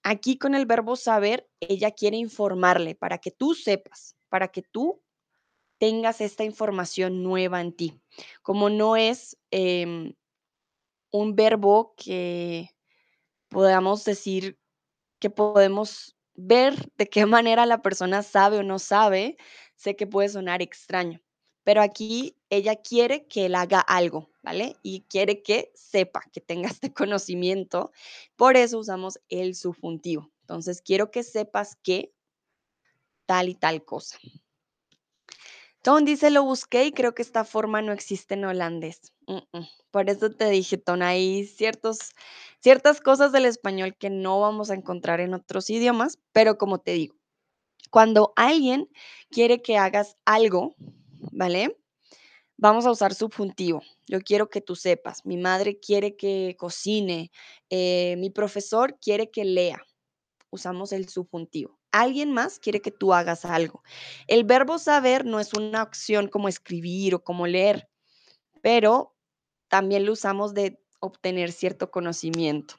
Aquí 0.03 0.39
con 0.39 0.55
el 0.55 0.64
verbo 0.64 0.97
saber, 0.97 1.49
ella 1.61 1.91
quiere 1.91 2.16
informarle 2.16 2.95
para 2.95 3.18
que 3.18 3.31
tú 3.31 3.55
sepas, 3.55 4.16
para 4.31 4.49
que 4.49 4.62
tú 4.62 5.03
tengas 5.79 6.21
esta 6.21 6.45
información 6.45 7.23
nueva 7.23 7.61
en 7.61 7.73
ti. 7.75 8.01
Como 8.43 8.71
no 8.71 8.97
es 8.97 9.37
em, 9.51 10.14
un 11.11 11.35
verbo 11.35 11.95
que 11.97 12.71
podamos 13.49 14.05
decir 14.05 14.59
que 15.18 15.29
podemos 15.29 16.16
ver 16.47 16.91
de 16.97 17.09
qué 17.09 17.26
manera 17.26 17.66
la 17.66 17.82
persona 17.82 18.22
sabe 18.22 18.59
o 18.59 18.62
no 18.62 18.78
sabe, 18.78 19.36
sé 19.76 19.97
que 19.97 20.07
puede 20.07 20.28
sonar 20.28 20.62
extraño, 20.62 21.20
pero 21.64 21.82
aquí 21.82 22.36
ella 22.51 22.76
quiere 22.76 23.26
que 23.26 23.47
él 23.47 23.55
haga 23.55 23.80
algo, 23.80 24.30
¿vale? 24.43 24.76
Y 24.82 25.03
quiere 25.03 25.43
que 25.43 25.70
sepa, 25.74 26.22
que 26.32 26.41
tenga 26.41 26.68
este 26.68 26.93
conocimiento, 26.95 27.93
por 28.36 28.57
eso 28.57 28.78
usamos 28.78 29.20
el 29.28 29.55
subjuntivo. 29.55 30.30
Entonces, 30.43 30.82
quiero 30.82 31.11
que 31.11 31.22
sepas 31.22 31.76
que 31.76 32.12
tal 33.26 33.49
y 33.49 33.55
tal 33.55 33.84
cosa. 33.84 34.18
Ton 35.83 36.05
dice, 36.05 36.31
lo 36.31 36.43
busqué 36.45 36.85
y 36.85 36.93
creo 36.93 37.14
que 37.14 37.22
esta 37.22 37.45
forma 37.45 37.81
no 37.81 37.93
existe 37.93 38.35
en 38.35 38.45
holandés. 38.45 39.14
Por 39.91 40.11
eso 40.11 40.31
te 40.31 40.51
dije, 40.51 40.76
Ton, 40.76 41.03
hay 41.03 41.47
ciertas 41.47 43.01
cosas 43.03 43.33
del 43.33 43.47
español 43.47 43.97
que 43.97 44.11
no 44.11 44.41
vamos 44.41 44.70
a 44.70 44.74
encontrar 44.74 45.20
en 45.20 45.33
otros 45.33 45.70
idiomas, 45.70 46.18
pero 46.33 46.59
como 46.59 46.78
te 46.78 46.93
digo, 46.93 47.16
cuando 47.91 48.33
alguien 48.37 48.91
quiere 49.31 49.62
que 49.62 49.78
hagas 49.78 50.18
algo, 50.26 50.74
¿vale? 51.33 51.76
Vamos 52.59 52.85
a 52.85 52.91
usar 52.91 53.14
subjuntivo. 53.14 53.83
Yo 54.07 54.20
quiero 54.20 54.51
que 54.51 54.61
tú 54.61 54.76
sepas, 54.76 55.24
mi 55.24 55.39
madre 55.39 55.81
quiere 55.81 56.14
que 56.14 56.57
cocine, 56.59 57.31
eh, 57.70 58.16
mi 58.18 58.28
profesor 58.28 58.99
quiere 59.01 59.31
que 59.31 59.47
lea. 59.47 59.83
Usamos 60.51 60.93
el 60.93 61.09
subjuntivo. 61.09 61.80
Alguien 61.93 62.32
más 62.32 62.59
quiere 62.59 62.80
que 62.80 62.91
tú 62.91 63.12
hagas 63.12 63.45
algo. 63.45 63.82
El 64.26 64.45
verbo 64.45 64.78
saber 64.78 65.24
no 65.24 65.41
es 65.41 65.55
una 65.55 65.82
opción 65.82 66.28
como 66.28 66.49
escribir 66.49 67.14
o 67.16 67.24
como 67.24 67.47
leer, 67.47 67.88
pero 68.62 69.14
también 69.68 70.07
lo 70.07 70.12
usamos 70.12 70.55
de 70.55 70.80
obtener 71.01 71.53
cierto 71.53 71.91
conocimiento. 71.91 72.76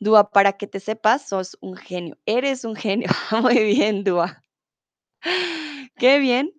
Dúa, 0.00 0.30
para 0.30 0.52
que 0.54 0.66
te 0.66 0.80
sepas, 0.80 1.28
sos 1.28 1.58
un 1.60 1.76
genio. 1.76 2.18
Eres 2.26 2.64
un 2.64 2.76
genio. 2.76 3.08
Muy 3.42 3.64
bien, 3.64 4.04
Dúa. 4.04 4.42
Qué 5.98 6.18
bien. 6.18 6.52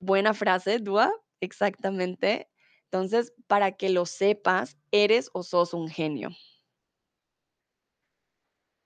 Buena 0.00 0.34
frase, 0.34 0.78
Dúa. 0.78 1.12
Exactamente. 1.40 2.48
Entonces, 2.84 3.32
para 3.46 3.72
que 3.72 3.88
lo 3.90 4.06
sepas, 4.06 4.76
eres 4.90 5.30
o 5.32 5.42
sos 5.42 5.74
un 5.74 5.88
genio. 5.88 6.30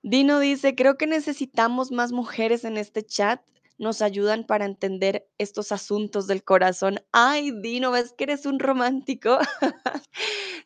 Dino 0.06 0.38
dice, 0.38 0.74
creo 0.74 0.98
que 0.98 1.06
necesitamos 1.06 1.90
más 1.90 2.12
mujeres 2.12 2.64
en 2.64 2.76
este 2.76 3.02
chat. 3.02 3.40
Nos 3.78 4.02
ayudan 4.02 4.44
para 4.44 4.66
entender 4.66 5.26
estos 5.38 5.72
asuntos 5.72 6.26
del 6.26 6.44
corazón. 6.44 7.00
Ay, 7.10 7.52
Dino, 7.62 7.90
¿ves 7.90 8.12
que 8.12 8.24
eres 8.24 8.44
un 8.44 8.58
romántico? 8.58 9.38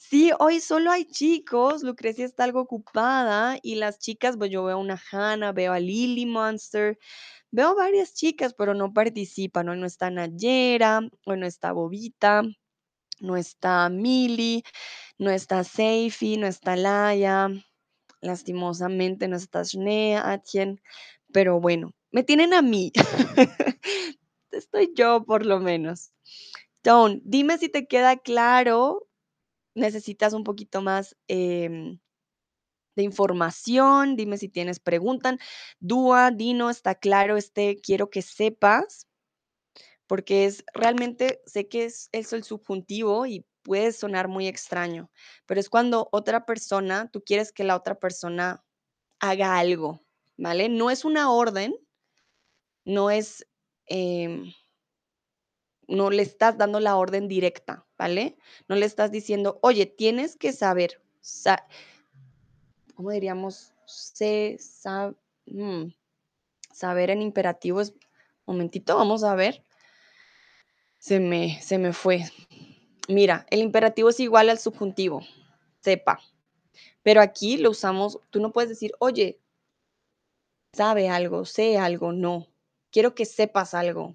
sí, 0.01 0.33
hoy 0.41 0.59
solo 0.59 0.91
hay 0.91 1.05
chicos. 1.05 1.85
Lucrecia 1.85 2.25
está 2.25 2.43
algo 2.43 2.63
ocupada 2.63 3.61
y 3.63 3.77
las 3.77 4.01
chicas, 4.01 4.37
pues 4.37 4.51
yo 4.51 4.65
veo 4.65 4.75
a 4.75 4.81
una 4.81 5.01
Hannah, 5.13 5.53
veo 5.53 5.73
a 5.73 5.79
Lily 5.79 6.27
Monster, 6.27 6.99
veo 7.53 7.77
varias 7.77 8.15
chicas, 8.15 8.55
pero 8.55 8.75
no 8.75 8.93
participan. 8.93 9.69
Hoy 9.69 9.79
no 9.79 9.87
está 9.87 10.11
Nayera, 10.11 11.01
hoy 11.27 11.39
no 11.39 11.47
está 11.47 11.71
Bobita, 11.71 12.43
no 13.21 13.37
está 13.37 13.89
Mili, 13.89 14.65
no 15.17 15.31
está 15.31 15.63
Seifi, 15.63 16.39
no 16.39 16.49
está 16.49 16.75
Laia 16.75 17.53
lastimosamente 18.21 19.29
no 19.29 19.37
está 19.37 19.63
Shnea, 19.63 20.43
quien, 20.51 20.81
pero 21.33 21.61
bueno, 21.61 21.93
me 22.11 22.23
tienen 22.23 22.55
a 22.55 22.63
mí. 22.63 22.93
Estoy 24.51 24.93
yo 24.95 25.25
por 25.25 25.47
lo 25.47 25.61
menos. 25.61 26.13
Don, 26.83 27.21
dime 27.25 27.59
si 27.59 27.69
te 27.69 27.87
queda 27.87 28.17
claro, 28.17 29.09
necesitas 29.75 30.33
un 30.33 30.45
poquito 30.45 30.83
más 30.83 31.17
em, 31.29 31.99
de 32.97 33.03
información, 33.03 34.17
dime 34.17 34.39
si 34.39 34.49
tienes 34.49 34.81
preguntas. 34.81 35.37
Dúa, 35.81 36.31
Dino, 36.31 36.71
está 36.71 36.95
claro, 36.95 37.37
este 37.37 37.81
quiero 37.81 38.11
que 38.11 38.23
sepas, 38.23 39.07
porque 40.07 40.47
es 40.47 40.65
realmente, 40.75 41.41
sé 41.47 41.69
que 41.69 41.85
es 41.85 42.09
eso 42.13 42.37
el 42.37 42.45
subjuntivo 42.45 43.27
y 43.27 43.45
puede 43.69 43.93
sonar 43.93 44.29
muy 44.29 44.49
extraño, 44.49 45.11
pero 45.45 45.61
es 45.61 45.69
cuando 45.69 46.09
otra 46.11 46.47
persona, 46.47 47.11
tú 47.13 47.23
quieres 47.23 47.53
que 47.53 47.65
la 47.65 47.77
otra 47.77 48.01
persona 48.01 48.65
haga 49.21 49.59
algo, 49.59 50.01
¿vale? 50.39 50.71
No 50.71 50.91
es 50.91 51.05
una 51.05 51.31
orden, 51.31 51.77
no 52.87 53.11
es, 53.11 53.47
em, 53.85 54.55
no 55.87 56.09
le 56.09 56.23
estás 56.23 56.57
dando 56.57 56.81
la 56.81 56.97
orden 56.97 57.29
directa, 57.29 57.87
¿vale? 57.99 58.39
No 58.69 58.75
le 58.75 58.87
estás 58.87 59.11
diciendo, 59.11 59.59
oye, 59.61 59.85
tienes 59.85 60.35
que 60.35 60.55
saber, 60.55 61.03
¿cómo 62.95 63.11
diríamos? 63.11 63.75
Se, 63.85 64.57
mm, 65.45 65.93
saber 66.73 67.11
en 67.11 67.21
imperativo 67.21 67.83
es, 67.83 67.93
momentito, 68.47 68.97
vamos 68.97 69.25
a 69.25 69.35
ver. 69.35 69.63
Se 70.99 71.21
me, 71.21 71.61
se 71.61 71.77
me 71.77 71.93
fue. 71.93 72.25
Mira, 73.09 73.47
el 73.51 73.61
imperativo 73.61 74.11
es 74.11 74.21
igual 74.21 74.51
al 74.51 74.59
subjuntivo, 74.59 75.23
sepa. 75.81 76.21
Pero 77.03 77.23
aquí 77.23 77.57
lo 77.57 77.71
usamos, 77.71 78.21
tú 78.29 78.39
no 78.39 78.53
puedes 78.53 78.69
decir, 78.69 78.93
oye, 78.99 79.41
sabe 80.75 81.09
algo, 81.09 81.47
sé 81.47 81.79
algo, 81.79 82.13
no. 82.13 82.47
Quiero 82.91 83.15
que 83.15 83.25
sepas 83.25 83.73
algo. 83.73 84.15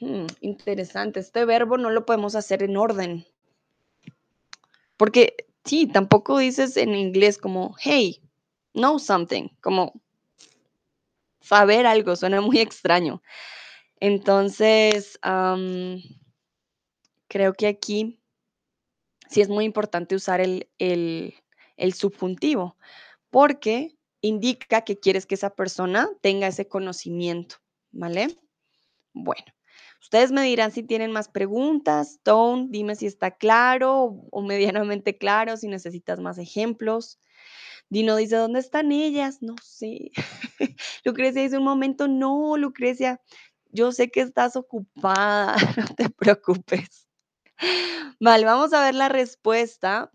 Hmm, 0.00 0.26
interesante, 0.40 1.20
este 1.20 1.44
verbo 1.44 1.76
no 1.76 1.90
lo 1.90 2.06
podemos 2.06 2.34
hacer 2.34 2.62
en 2.62 2.78
orden. 2.78 3.26
Porque 4.96 5.36
sí, 5.64 5.86
tampoco 5.86 6.38
dices 6.38 6.78
en 6.78 6.94
inglés 6.94 7.36
como, 7.36 7.74
hey, 7.80 8.22
know 8.72 8.98
something, 8.98 9.48
como 9.60 10.00
saber 11.42 11.86
algo, 11.86 12.16
suena 12.16 12.40
muy 12.40 12.60
extraño. 12.60 13.22
Entonces, 14.00 15.18
creo 17.28 17.52
que 17.52 17.66
aquí 17.66 18.20
sí 19.28 19.40
es 19.40 19.48
muy 19.48 19.64
importante 19.64 20.14
usar 20.14 20.40
el, 20.40 20.68
el, 20.78 21.92
subjuntivo, 21.94 22.76
porque 23.30 23.96
indica 24.20 24.82
que 24.82 24.98
quieres 24.98 25.26
que 25.26 25.34
esa 25.34 25.50
persona 25.50 26.08
tenga 26.20 26.46
ese 26.46 26.68
conocimiento, 26.68 27.56
¿vale? 27.90 28.38
Bueno, 29.12 29.44
ustedes 30.00 30.32
me 30.32 30.42
dirán 30.42 30.72
si 30.72 30.82
tienen 30.82 31.12
más 31.12 31.28
preguntas. 31.28 32.20
Tone, 32.22 32.66
dime 32.70 32.96
si 32.96 33.06
está 33.06 33.32
claro 33.32 34.26
o 34.30 34.42
medianamente 34.42 35.18
claro, 35.18 35.56
si 35.56 35.68
necesitas 35.68 36.20
más 36.20 36.38
ejemplos. 36.38 37.18
Dino 37.90 38.16
dice, 38.16 38.36
¿dónde 38.36 38.60
están 38.60 38.92
ellas? 38.92 39.42
No 39.42 39.56
sé. 39.62 40.10
Lucrecia 41.04 41.42
dice 41.42 41.58
un 41.58 41.64
momento, 41.64 42.08
no, 42.08 42.56
Lucrecia, 42.56 43.20
yo 43.70 43.92
sé 43.92 44.10
que 44.10 44.20
estás 44.20 44.56
ocupada, 44.56 45.56
no 45.76 45.94
te 45.94 46.08
preocupes. 46.10 47.03
Vale, 48.20 48.44
vamos 48.44 48.72
a 48.72 48.84
ver 48.84 48.94
la 48.94 49.08
respuesta. 49.08 50.10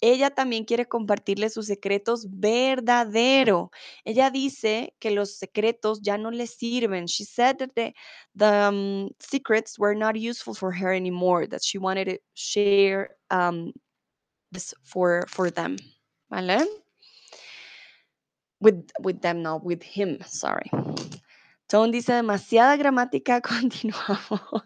Ella 0.00 0.30
también 0.30 0.64
quiere 0.64 0.86
compartirle 0.86 1.50
sus 1.50 1.66
secretos 1.66 2.26
verdadero. 2.30 3.70
Ella 4.04 4.30
dice 4.30 4.94
que 4.98 5.10
los 5.10 5.36
secretos 5.36 6.00
ya 6.00 6.16
no 6.16 6.30
le 6.30 6.46
sirven. 6.46 7.06
She 7.06 7.24
said 7.24 7.58
that 7.58 7.74
the, 7.74 7.92
the 8.34 8.46
um, 8.46 9.10
secrets 9.18 9.78
were 9.78 9.94
not 9.94 10.16
useful 10.16 10.54
for 10.54 10.72
her 10.72 10.94
anymore, 10.94 11.46
that 11.48 11.62
she 11.62 11.76
wanted 11.78 12.06
to 12.06 12.18
share 12.32 13.10
um, 13.30 13.72
this 14.50 14.74
for, 14.82 15.26
for 15.28 15.50
them. 15.50 15.76
¿Vale? 16.30 16.66
With, 18.60 18.90
with 19.00 19.20
them, 19.20 19.42
no, 19.42 19.56
with 19.56 19.82
him, 19.82 20.18
sorry. 20.24 20.70
Tone 21.68 21.92
dice 21.92 22.12
demasiada 22.12 22.76
gramática, 22.76 23.40
continuamos. 23.42 24.62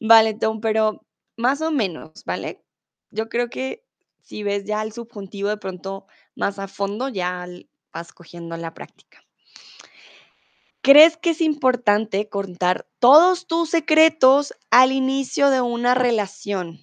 Vale, 0.00 0.34
Tom, 0.34 0.60
pero 0.60 1.04
más 1.36 1.60
o 1.60 1.70
menos, 1.70 2.24
¿vale? 2.24 2.62
Yo 3.10 3.28
creo 3.28 3.48
que 3.48 3.84
si 4.22 4.42
ves 4.42 4.64
ya 4.64 4.82
el 4.82 4.92
subjuntivo 4.92 5.48
de 5.48 5.56
pronto 5.56 6.06
más 6.34 6.58
a 6.58 6.68
fondo, 6.68 7.08
ya 7.08 7.46
vas 7.92 8.12
cogiendo 8.12 8.56
la 8.56 8.74
práctica. 8.74 9.22
¿Crees 10.80 11.16
que 11.16 11.30
es 11.30 11.40
importante 11.40 12.28
contar 12.28 12.88
todos 12.98 13.46
tus 13.46 13.70
secretos 13.70 14.54
al 14.70 14.90
inicio 14.90 15.50
de 15.50 15.60
una 15.60 15.94
relación? 15.94 16.80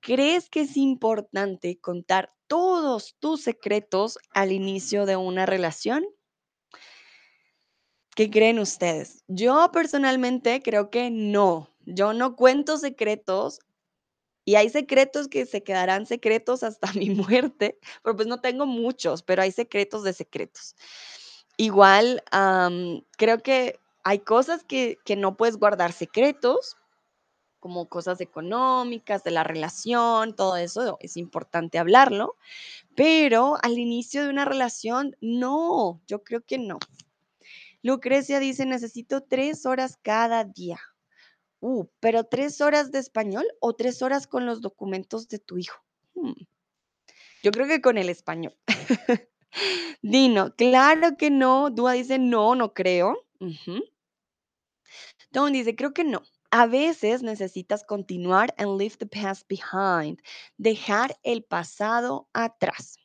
¿Crees 0.00 0.48
que 0.48 0.62
es 0.62 0.76
importante 0.76 1.78
contar 1.80 2.32
todos 2.46 3.16
tus 3.18 3.42
secretos 3.42 4.18
al 4.32 4.52
inicio 4.52 5.04
de 5.04 5.16
una 5.16 5.44
relación? 5.44 6.06
¿Qué 8.16 8.30
creen 8.30 8.58
ustedes? 8.58 9.22
Yo 9.28 9.70
personalmente 9.72 10.62
creo 10.62 10.88
que 10.88 11.10
no. 11.10 11.68
Yo 11.84 12.14
no 12.14 12.34
cuento 12.34 12.78
secretos 12.78 13.60
y 14.46 14.54
hay 14.54 14.70
secretos 14.70 15.28
que 15.28 15.44
se 15.44 15.62
quedarán 15.62 16.06
secretos 16.06 16.62
hasta 16.62 16.90
mi 16.94 17.10
muerte, 17.10 17.78
pero 18.02 18.16
pues 18.16 18.26
no 18.26 18.40
tengo 18.40 18.64
muchos, 18.64 19.22
pero 19.22 19.42
hay 19.42 19.52
secretos 19.52 20.02
de 20.02 20.14
secretos. 20.14 20.76
Igual, 21.58 22.24
creo 23.18 23.38
que 23.40 23.78
hay 24.02 24.20
cosas 24.20 24.64
que, 24.64 24.96
que 25.04 25.16
no 25.16 25.36
puedes 25.36 25.58
guardar 25.58 25.92
secretos, 25.92 26.78
como 27.60 27.86
cosas 27.86 28.22
económicas, 28.22 29.24
de 29.24 29.30
la 29.30 29.44
relación, 29.44 30.34
todo 30.34 30.56
eso 30.56 30.96
es 31.00 31.18
importante 31.18 31.78
hablarlo, 31.78 32.36
pero 32.94 33.58
al 33.62 33.78
inicio 33.78 34.22
de 34.22 34.30
una 34.30 34.46
relación, 34.46 35.16
no, 35.20 36.00
yo 36.06 36.24
creo 36.24 36.40
que 36.40 36.56
no. 36.56 36.78
Lucrecia 37.82 38.40
dice, 38.40 38.66
necesito 38.66 39.22
tres 39.22 39.66
horas 39.66 39.98
cada 40.02 40.44
día. 40.44 40.78
Uh, 41.60 41.86
pero 42.00 42.24
tres 42.24 42.60
horas 42.60 42.92
de 42.92 42.98
español 42.98 43.46
o 43.60 43.74
tres 43.74 44.02
horas 44.02 44.26
con 44.26 44.46
los 44.46 44.60
documentos 44.60 45.28
de 45.28 45.38
tu 45.38 45.58
hijo. 45.58 45.82
Hmm, 46.14 46.32
yo 47.42 47.50
creo 47.50 47.66
que 47.66 47.80
con 47.80 47.98
el 47.98 48.08
español. 48.08 48.56
Dino, 50.02 50.54
claro 50.54 51.16
que 51.16 51.30
no. 51.30 51.70
Dúa 51.70 51.92
dice, 51.92 52.18
no, 52.18 52.54
no 52.54 52.74
creo. 52.74 53.16
Don 55.30 55.52
dice, 55.52 55.76
creo 55.76 55.92
que 55.92 56.04
no. 56.04 56.22
A 56.50 56.66
veces 56.66 57.22
necesitas 57.22 57.84
continuar 57.84 58.54
and 58.58 58.78
leave 58.78 58.96
the 58.96 59.06
past 59.06 59.48
behind. 59.48 60.20
Dejar 60.56 61.16
el 61.22 61.42
pasado 61.42 62.28
atrás. 62.32 62.96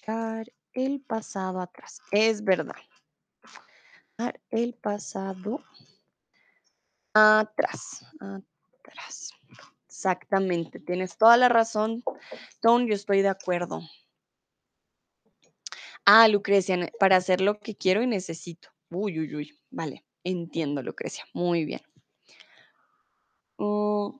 Dejar 0.00 0.52
el 0.72 1.00
pasado 1.00 1.60
atrás. 1.60 2.00
Es 2.10 2.42
verdad. 2.42 2.74
El 4.50 4.74
pasado 4.74 5.64
atrás. 7.12 8.06
Atrás. 8.20 9.32
Exactamente. 9.88 10.80
Tienes 10.80 11.16
toda 11.16 11.36
la 11.36 11.48
razón, 11.48 12.02
Tom. 12.60 12.86
Yo 12.86 12.94
estoy 12.94 13.22
de 13.22 13.28
acuerdo. 13.28 13.80
Ah, 16.04 16.28
Lucrecia, 16.28 16.90
para 17.00 17.16
hacer 17.16 17.40
lo 17.40 17.58
que 17.58 17.76
quiero 17.76 18.02
y 18.02 18.06
necesito. 18.06 18.68
Uy, 18.90 19.18
uy, 19.18 19.34
uy. 19.34 19.58
Vale. 19.70 20.04
Entiendo, 20.22 20.82
Lucrecia. 20.82 21.24
Muy 21.32 21.64
bien. 21.64 21.80
Mm, 23.58 24.16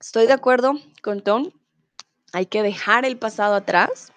estoy 0.00 0.26
de 0.26 0.32
acuerdo 0.32 0.74
con 1.02 1.22
Tom. 1.22 1.50
Hay 2.32 2.46
que 2.46 2.62
dejar 2.62 3.04
el 3.04 3.18
pasado 3.18 3.54
atrás 3.54 4.12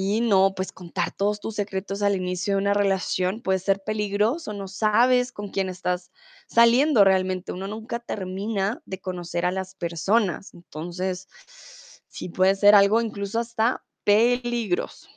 y 0.00 0.20
no, 0.20 0.54
pues 0.54 0.70
contar 0.70 1.10
todos 1.10 1.40
tus 1.40 1.56
secretos 1.56 2.02
al 2.02 2.14
inicio 2.14 2.54
de 2.54 2.58
una 2.58 2.72
relación 2.72 3.42
puede 3.42 3.58
ser 3.58 3.82
peligroso, 3.82 4.52
no 4.52 4.68
sabes 4.68 5.32
con 5.32 5.48
quién 5.50 5.68
estás 5.68 6.12
saliendo 6.46 7.02
realmente, 7.02 7.50
uno 7.52 7.66
nunca 7.66 7.98
termina 7.98 8.80
de 8.86 9.00
conocer 9.00 9.44
a 9.44 9.50
las 9.50 9.74
personas, 9.74 10.54
entonces 10.54 11.26
sí 12.06 12.28
puede 12.28 12.54
ser 12.54 12.76
algo 12.76 13.00
incluso 13.00 13.40
hasta 13.40 13.84
peligroso. 14.04 15.08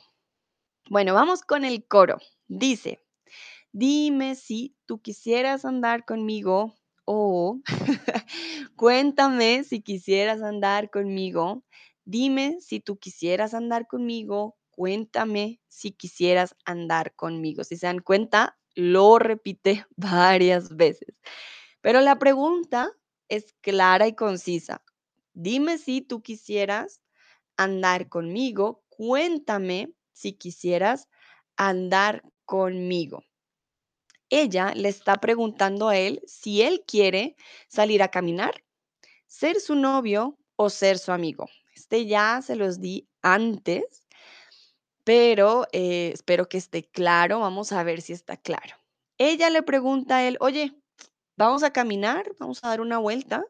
Bueno, 0.90 1.14
vamos 1.14 1.42
con 1.42 1.64
el 1.64 1.86
coro. 1.86 2.18
Dice, 2.48 3.00
dime 3.72 4.34
si 4.36 4.76
tú 4.86 5.00
quisieras 5.00 5.64
andar 5.64 6.04
conmigo 6.04 6.74
o 7.04 7.60
Cuéntame 8.76 9.64
si 9.64 9.82
quisieras 9.82 10.42
andar 10.42 10.90
conmigo. 10.90 11.64
Dime 12.04 12.58
si 12.60 12.80
tú 12.80 12.98
quisieras 12.98 13.54
andar 13.54 13.86
conmigo. 13.86 14.56
Cuéntame 14.72 15.60
si 15.68 15.92
quisieras 15.92 16.56
andar 16.64 17.14
conmigo. 17.14 17.62
Si 17.64 17.76
se 17.76 17.86
dan 17.86 18.00
cuenta, 18.00 18.58
lo 18.74 19.18
repite 19.18 19.86
varias 19.96 20.76
veces. 20.76 21.14
Pero 21.80 22.00
la 22.00 22.18
pregunta 22.18 22.90
es 23.28 23.54
clara 23.60 24.08
y 24.08 24.14
concisa. 24.14 24.82
Dime 25.32 25.78
si 25.78 26.02
tú 26.02 26.22
quisieras 26.22 27.00
andar 27.56 28.08
conmigo. 28.08 28.82
Cuéntame 28.88 29.92
si 30.12 30.32
quisieras 30.32 31.08
andar 31.56 32.22
conmigo. 32.44 33.22
Ella 34.28 34.72
le 34.74 34.88
está 34.88 35.16
preguntando 35.16 35.88
a 35.88 35.96
él 35.96 36.22
si 36.26 36.62
él 36.62 36.82
quiere 36.86 37.36
salir 37.68 38.02
a 38.02 38.08
caminar 38.08 38.64
ser 39.32 39.60
su 39.60 39.74
novio 39.74 40.38
o 40.56 40.68
ser 40.68 40.98
su 40.98 41.10
amigo. 41.10 41.46
Este 41.74 42.04
ya 42.04 42.42
se 42.42 42.54
los 42.54 42.80
di 42.80 43.08
antes, 43.22 44.01
pero 45.04 45.66
eh, 45.72 46.10
espero 46.12 46.48
que 46.48 46.58
esté 46.58 46.84
claro. 46.84 47.40
Vamos 47.40 47.72
a 47.72 47.82
ver 47.82 48.00
si 48.02 48.12
está 48.12 48.36
claro. 48.36 48.76
Ella 49.18 49.50
le 49.50 49.62
pregunta 49.62 50.18
a 50.18 50.24
él, 50.26 50.36
oye, 50.40 50.74
¿vamos 51.36 51.62
a 51.62 51.72
caminar? 51.72 52.34
¿Vamos 52.38 52.62
a 52.62 52.68
dar 52.68 52.80
una 52.80 52.98
vuelta? 52.98 53.44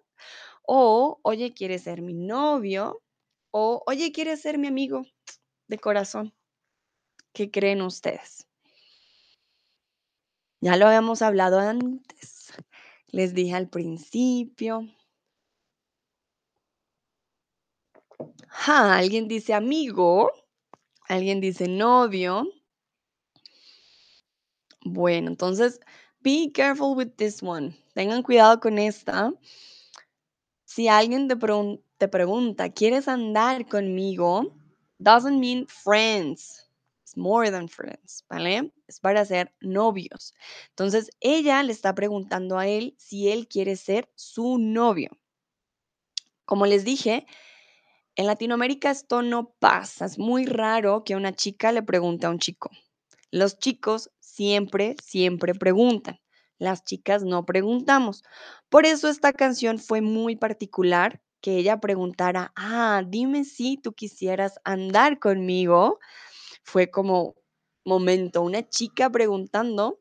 O, 0.63 1.19
oye, 1.23 1.55
¿quieres 1.55 1.83
ser 1.83 2.03
mi 2.03 2.15
novio? 2.15 3.03
O, 3.51 3.83
oye, 3.87 4.13
¿quieres 4.13 4.41
ser 4.43 4.59
mi 4.59 4.69
amigo 4.69 5.05
de 5.69 5.79
corazón? 5.79 6.35
¿Qué 7.33 7.51
creen 7.51 7.83
ustedes? 7.83 8.47
Ya 10.61 10.77
lo 10.77 10.87
habíamos 10.87 11.23
hablado 11.23 11.59
antes. 11.59 12.53
Les 13.09 13.35
dije 13.35 13.55
al 13.55 13.69
principio. 13.69 14.87
Alguien 18.67 19.29
dice 19.29 19.55
amigo, 19.55 20.31
alguien 21.09 21.41
dice 21.41 21.69
novio. 21.69 22.47
Bueno, 24.85 25.29
entonces, 25.29 25.81
be 26.21 26.51
careful 26.53 26.97
with 26.97 27.11
this 27.17 27.43
one. 27.43 27.77
Tengan 27.95 28.23
cuidado 28.23 28.61
con 28.61 28.79
esta. 28.79 29.33
Si 30.65 30.89
alguien 30.89 31.29
te, 31.29 31.37
pregun- 31.37 31.83
te 31.99 32.09
pregunta, 32.09 32.71
¿quieres 32.71 33.07
andar 33.07 33.67
conmigo? 33.69 34.55
Doesn't 34.99 35.39
mean 35.39 35.67
friends. 35.67 36.69
It's 37.03 37.17
more 37.17 37.51
than 37.51 37.69
friends, 37.69 38.25
¿vale? 38.29 38.73
Es 38.87 38.99
para 38.99 39.25
ser 39.25 39.53
novios. 39.61 40.35
Entonces, 40.71 41.11
ella 41.21 41.63
le 41.63 41.73
está 41.73 41.95
preguntando 41.95 42.59
a 42.59 42.67
él 42.67 42.95
si 42.99 43.29
él 43.31 43.49
quiere 43.49 43.77
ser 43.77 44.11
su 44.15 44.59
novio. 44.59 45.11
Como 46.45 46.67
les 46.67 46.85
dije, 46.85 47.27
en 48.17 48.27
Latinoamérica 48.27 48.91
esto 48.91 49.23
no 49.23 49.55
pasa. 49.59 50.05
Es 50.05 50.19
muy 50.19 50.47
raro 50.47 51.05
que 51.05 51.17
una 51.17 51.33
chica 51.33 51.73
le 51.73 51.83
pregunte 51.83 52.27
a 52.27 52.31
un 52.31 52.39
chico. 52.39 52.71
Los 53.31 53.59
chicos 53.59 54.11
siempre, 54.21 54.97
siempre 55.03 55.55
preguntan. 55.55 56.21
Las 56.59 56.85
chicas 56.85 57.25
no 57.25 57.45
preguntamos. 57.45 58.23
Por 58.69 58.87
eso 58.87 59.09
esta 59.09 59.33
canción 59.33 59.79
fue 59.79 60.01
muy 60.01 60.37
particular, 60.37 61.21
que 61.41 61.57
ella 61.57 61.81
preguntara, 61.81 62.53
ah, 62.55 63.03
dime 63.07 63.45
si 63.45 63.77
tú 63.77 63.93
quisieras 63.95 64.61
andar 64.65 65.19
conmigo. 65.19 65.99
Fue 66.63 66.91
como 66.91 67.35
momento, 67.85 68.43
una 68.43 68.69
chica 68.69 69.11
preguntando, 69.11 70.01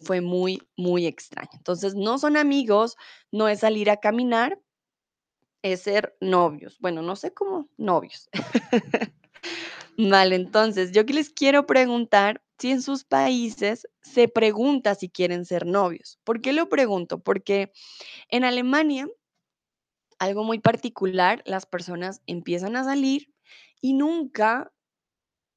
fue 0.00 0.20
muy, 0.20 0.62
muy 0.76 1.06
extraño. 1.06 1.50
Entonces, 1.54 1.94
no 1.94 2.18
son 2.18 2.36
amigos, 2.36 2.96
no 3.30 3.48
es 3.48 3.60
salir 3.60 3.90
a 3.90 3.98
caminar, 3.98 4.58
es 5.64 5.80
ser 5.80 6.14
novios. 6.20 6.78
Bueno, 6.78 7.00
no 7.00 7.16
sé 7.16 7.32
cómo 7.32 7.70
novios. 7.78 8.28
Vale, 9.96 10.36
entonces 10.36 10.92
yo 10.92 11.04
les 11.04 11.30
quiero 11.30 11.64
preguntar 11.64 12.42
si 12.58 12.70
en 12.70 12.82
sus 12.82 13.04
países 13.04 13.88
se 14.02 14.28
pregunta 14.28 14.94
si 14.94 15.08
quieren 15.08 15.46
ser 15.46 15.64
novios. 15.64 16.18
¿Por 16.22 16.42
qué 16.42 16.52
lo 16.52 16.68
pregunto? 16.68 17.18
Porque 17.20 17.72
en 18.28 18.44
Alemania, 18.44 19.08
algo 20.18 20.44
muy 20.44 20.58
particular, 20.58 21.42
las 21.46 21.64
personas 21.64 22.20
empiezan 22.26 22.76
a 22.76 22.84
salir 22.84 23.32
y 23.80 23.94
nunca 23.94 24.70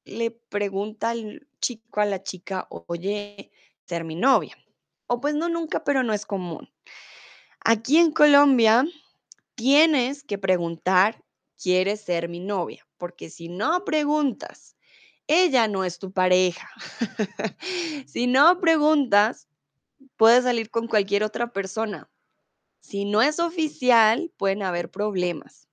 le 0.06 0.30
pregunta 0.30 1.10
al 1.10 1.46
chico 1.60 2.00
a 2.00 2.06
la 2.06 2.22
chica, 2.22 2.66
oye, 2.70 3.52
ser 3.84 4.04
mi 4.04 4.14
novia. 4.14 4.56
O 5.06 5.20
pues 5.20 5.34
no 5.34 5.50
nunca, 5.50 5.84
pero 5.84 6.02
no 6.02 6.14
es 6.14 6.24
común. 6.24 6.70
Aquí 7.60 7.98
en 7.98 8.12
Colombia 8.12 8.86
tienes 9.58 10.22
que 10.22 10.38
preguntar 10.38 11.20
¿quieres 11.60 12.00
ser 12.00 12.28
mi 12.28 12.38
novia? 12.38 12.86
Porque 12.96 13.28
si 13.28 13.48
no 13.48 13.84
preguntas, 13.84 14.76
ella 15.26 15.66
no 15.66 15.84
es 15.84 15.98
tu 15.98 16.12
pareja. 16.12 16.70
si 18.06 18.28
no 18.28 18.60
preguntas, 18.60 19.48
puedes 20.16 20.44
salir 20.44 20.70
con 20.70 20.86
cualquier 20.86 21.24
otra 21.24 21.52
persona. 21.52 22.08
Si 22.80 23.04
no 23.04 23.20
es 23.20 23.40
oficial, 23.40 24.32
pueden 24.36 24.62
haber 24.62 24.90
problemas. 24.90 25.68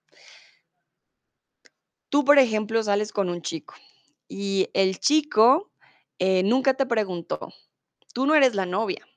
Tú, 2.09 2.25
por 2.25 2.39
ejemplo, 2.39 2.81
sales 2.81 3.11
con 3.11 3.29
un 3.29 3.43
chico 3.43 3.75
y 4.27 4.67
el 4.73 4.99
chico 4.99 5.71
eh, 6.17 6.41
nunca 6.41 6.73
te 6.73 6.87
preguntó, 6.87 7.53
tú 8.13 8.25
no 8.25 8.33
eres 8.33 8.55
la 8.55 8.65
novia. 8.65 9.07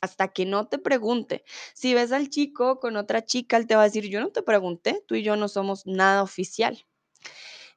Hasta 0.00 0.28
que 0.28 0.46
no 0.46 0.68
te 0.68 0.78
pregunte. 0.78 1.44
Si 1.74 1.94
ves 1.94 2.12
al 2.12 2.30
chico 2.30 2.78
con 2.80 2.96
otra 2.96 3.24
chica, 3.24 3.56
él 3.56 3.66
te 3.66 3.74
va 3.76 3.82
a 3.82 3.84
decir, 3.84 4.08
yo 4.08 4.20
no 4.20 4.30
te 4.30 4.42
pregunté, 4.42 5.02
tú 5.06 5.14
y 5.16 5.22
yo 5.22 5.36
no 5.36 5.48
somos 5.48 5.86
nada 5.86 6.22
oficial. 6.22 6.84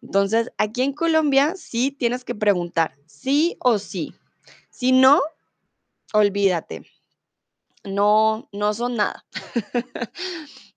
Entonces, 0.02 0.52
aquí 0.58 0.82
en 0.82 0.94
Colombia 0.94 1.54
sí 1.56 1.92
tienes 1.92 2.24
que 2.24 2.36
preguntar, 2.36 2.96
sí 3.06 3.58
o 3.60 3.78
sí. 3.80 4.16
Si 4.70 4.92
no, 4.92 5.22
olvídate. 6.14 6.86
No, 7.84 8.50
no 8.52 8.74
son 8.74 8.96
nada. 8.98 9.26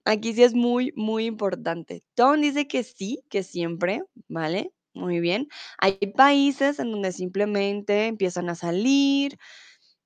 Aquí 0.05 0.35
sí 0.35 0.43
es 0.43 0.55
muy, 0.55 0.93
muy 0.97 1.27
importante. 1.27 2.03
Tom 2.15 2.41
dice 2.41 2.67
que 2.67 2.83
sí, 2.83 3.25
que 3.31 3.43
siempre, 3.43 4.03
¿vale? 4.29 4.73
Muy 4.95 5.21
bien. 5.21 5.49
Hay 5.79 5.97
países 6.17 6.79
en 6.79 6.93
donde 6.93 7.13
simplemente 7.13 8.07
empiezan 8.07 8.49
a 8.51 8.55
salir, 8.55 9.39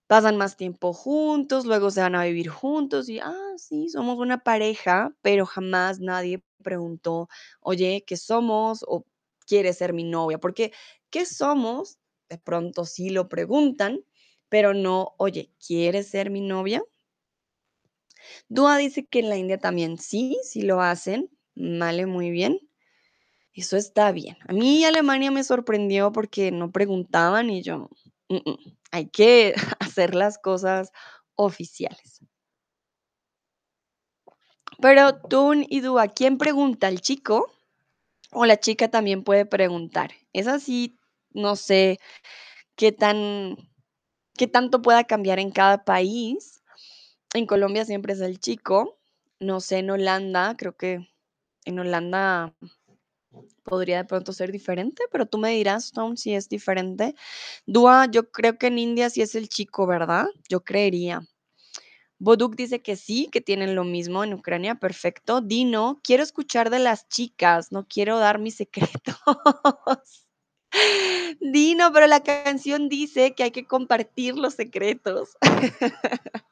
pasan 0.08 0.36
más 0.38 0.56
tiempo 0.58 0.92
juntos, 0.94 1.66
luego 1.66 1.92
se 1.92 2.02
van 2.02 2.16
a 2.16 2.24
vivir 2.24 2.48
juntos 2.50 3.08
y, 3.10 3.20
ah, 3.20 3.36
sí, 3.58 3.90
somos 3.90 4.18
una 4.18 4.40
pareja, 4.44 5.14
pero 5.22 5.46
jamás 5.46 6.00
nadie 6.00 6.42
preguntó, 6.64 7.28
oye, 7.60 8.04
¿qué 8.06 8.16
somos? 8.18 8.84
o 8.88 9.06
¿quieres 9.46 9.78
ser 9.78 9.94
mi 9.94 10.04
novia? 10.04 10.38
Porque, 10.38 10.72
¿qué 11.10 11.26
somos? 11.26 11.98
De 12.30 12.38
pronto 12.38 12.86
sí 12.86 13.10
lo 13.10 13.28
preguntan, 13.30 14.00
pero 14.50 14.74
no, 14.74 15.14
oye, 15.18 15.52
¿quieres 15.66 16.08
ser 16.10 16.30
mi 16.30 16.40
novia? 16.42 16.82
Dua 18.48 18.76
dice 18.78 19.06
que 19.06 19.20
en 19.20 19.28
la 19.30 19.36
India 19.36 19.58
también 19.58 19.98
sí, 19.98 20.38
sí 20.42 20.62
lo 20.62 20.80
hacen, 20.80 21.30
vale, 21.54 22.06
muy 22.06 22.30
bien. 22.30 22.60
Eso 23.54 23.76
está 23.76 24.12
bien. 24.12 24.36
A 24.48 24.52
mí 24.52 24.84
Alemania 24.84 25.30
me 25.30 25.44
sorprendió 25.44 26.12
porque 26.12 26.52
no 26.52 26.72
preguntaban 26.72 27.50
y 27.50 27.62
yo, 27.62 27.90
mm, 28.28 28.54
hay 28.92 29.08
que 29.08 29.54
hacer 29.80 30.14
las 30.14 30.38
cosas 30.38 30.92
oficiales. 31.34 32.20
Pero 34.80 35.18
tú 35.20 35.54
y 35.54 35.80
Dua, 35.80 36.08
¿quién 36.08 36.38
pregunta? 36.38 36.88
¿El 36.88 37.00
chico? 37.00 37.50
O 38.32 38.46
la 38.46 38.58
chica 38.58 38.88
también 38.88 39.24
puede 39.24 39.46
preguntar. 39.46 40.12
Es 40.32 40.46
así, 40.46 40.96
no 41.30 41.56
sé 41.56 41.98
qué 42.76 42.92
tan, 42.92 43.56
qué 44.34 44.46
tanto 44.46 44.82
pueda 44.82 45.04
cambiar 45.04 45.38
en 45.40 45.50
cada 45.50 45.84
país. 45.84 46.62
En 47.34 47.46
Colombia 47.46 47.84
siempre 47.84 48.12
es 48.12 48.20
el 48.20 48.38
chico. 48.38 48.98
No 49.40 49.60
sé, 49.60 49.78
en 49.78 49.90
Holanda, 49.90 50.56
creo 50.56 50.76
que 50.76 51.08
en 51.64 51.78
Holanda 51.78 52.54
podría 53.64 53.98
de 53.98 54.04
pronto 54.04 54.32
ser 54.32 54.52
diferente, 54.52 55.04
pero 55.12 55.26
tú 55.26 55.38
me 55.38 55.50
dirás, 55.50 55.92
Tom, 55.92 56.16
si 56.16 56.34
es 56.34 56.48
diferente. 56.48 57.14
Dua, 57.66 58.06
yo 58.10 58.30
creo 58.30 58.58
que 58.58 58.68
en 58.68 58.78
India 58.78 59.10
sí 59.10 59.22
es 59.22 59.34
el 59.34 59.48
chico, 59.48 59.86
¿verdad? 59.86 60.26
Yo 60.48 60.64
creería. 60.64 61.22
Boduk 62.20 62.56
dice 62.56 62.82
que 62.82 62.96
sí, 62.96 63.28
que 63.30 63.40
tienen 63.40 63.76
lo 63.76 63.84
mismo 63.84 64.24
en 64.24 64.34
Ucrania, 64.34 64.74
perfecto. 64.74 65.40
Dino, 65.40 66.00
quiero 66.02 66.24
escuchar 66.24 66.68
de 66.68 66.80
las 66.80 67.08
chicas, 67.08 67.70
no 67.70 67.86
quiero 67.86 68.18
dar 68.18 68.40
mis 68.40 68.56
secretos. 68.56 69.16
Dino, 71.40 71.92
pero 71.92 72.06
la 72.08 72.22
canción 72.22 72.88
dice 72.88 73.34
que 73.34 73.44
hay 73.44 73.50
que 73.52 73.66
compartir 73.66 74.36
los 74.36 74.54
secretos. 74.54 75.36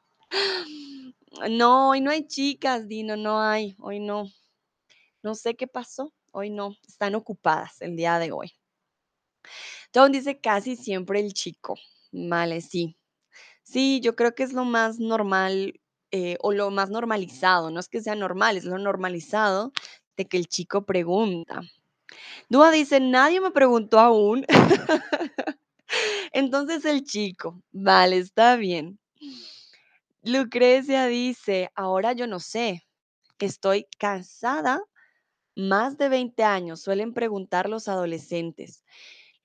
no, 1.49 1.89
hoy 1.89 2.01
no 2.01 2.11
hay 2.11 2.25
chicas, 2.27 2.87
Dino, 2.87 3.17
no 3.17 3.41
hay, 3.41 3.75
hoy 3.79 3.99
no. 3.99 4.31
No 5.21 5.35
sé 5.35 5.55
qué 5.55 5.67
pasó, 5.67 6.13
hoy 6.37 6.51
no, 6.51 6.75
están 6.87 7.15
ocupadas 7.15 7.81
el 7.81 7.95
día 7.95 8.19
de 8.19 8.31
hoy. 8.31 8.51
Tom 9.91 10.11
dice 10.11 10.39
casi 10.39 10.75
siempre 10.75 11.19
el 11.19 11.33
chico. 11.33 11.75
Vale, 12.11 12.61
sí. 12.61 12.95
Sí, 13.63 13.99
yo 14.01 14.15
creo 14.15 14.35
que 14.35 14.43
es 14.43 14.53
lo 14.53 14.63
más 14.63 14.99
normal 14.99 15.81
eh, 16.11 16.37
o 16.41 16.51
lo 16.51 16.69
más 16.69 16.91
normalizado. 16.91 17.71
No 17.71 17.79
es 17.79 17.89
que 17.89 18.01
sea 18.01 18.13
normal, 18.13 18.55
es 18.55 18.65
lo 18.65 18.77
normalizado 18.77 19.71
de 20.15 20.27
que 20.27 20.37
el 20.37 20.47
chico 20.47 20.85
pregunta. 20.85 21.61
Dúa 22.49 22.69
dice, 22.69 22.99
nadie 22.99 23.41
me 23.41 23.51
preguntó 23.51 23.99
aún. 23.99 24.45
Entonces 26.33 26.85
el 26.85 27.03
chico, 27.03 27.63
vale, 27.71 28.17
está 28.17 28.57
bien. 28.57 28.99
Lucrecia 30.21 31.07
dice, 31.07 31.71
ahora 31.73 32.13
yo 32.13 32.27
no 32.27 32.39
sé, 32.39 32.85
estoy 33.39 33.87
cansada 33.97 34.83
más 35.57 35.97
de 35.97 36.07
20 36.07 36.43
años, 36.43 36.81
suelen 36.81 37.13
preguntar 37.13 37.67
los 37.67 37.87
adolescentes. 37.87 38.83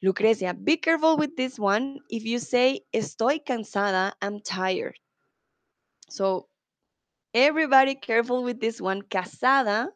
Lucrecia, 0.01 0.53
be 0.53 0.79
careful 0.79 1.17
with 1.17 1.35
this 1.37 1.59
one. 1.59 2.01
If 2.09 2.25
you 2.25 2.39
say, 2.39 2.85
estoy 2.93 3.43
cansada, 3.43 4.13
I'm 4.21 4.41
tired. 4.41 4.97
So, 6.09 6.49
everybody 7.33 7.95
careful 7.95 8.43
with 8.43 8.61
this 8.61 8.81
one. 8.81 9.03
Casada, 9.03 9.89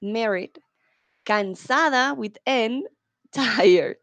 married. 0.00 0.58
Cansada 1.24 2.16
with 2.16 2.38
N, 2.46 2.84
tired. 3.32 3.98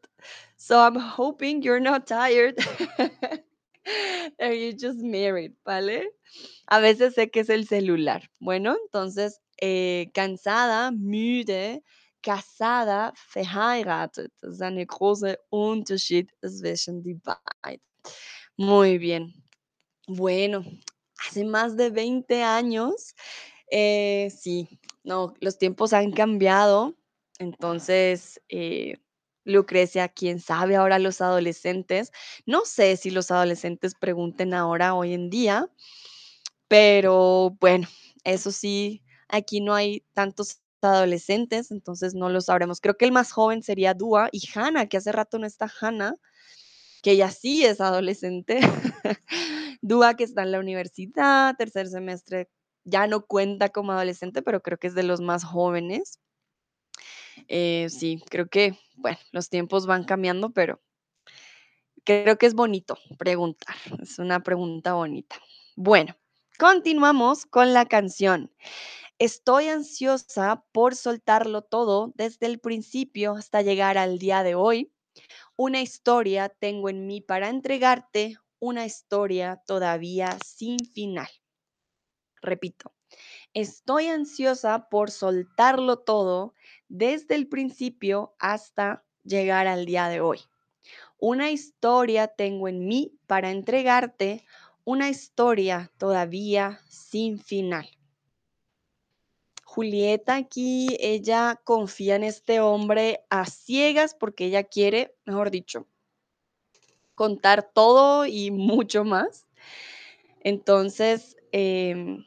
So, 0.55 0.79
I'm 0.79 0.95
hoping 0.95 1.61
you're 1.61 1.81
not 1.81 2.07
tired. 2.07 2.57
Are 4.39 4.53
you 4.53 4.71
just 4.73 4.99
married, 4.99 5.53
¿vale? 5.65 6.05
A 6.67 6.79
veces 6.79 7.15
sé 7.15 7.31
que 7.31 7.41
es 7.41 7.49
el 7.49 7.65
celular. 7.65 8.29
Bueno, 8.39 8.77
entonces, 8.85 9.41
eh, 9.61 10.09
cansada, 10.13 10.91
müde, 10.91 11.81
casada, 12.21 13.13
verheiratet. 13.29 14.31
Das 14.41 14.53
ist 14.55 14.61
ein 14.61 14.85
großer 14.85 15.37
Unterschied 15.49 16.31
zwischen 16.41 17.03
die. 17.03 17.19
Muy 18.57 18.97
bien. 18.99 19.33
Bueno, 20.07 20.65
hace 21.17 21.45
más 21.45 21.77
de 21.77 21.91
20 21.91 22.43
años, 22.43 23.15
eh, 23.71 24.29
sí, 24.31 24.67
no, 25.03 25.33
los 25.39 25.57
tiempos 25.57 25.93
han 25.93 26.11
cambiado. 26.11 26.95
Entonces, 27.39 28.41
eh, 28.49 28.95
Lucrecia, 29.45 30.09
quién 30.09 30.39
sabe 30.39 30.75
ahora 30.75 30.99
los 30.99 31.21
adolescentes. 31.21 32.11
No 32.45 32.65
sé 32.65 32.97
si 32.97 33.11
los 33.11 33.31
adolescentes 33.31 33.95
pregunten 33.95 34.53
ahora, 34.53 34.93
hoy 34.93 35.13
en 35.13 35.29
día, 35.29 35.69
pero 36.67 37.57
bueno, 37.59 37.87
eso 38.23 38.51
sí, 38.51 39.03
aquí 39.29 39.61
no 39.61 39.73
hay 39.73 40.03
tantos 40.13 40.61
adolescentes, 40.81 41.71
entonces 41.71 42.13
no 42.13 42.29
lo 42.29 42.41
sabremos. 42.41 42.81
Creo 42.81 42.97
que 42.97 43.05
el 43.05 43.11
más 43.11 43.31
joven 43.31 43.63
sería 43.63 43.93
Dua 43.93 44.29
y 44.31 44.41
Hannah, 44.53 44.87
que 44.87 44.97
hace 44.97 45.11
rato 45.11 45.39
no 45.39 45.45
está 45.45 45.71
Hannah, 45.79 46.15
que 47.01 47.11
ella 47.11 47.31
sí 47.31 47.65
es 47.65 47.81
adolescente. 47.81 48.59
Dua, 49.81 50.15
que 50.15 50.23
está 50.23 50.43
en 50.43 50.51
la 50.51 50.59
universidad, 50.59 51.55
tercer 51.57 51.87
semestre, 51.87 52.49
ya 52.83 53.07
no 53.07 53.25
cuenta 53.25 53.69
como 53.69 53.91
adolescente, 53.91 54.41
pero 54.41 54.61
creo 54.61 54.77
que 54.77 54.87
es 54.87 54.95
de 54.95 55.03
los 55.03 55.21
más 55.21 55.43
jóvenes. 55.43 56.19
Eh, 57.47 57.87
sí, 57.89 58.21
creo 58.29 58.47
que, 58.49 58.77
bueno, 58.95 59.17
los 59.31 59.49
tiempos 59.49 59.85
van 59.85 60.03
cambiando, 60.03 60.51
pero 60.51 60.81
creo 62.03 62.37
que 62.37 62.45
es 62.45 62.53
bonito 62.53 62.97
preguntar. 63.17 63.75
Es 64.01 64.19
una 64.19 64.41
pregunta 64.41 64.93
bonita. 64.93 65.37
Bueno, 65.75 66.15
continuamos 66.57 67.45
con 67.45 67.73
la 67.73 67.85
canción. 67.85 68.51
Estoy 69.19 69.67
ansiosa 69.67 70.65
por 70.71 70.95
soltarlo 70.95 71.61
todo 71.61 72.11
desde 72.15 72.47
el 72.47 72.59
principio 72.59 73.33
hasta 73.35 73.61
llegar 73.61 73.97
al 73.97 74.17
día 74.17 74.43
de 74.43 74.55
hoy. 74.55 74.93
Una 75.57 75.81
historia 75.81 76.49
tengo 76.49 76.89
en 76.89 77.07
mí 77.07 77.21
para 77.21 77.49
entregarte, 77.49 78.37
una 78.59 78.85
historia 78.85 79.61
todavía 79.67 80.37
sin 80.45 80.79
final. 80.79 81.29
Repito, 82.41 82.93
estoy 83.53 84.07
ansiosa 84.07 84.89
por 84.89 85.11
soltarlo 85.11 85.99
todo 85.99 86.53
desde 86.89 87.35
el 87.35 87.49
principio 87.49 88.35
hasta 88.39 89.05
llegar 89.23 89.67
al 89.67 89.85
día 89.85 90.09
de 90.09 90.21
hoy. 90.21 90.41
Una 91.19 91.51
historia 91.51 92.27
tengo 92.29 92.67
en 92.67 92.87
mí 92.87 93.19
para 93.27 93.51
entregarte, 93.51 94.45
una 94.85 95.09
historia 95.09 95.91
todavía 95.97 96.81
sin 96.89 97.39
final. 97.39 97.98
Julieta 99.79 100.35
aquí, 100.35 100.97
ella 100.99 101.61
confía 101.63 102.17
en 102.17 102.25
este 102.25 102.59
hombre 102.59 103.21
a 103.29 103.45
ciegas 103.45 104.13
porque 104.13 104.43
ella 104.43 104.65
quiere, 104.65 105.15
mejor 105.23 105.51
dicho, 105.51 105.87
contar 107.15 107.71
todo 107.73 108.25
y 108.25 108.51
mucho 108.51 109.05
más. 109.05 109.47
Entonces, 110.41 111.37
em, 111.53 112.25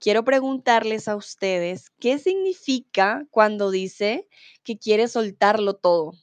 quiero 0.00 0.24
preguntarles 0.24 1.06
a 1.06 1.14
ustedes, 1.14 1.90
¿qué 2.00 2.18
significa 2.18 3.24
cuando 3.30 3.70
dice 3.70 4.26
que 4.64 4.76
quiere 4.76 5.06
soltarlo 5.06 5.74
todo? 5.76 6.14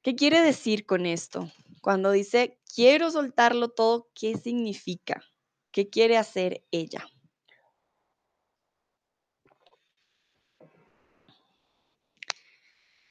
¿Qué 0.00 0.14
quiere 0.14 0.40
decir 0.40 0.86
con 0.86 1.04
esto? 1.04 1.52
Cuando 1.82 2.12
dice 2.12 2.58
quiero 2.74 3.10
soltarlo 3.10 3.68
todo, 3.68 4.08
¿qué 4.14 4.38
significa? 4.38 5.22
¿Qué 5.70 5.90
quiere 5.90 6.16
hacer 6.16 6.64
ella? 6.70 7.11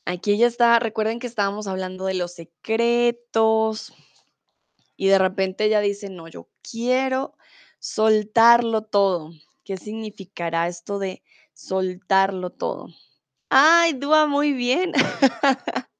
Aquí 0.05 0.33
ella 0.33 0.47
está, 0.47 0.79
recuerden 0.79 1.19
que 1.19 1.27
estábamos 1.27 1.67
hablando 1.67 2.05
de 2.05 2.15
los 2.15 2.33
secretos 2.33 3.93
y 4.97 5.07
de 5.07 5.19
repente 5.19 5.65
ella 5.65 5.79
dice, 5.79 6.09
no, 6.09 6.27
yo 6.27 6.49
quiero 6.61 7.35
soltarlo 7.79 8.81
todo. 8.83 9.31
¿Qué 9.63 9.77
significará 9.77 10.67
esto 10.67 10.99
de 10.99 11.23
soltarlo 11.53 12.49
todo? 12.49 12.87
Ay, 13.49 13.93
Dúa, 13.93 14.27
muy 14.27 14.53
bien. 14.53 14.93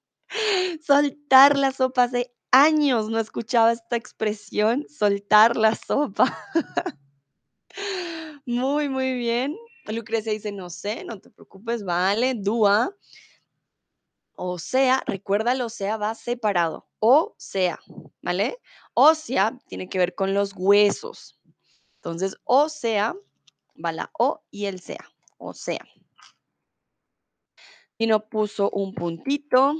Soltar 0.81 1.57
la 1.57 1.71
sopa. 1.71 2.03
Hace 2.03 2.33
años 2.51 3.09
no 3.09 3.19
escuchaba 3.19 3.71
esta 3.71 3.95
expresión, 3.95 4.85
soltar 4.89 5.57
la 5.57 5.75
sopa. 5.75 6.37
Muy, 8.45 8.89
muy 8.89 9.13
bien. 9.13 9.55
Lucrecia 9.85 10.31
dice, 10.33 10.51
no 10.51 10.69
sé, 10.69 11.05
no 11.05 11.19
te 11.19 11.29
preocupes, 11.29 11.83
vale. 11.83 12.33
Dúa. 12.35 12.93
O 14.43 14.57
sea, 14.57 15.03
recuerda, 15.05 15.51
el 15.51 15.61
o 15.61 15.69
sea 15.69 15.97
va 15.97 16.15
separado. 16.15 16.87
O 16.97 17.35
sea, 17.37 17.79
¿vale? 18.23 18.57
O 18.95 19.13
sea 19.13 19.55
tiene 19.67 19.87
que 19.87 19.99
ver 19.99 20.15
con 20.15 20.33
los 20.33 20.53
huesos. 20.55 21.39
Entonces, 21.97 22.35
o 22.45 22.67
sea, 22.67 23.15
va 23.85 23.91
la 23.91 24.09
O 24.17 24.43
y 24.49 24.65
el 24.65 24.79
sea. 24.81 25.11
O 25.37 25.53
sea. 25.53 25.85
Y 27.99 28.07
no 28.07 28.27
puso 28.29 28.71
un 28.71 28.95
puntito. 28.95 29.75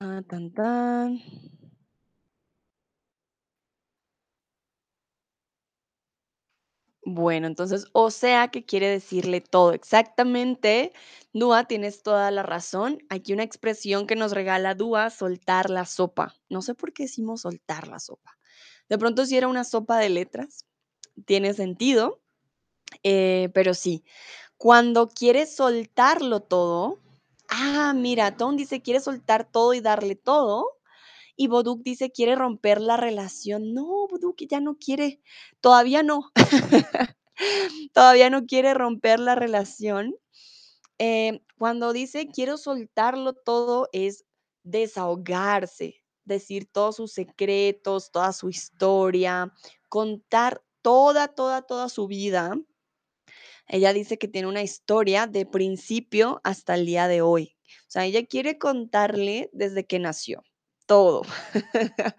Ah, 0.00 0.22
tan, 0.28 0.52
tan. 0.52 1.18
Bueno, 7.10 7.46
entonces, 7.46 7.86
o 7.92 8.10
sea 8.10 8.48
que 8.48 8.66
quiere 8.66 8.86
decirle 8.86 9.40
todo. 9.40 9.72
Exactamente, 9.72 10.92
Dúa, 11.32 11.64
tienes 11.64 12.02
toda 12.02 12.30
la 12.30 12.42
razón. 12.42 12.98
Aquí 13.08 13.32
una 13.32 13.44
expresión 13.44 14.06
que 14.06 14.14
nos 14.14 14.32
regala 14.32 14.74
Dúa, 14.74 15.08
soltar 15.08 15.70
la 15.70 15.86
sopa. 15.86 16.34
No 16.50 16.60
sé 16.60 16.74
por 16.74 16.92
qué 16.92 17.04
decimos 17.04 17.40
soltar 17.40 17.88
la 17.88 17.98
sopa. 17.98 18.36
De 18.90 18.98
pronto 18.98 19.24
si 19.24 19.38
era 19.38 19.48
una 19.48 19.64
sopa 19.64 19.96
de 19.98 20.10
letras, 20.10 20.66
tiene 21.24 21.54
sentido, 21.54 22.20
eh, 23.04 23.50
pero 23.54 23.72
sí, 23.74 24.04
cuando 24.58 25.08
quieres 25.08 25.56
soltarlo 25.56 26.40
todo, 26.40 27.00
ah, 27.48 27.94
mira, 27.96 28.36
Tom 28.36 28.56
dice 28.56 28.82
quiere 28.82 29.00
soltar 29.00 29.50
todo 29.50 29.74
y 29.74 29.80
darle 29.80 30.14
todo, 30.14 30.77
y 31.38 31.46
Boduk 31.46 31.82
dice 31.84 32.10
quiere 32.10 32.34
romper 32.34 32.80
la 32.80 32.96
relación. 32.96 33.72
No, 33.72 34.08
Boduk 34.08 34.36
ya 34.50 34.60
no 34.60 34.76
quiere, 34.76 35.22
todavía 35.60 36.02
no, 36.02 36.32
todavía 37.94 38.28
no 38.28 38.44
quiere 38.44 38.74
romper 38.74 39.20
la 39.20 39.36
relación. 39.36 40.16
Eh, 40.98 41.40
cuando 41.56 41.92
dice 41.92 42.26
quiero 42.26 42.58
soltarlo 42.58 43.34
todo 43.34 43.88
es 43.92 44.24
desahogarse, 44.64 46.02
decir 46.24 46.66
todos 46.66 46.96
sus 46.96 47.12
secretos, 47.12 48.10
toda 48.10 48.32
su 48.32 48.48
historia, 48.48 49.54
contar 49.88 50.64
toda, 50.82 51.28
toda, 51.28 51.62
toda 51.62 51.88
su 51.88 52.08
vida. 52.08 52.58
Ella 53.68 53.92
dice 53.92 54.18
que 54.18 54.26
tiene 54.26 54.48
una 54.48 54.62
historia 54.62 55.28
de 55.28 55.46
principio 55.46 56.40
hasta 56.42 56.74
el 56.74 56.84
día 56.84 57.06
de 57.06 57.22
hoy. 57.22 57.56
O 57.86 57.90
sea, 57.90 58.06
ella 58.06 58.26
quiere 58.26 58.58
contarle 58.58 59.50
desde 59.52 59.86
que 59.86 60.00
nació. 60.00 60.42
Todo. 60.88 61.22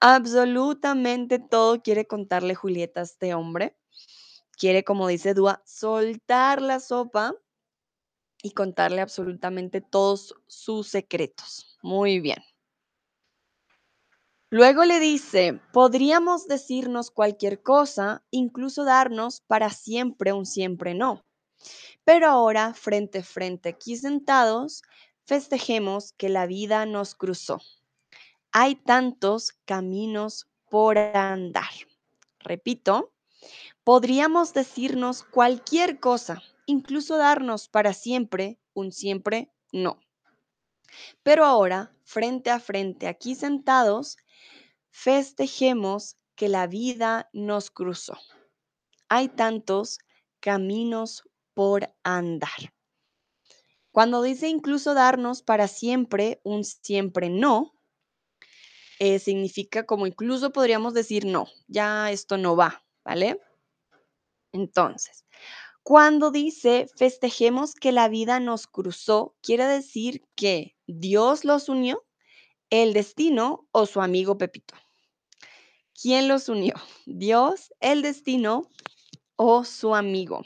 Absolutamente 0.00 1.38
todo 1.38 1.80
quiere 1.80 2.08
contarle 2.08 2.56
Julieta 2.56 2.98
a 3.00 3.04
este 3.04 3.32
hombre. 3.32 3.76
Quiere, 4.58 4.82
como 4.82 5.06
dice 5.06 5.34
Dúa, 5.34 5.62
soltar 5.64 6.60
la 6.60 6.80
sopa 6.80 7.32
y 8.42 8.50
contarle 8.50 9.02
absolutamente 9.02 9.80
todos 9.80 10.34
sus 10.48 10.88
secretos. 10.88 11.78
Muy 11.80 12.18
bien. 12.18 12.42
Luego 14.50 14.84
le 14.84 14.98
dice, 14.98 15.60
podríamos 15.72 16.48
decirnos 16.48 17.12
cualquier 17.12 17.62
cosa, 17.62 18.24
incluso 18.32 18.82
darnos 18.82 19.42
para 19.42 19.70
siempre 19.70 20.32
un 20.32 20.44
siempre 20.44 20.92
no. 20.92 21.24
Pero 22.04 22.26
ahora, 22.26 22.74
frente 22.74 23.20
a 23.20 23.22
frente, 23.22 23.68
aquí 23.68 23.96
sentados, 23.96 24.82
festejemos 25.24 26.14
que 26.14 26.30
la 26.30 26.46
vida 26.46 26.84
nos 26.84 27.14
cruzó. 27.14 27.60
Hay 28.52 28.76
tantos 28.76 29.52
caminos 29.64 30.48
por 30.70 30.98
andar. 30.98 31.70
Repito, 32.40 33.12
podríamos 33.84 34.54
decirnos 34.54 35.22
cualquier 35.22 36.00
cosa, 36.00 36.42
incluso 36.66 37.16
darnos 37.16 37.68
para 37.68 37.92
siempre 37.92 38.58
un 38.74 38.92
siempre 38.92 39.50
no. 39.72 40.00
Pero 41.22 41.44
ahora, 41.44 41.92
frente 42.04 42.50
a 42.50 42.60
frente, 42.60 43.06
aquí 43.06 43.34
sentados, 43.34 44.16
festejemos 44.90 46.16
que 46.34 46.48
la 46.48 46.66
vida 46.66 47.28
nos 47.32 47.70
cruzó. 47.70 48.16
Hay 49.08 49.28
tantos 49.28 49.98
caminos 50.40 51.24
por 51.54 51.94
andar. 52.02 52.72
Cuando 53.90 54.22
dice 54.22 54.48
incluso 54.48 54.94
darnos 54.94 55.42
para 55.42 55.66
siempre 55.66 56.40
un 56.44 56.64
siempre 56.64 57.30
no, 57.30 57.77
eh, 58.98 59.18
significa 59.18 59.86
como 59.86 60.06
incluso 60.06 60.52
podríamos 60.52 60.94
decir 60.94 61.24
no, 61.24 61.46
ya 61.66 62.10
esto 62.10 62.36
no 62.36 62.56
va, 62.56 62.84
¿vale? 63.04 63.40
Entonces, 64.52 65.24
cuando 65.82 66.30
dice 66.30 66.86
festejemos 66.96 67.74
que 67.74 67.92
la 67.92 68.08
vida 68.08 68.40
nos 68.40 68.66
cruzó, 68.66 69.36
quiere 69.40 69.66
decir 69.66 70.22
que 70.34 70.76
Dios 70.86 71.44
los 71.44 71.68
unió, 71.68 72.04
el 72.70 72.92
destino 72.92 73.66
o 73.72 73.86
su 73.86 74.00
amigo 74.00 74.36
Pepito. 74.36 74.74
¿Quién 76.00 76.28
los 76.28 76.48
unió? 76.48 76.74
¿Dios, 77.06 77.72
el 77.80 78.02
destino 78.02 78.68
o 79.36 79.64
su 79.64 79.94
amigo? 79.94 80.42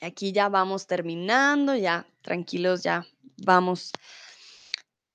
Aquí 0.00 0.32
ya 0.32 0.48
vamos 0.48 0.86
terminando, 0.86 1.74
ya 1.74 2.06
tranquilos, 2.22 2.82
ya 2.82 3.06
vamos 3.38 3.92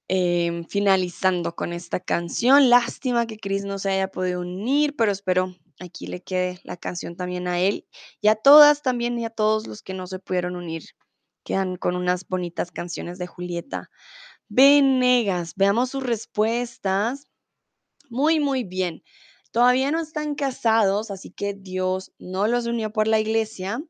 em, 0.07 0.65
finalizando 0.65 1.55
con 1.55 1.74
esta 1.74 1.99
canción. 1.99 2.69
Lástima 2.69 3.26
que 3.28 3.38
Chris 3.38 3.65
no 3.65 3.80
se 3.80 3.91
haya 3.91 4.09
podido 4.09 4.41
unir, 4.41 4.95
pero 4.95 5.11
espero 5.11 5.55
aquí 5.80 6.07
le 6.07 6.21
quede 6.21 6.59
la 6.63 6.78
canción 6.78 7.15
también 7.15 7.47
a 7.47 7.59
él 7.59 7.88
y 8.21 8.28
a 8.28 8.36
todas 8.36 8.82
también 8.82 9.17
y 9.19 9.26
a 9.26 9.30
todos 9.30 9.67
los 9.67 9.82
que 9.82 9.93
no 9.93 10.07
se 10.07 10.19
pudieron 10.19 10.55
unir. 10.55 10.84
Quedan 11.43 11.76
con 11.78 11.95
unas 11.95 12.28
bonitas 12.28 12.71
canciones 12.71 13.17
de 13.17 13.28
Julieta 13.28 13.89
Venegas. 14.49 15.53
Veamos 15.55 15.89
sus 15.91 16.03
respuestas. 16.03 17.28
Muy, 18.09 18.39
muy 18.39 18.63
bien. 18.63 19.03
Todavía 19.51 19.91
no 19.91 19.99
están 19.99 20.36
casados, 20.36 21.11
así 21.11 21.32
que 21.32 21.53
Dios 21.53 22.13
no 22.17 22.47
los 22.47 22.65
unió 22.65 22.91
por 22.93 23.07
la 23.07 23.19
iglesia. 23.19 23.84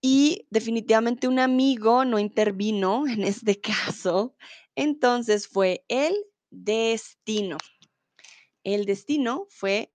Y 0.00 0.46
definitivamente 0.50 1.26
un 1.26 1.38
amigo 1.38 2.04
no 2.04 2.18
intervino 2.18 3.06
en 3.06 3.24
este 3.24 3.60
caso. 3.60 4.34
Entonces 4.74 5.48
fue 5.48 5.84
el 5.88 6.14
destino. 6.50 7.58
El 8.64 8.84
destino 8.84 9.46
fue 9.50 9.92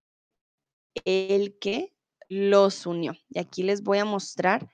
el 1.06 1.58
que 1.60 1.94
los 2.30 2.86
unió. 2.86 3.14
Y 3.30 3.40
aquí 3.40 3.64
les 3.64 3.84
voy 3.84 4.00
a 4.00 4.06
mostrar. 4.06 4.70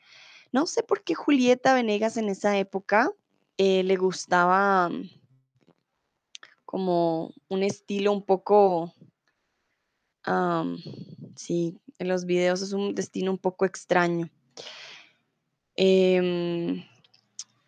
No 0.51 0.65
sé 0.65 0.83
por 0.83 1.03
qué 1.03 1.13
Julieta 1.13 1.73
Venegas 1.73 2.17
en 2.17 2.29
esa 2.29 2.57
época 2.57 3.11
eh, 3.57 3.83
le 3.83 3.97
gustaba 3.97 4.89
mm, 4.89 5.09
como 6.65 7.33
un 7.47 7.63
estilo 7.63 8.11
un 8.11 8.23
poco, 8.23 8.93
sí, 11.35 11.77
en 11.97 12.07
los 12.07 12.25
videos 12.25 12.61
es 12.61 12.73
un 12.73 12.95
destino 12.95 13.31
un 13.31 13.37
poco 13.37 13.65
extraño. 13.65 14.29
Em, 15.81 16.83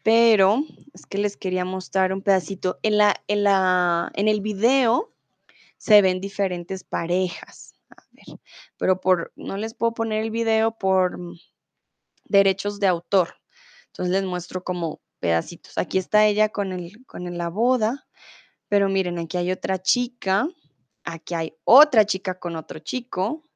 pero 0.03 0.65
es 0.93 1.05
que 1.05 1.17
les 1.17 1.37
quería 1.37 1.63
mostrar 1.63 2.11
un 2.11 2.21
pedacito. 2.21 2.77
En, 2.83 2.97
la, 2.97 3.15
en, 3.29 3.45
la, 3.45 4.11
en 4.15 4.27
el 4.27 4.41
video 4.41 5.13
se 5.77 6.01
ven 6.01 6.19
diferentes 6.19 6.83
parejas. 6.83 7.73
A 7.89 8.03
ver, 8.11 8.37
pero 8.75 8.99
por, 8.99 9.31
no 9.37 9.55
les 9.55 9.73
puedo 9.73 9.93
poner 9.93 10.23
el 10.23 10.29
video 10.29 10.77
por 10.77 11.17
derechos 12.25 12.81
de 12.81 12.87
autor. 12.87 13.35
Entonces 13.87 14.11
les 14.11 14.25
muestro 14.25 14.61
como 14.61 14.99
pedacitos. 15.21 15.77
Aquí 15.77 15.97
está 15.97 16.25
ella 16.25 16.49
con, 16.49 16.73
el, 16.73 17.05
con 17.05 17.37
la 17.37 17.47
boda. 17.47 18.09
Pero 18.67 18.89
miren, 18.89 19.19
aquí 19.19 19.37
hay 19.37 19.53
otra 19.53 19.81
chica, 19.81 20.49
aquí 21.05 21.33
hay 21.33 21.55
otra 21.63 22.05
chica 22.05 22.37
con 22.37 22.57
otro 22.57 22.79
chico. 22.79 23.47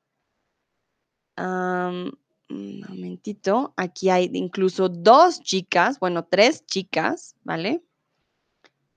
Am, 1.36 2.10
un 2.50 2.82
momentito, 2.82 3.74
aquí 3.78 4.10
hay 4.10 4.30
incluso 4.34 4.90
2 4.90 5.42
chicas, 5.42 6.00
bueno, 6.00 6.26
3 6.26 6.66
chicas, 6.66 7.36
¿vale? 7.44 7.84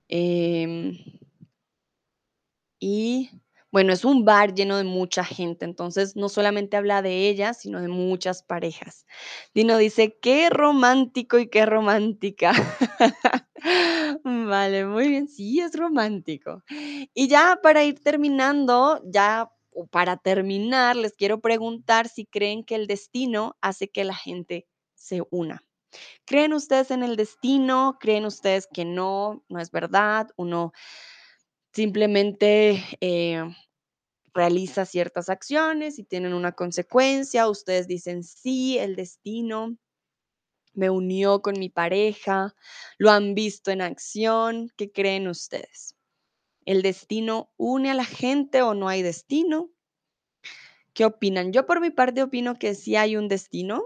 Em 0.09 0.95
y 2.81 3.29
bueno, 3.71 3.93
es 3.93 4.03
un 4.03 4.25
bar 4.25 4.55
lleno 4.55 4.77
de 4.77 4.83
mucha 4.83 5.23
gente, 5.23 5.63
entonces 5.63 6.15
no 6.15 6.27
solamente 6.29 6.75
habla 6.75 7.03
de 7.03 7.29
ella, 7.29 7.53
sino 7.53 7.79
de 7.81 7.87
muchas 7.87 8.41
parejas. 8.41 9.05
Dino 9.53 9.77
dice: 9.77 10.17
"Qué 10.21 10.49
romántico 10.49 11.37
y 11.37 11.49
qué 11.49 11.65
romántica". 11.67 12.51
Vale, 14.23 14.85
muy 14.85 15.09
bien, 15.09 15.27
sí, 15.27 15.59
es 15.59 15.75
romántico. 15.77 16.63
Y 17.13 17.27
ya 17.27 17.59
para 17.61 17.83
ir 17.83 17.99
terminando, 18.01 19.01
ya 19.05 19.51
para 19.91 20.17
terminar, 20.17 20.95
les 20.95 21.13
quiero 21.15 21.41
preguntar 21.41 22.07
si 22.09 22.25
creen 22.25 22.63
que 22.63 22.75
el 22.75 22.87
destino 22.87 23.57
hace 23.61 23.89
que 23.89 24.03
la 24.03 24.15
gente 24.15 24.67
se 24.95 25.21
una. 25.31 25.63
¿Creen 26.25 26.53
ustedes 26.53 26.91
en 26.91 27.03
el 27.03 27.15
destino? 27.17 27.97
¿Creen 27.99 28.25
ustedes 28.25 28.67
que 28.73 28.85
no, 28.85 29.43
no 29.49 29.59
es 29.61 29.71
verdad? 29.71 30.29
Uno 30.37 30.73
simplemente, 31.73 32.83
eh, 32.99 33.43
realiza 34.33 34.85
ciertas 34.85 35.29
acciones 35.29 35.99
y 35.99 36.03
tienen 36.05 36.33
una 36.33 36.53
consecuencia. 36.53 37.49
Ustedes 37.49 37.87
dicen: 37.87 38.23
"Sí, 38.23 38.77
el 38.79 38.95
destino 38.95 39.77
me 40.73 40.89
unió 40.89 41.41
con 41.41 41.59
mi 41.59 41.69
pareja", 41.69 42.55
¿lo 42.99 43.11
han 43.11 43.35
visto 43.35 43.71
en 43.71 43.81
acción? 43.81 44.69
¿Qué 44.77 44.91
creen 44.91 45.27
ustedes? 45.27 45.95
¿El 46.65 46.81
destino 46.81 47.51
une 47.57 47.89
a 47.89 47.93
la 47.93 48.03
gente 48.05 48.61
o 48.61 48.73
no 48.73 48.89
hay 48.89 49.01
destino? 49.01 49.69
¿Qué 50.93 51.05
opinan? 51.05 51.53
Yo 51.53 51.65
por 51.65 51.81
mi 51.81 51.89
parte 51.91 52.23
opino 52.23 52.55
que 52.55 52.75
sí 52.75 52.95
hay 52.95 53.15
un 53.15 53.27
destino, 53.27 53.83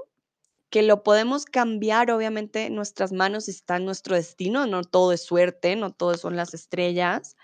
que 0.70 0.84
lo 0.84 1.04
podemos 1.04 1.46
cambiar, 1.46 2.12
obviamente 2.12 2.66
en 2.68 2.76
nuestras 2.76 3.12
manos 3.14 3.50
está 3.50 3.80
nuestro 3.80 4.16
destino, 4.16 4.68
no 4.68 4.84
todo 4.84 5.14
es 5.14 5.24
suerte, 5.24 5.76
no 5.76 5.92
todo 5.94 6.16
son 6.18 6.36
las 6.36 6.54
estrellas, 6.54 7.36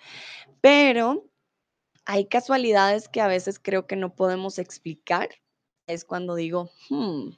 pero 0.61 1.29
hay 2.05 2.27
casualidades 2.27 3.09
que 3.09 3.21
a 3.21 3.27
veces 3.27 3.59
creo 3.59 3.87
que 3.87 3.95
no 3.97 4.15
podemos 4.15 4.59
explicar. 4.59 5.29
Es 5.87 6.05
cuando 6.05 6.35
digo: 6.35 6.71
"Mm, 6.89 7.31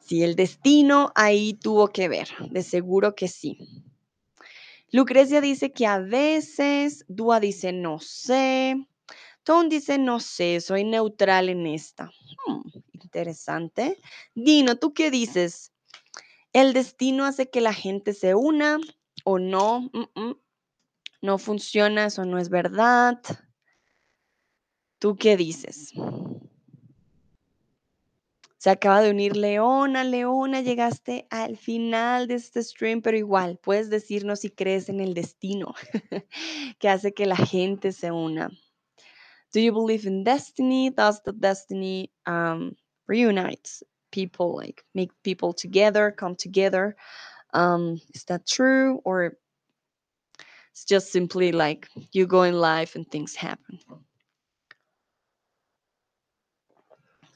sí, 0.00 0.22
el 0.24 0.36
destino 0.36 1.12
ahí 1.16 1.54
tuvo 1.54 1.88
que 1.88 2.08
ver, 2.08 2.28
de 2.50 2.62
seguro 2.62 3.14
que 3.14 3.28
sí". 3.28 3.58
Lucrecia 4.94 5.40
dice 5.40 5.72
que 5.72 5.86
a 5.88 5.98
veces, 5.98 7.04
Dúa 7.08 7.40
dice: 7.40 7.72
"No 7.72 7.98
sé", 7.98 8.76
Tone 9.42 9.68
dice: 9.68 9.98
"No 9.98 10.20
sé, 10.20 10.60
soy 10.60 10.84
neutral 10.84 11.48
en 11.48 11.66
esta". 11.66 12.12
Mm, 12.46 12.60
interesante. 12.92 14.00
Dino, 14.36 14.76
¿tú 14.76 14.94
qué 14.94 15.10
dices? 15.10 15.72
¿El 16.52 16.74
destino 16.74 17.24
hace 17.24 17.50
que 17.50 17.60
la 17.60 17.74
gente 17.74 18.12
se 18.14 18.36
una 18.36 18.78
o 19.24 19.40
no? 19.40 19.90
Mm, 19.92 20.20
mm, 20.20 20.36
no 21.22 21.38
funciona, 21.38 22.06
eso 22.06 22.24
no 22.24 22.38
es 22.38 22.48
verdad. 22.48 23.20
¿Tú 25.00 25.16
qué 25.16 25.36
dices? 25.36 25.92
Se 28.64 28.70
acaba 28.70 29.02
de 29.02 29.10
unir 29.10 29.36
Leona. 29.36 30.04
Leona, 30.04 30.62
llegaste 30.62 31.26
al 31.28 31.58
final 31.58 32.26
de 32.26 32.36
este 32.36 32.62
stream, 32.62 33.02
pero 33.02 33.14
igual, 33.14 33.58
puedes 33.58 33.90
decirnos 33.90 34.40
si 34.40 34.48
crees 34.48 34.88
en 34.88 35.00
el 35.00 35.12
destino 35.12 35.74
que 36.78 36.88
hace 36.88 37.12
que 37.12 37.26
la 37.26 37.36
gente 37.36 37.92
se 37.92 38.10
una. 38.10 38.48
Do 39.52 39.60
you 39.60 39.70
believe 39.70 40.08
in 40.08 40.24
destiny? 40.24 40.88
Does 40.88 41.22
the 41.24 41.34
destiny 41.34 42.10
um, 42.24 42.74
reunites 43.06 43.84
people, 44.10 44.56
like 44.56 44.82
make 44.94 45.12
people 45.22 45.52
together, 45.52 46.10
come 46.10 46.34
together? 46.34 46.96
Um, 47.52 48.00
is 48.14 48.24
that 48.28 48.46
true? 48.46 49.02
Or 49.04 49.36
it's 50.72 50.86
just 50.86 51.12
simply 51.12 51.52
like 51.52 51.86
you 52.12 52.26
go 52.26 52.44
in 52.44 52.54
life 52.54 52.96
and 52.96 53.06
things 53.06 53.34
happen? 53.34 53.78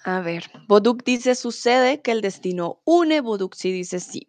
A 0.04 0.20
ver, 0.20 0.44
Boduk 0.68 1.02
dice: 1.04 1.34
"Sucede 1.34 2.00
que 2.02 2.12
el 2.12 2.20
destino 2.20 2.80
une". 2.84 3.20
Boduk 3.20 3.54
sí 3.54 3.72
dice: 3.72 3.98
"Sí". 4.00 4.28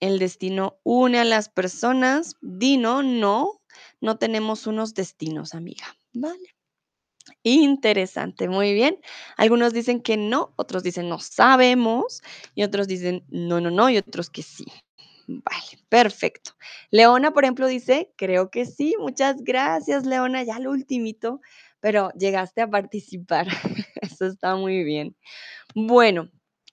El 0.00 0.18
destino 0.18 0.78
une 0.84 1.18
a 1.20 1.24
las 1.24 1.48
personas. 1.48 2.36
Dino: 2.42 3.02
"No, 3.02 3.62
no 4.00 4.18
tenemos 4.18 4.66
unos 4.66 4.94
destinos, 4.94 5.54
amiga". 5.54 5.86
Vale. 6.14 6.54
Interesante, 7.44 8.48
muy 8.48 8.74
bien. 8.74 8.98
Algunos 9.36 9.72
dicen 9.74 10.02
que 10.02 10.16
no, 10.18 10.54
otros 10.56 10.82
dicen: 10.84 11.08
"No 11.08 11.18
sabemos", 11.20 12.22
y 12.54 12.64
otros 12.64 12.88
dicen: 12.88 13.24
"No, 13.30 13.60
no, 13.60 13.70
no", 13.70 13.90
y 13.90 13.98
otros 13.98 14.30
que 14.30 14.42
sí. 14.42 14.66
Vale, 15.28 15.80
perfecto. 15.90 16.52
Leona, 16.90 17.32
por 17.32 17.44
ejemplo, 17.44 17.66
dice: 17.68 18.12
"Creo 18.16 18.50
que 18.50 18.66
sí". 18.66 18.94
Muchas 19.00 19.42
gracias, 19.44 20.06
Leona, 20.06 20.42
ya 20.44 20.58
lo 20.60 20.70
ultimito, 20.72 21.40
pero 21.86 22.10
llegaste 22.18 22.62
a 22.62 22.68
participar. 22.68 23.46
Eso 24.02 24.26
está 24.26 24.56
muy 24.56 24.82
bien. 24.82 25.16
Bueno, 25.72 26.28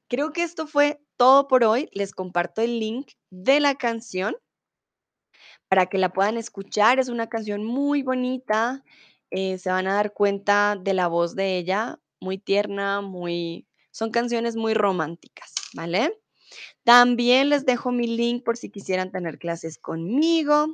creo 0.07 0.33
que 0.33 0.41
esto 0.41 0.65
fue 0.65 0.99
todo 1.17 1.47
por 1.47 1.63
hoy. 1.63 1.87
Les 1.91 2.13
comparto 2.13 2.63
el 2.63 2.79
link 2.79 3.11
de 3.29 3.59
la 3.59 3.75
canción 3.75 4.35
para 5.67 5.85
que 5.85 5.99
la 5.99 6.09
puedan 6.09 6.35
escuchar. 6.35 6.97
Es 6.97 7.09
una 7.09 7.29
canción 7.29 7.63
muy 7.63 8.01
bonita, 8.01 8.83
eh, 9.29 9.59
se 9.59 9.69
van 9.69 9.85
a 9.85 9.93
dar 9.93 10.13
cuenta 10.13 10.77
de 10.81 10.95
la 10.95 11.05
voz 11.05 11.35
de 11.35 11.59
ella, 11.59 11.99
muy 12.19 12.39
tierna, 12.39 13.01
muy 13.01 13.67
son 13.91 14.09
canciones 14.09 14.55
muy 14.55 14.73
románticas, 14.73 15.53
¿vale? 15.75 16.19
También 16.83 17.49
les 17.49 17.67
dejo 17.67 17.91
mi 17.91 18.07
link 18.07 18.43
por 18.43 18.57
si 18.57 18.71
quisieran 18.71 19.11
tener 19.11 19.37
clases 19.37 19.77
conmigo. 19.77 20.69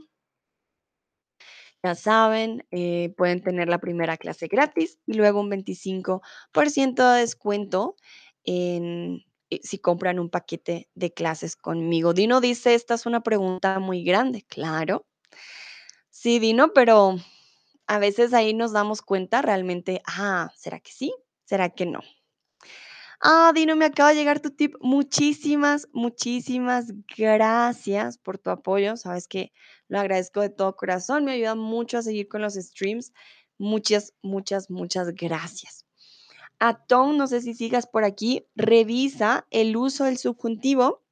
Ya 1.83 1.95
saben, 1.95 2.65
eh, 2.71 3.13
pueden 3.15 3.41
tener 3.41 3.69
la 3.69 3.79
primera 3.79 4.17
clase 4.17 4.47
gratis 4.47 4.99
y 5.05 5.13
luego 5.13 5.39
un 5.39 5.49
25% 5.49 7.09
de 7.09 7.21
descuento 7.21 7.95
en 8.43 9.23
eh, 9.49 9.59
si 9.63 9.79
compran 9.79 10.19
un 10.19 10.29
paquete 10.29 10.89
de 10.93 11.13
clases 11.13 11.55
conmigo. 11.55 12.13
Dino 12.13 12.41
dice: 12.41 12.73
"Esta 12.75 12.95
es 12.95 13.05
una 13.05 13.21
pregunta 13.23 13.79
muy 13.79 14.03
grande". 14.03 14.43
Claro. 14.49 15.05
Sí, 16.13 16.39
Dino, 16.39 16.73
pero 16.73 17.15
a 17.87 17.99
veces 17.99 18.33
ahí 18.33 18.53
nos 18.53 18.71
damos 18.73 19.01
cuenta 19.01 19.41
realmente, 19.41 20.01
ah, 20.07 20.51
¿será 20.57 20.79
que 20.79 20.91
sí? 20.91 21.13
¿Será 21.45 21.69
que 21.69 21.85
no? 21.85 22.01
Ah, 23.21 23.51
Dino, 23.53 23.75
me 23.75 23.85
acaba 23.85 24.09
de 24.09 24.15
llegar 24.15 24.39
tu 24.39 24.49
tip. 24.51 24.75
Muchísimas, 24.81 25.87
muchísimas 25.91 26.93
gracias 27.17 28.17
por 28.17 28.37
tu 28.37 28.49
apoyo. 28.49 28.95
Sabes 28.95 29.27
que 29.27 29.51
lo 29.89 29.99
agradezco 29.99 30.39
de 30.39 30.49
todo 30.49 30.75
corazón. 30.77 31.25
Me 31.25 31.33
ayuda 31.33 31.55
mucho 31.55 31.97
a 31.97 32.01
seguir 32.01 32.29
con 32.29 32.41
los 32.41 32.53
streams. 32.53 33.11
Muchas, 33.57 34.13
muchas, 34.21 34.69
muchas 34.69 35.13
gracias. 35.13 35.85
A 36.59 36.85
Tom, 36.85 37.17
no 37.17 37.27
sé 37.27 37.41
si 37.41 37.53
sigas 37.53 37.87
por 37.87 38.03
aquí, 38.03 38.47
revisa 38.55 39.45
el 39.49 39.75
uso 39.75 40.05
del 40.05 40.17
subjuntivo 40.17 41.03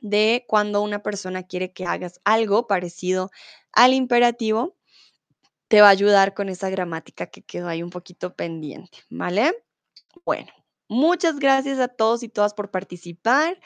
de 0.00 0.44
cuando 0.46 0.82
una 0.82 1.02
persona 1.02 1.42
quiere 1.42 1.72
que 1.72 1.86
hagas 1.86 2.20
algo 2.24 2.66
parecido 2.66 3.30
al 3.72 3.94
imperativo. 3.94 4.76
Te 5.68 5.80
va 5.80 5.88
a 5.88 5.90
ayudar 5.90 6.34
con 6.34 6.48
esa 6.48 6.70
gramática 6.70 7.26
que 7.26 7.42
quedó 7.42 7.68
ahí 7.68 7.82
un 7.82 7.90
poquito 7.90 8.34
pendiente, 8.36 8.98
¿vale? 9.08 9.64
Bueno, 10.24 10.52
muchas 10.94 11.38
gracias 11.38 11.78
a 11.78 11.88
todos 11.88 12.22
y 12.22 12.28
todas 12.28 12.54
por 12.54 12.70
participar. 12.70 13.60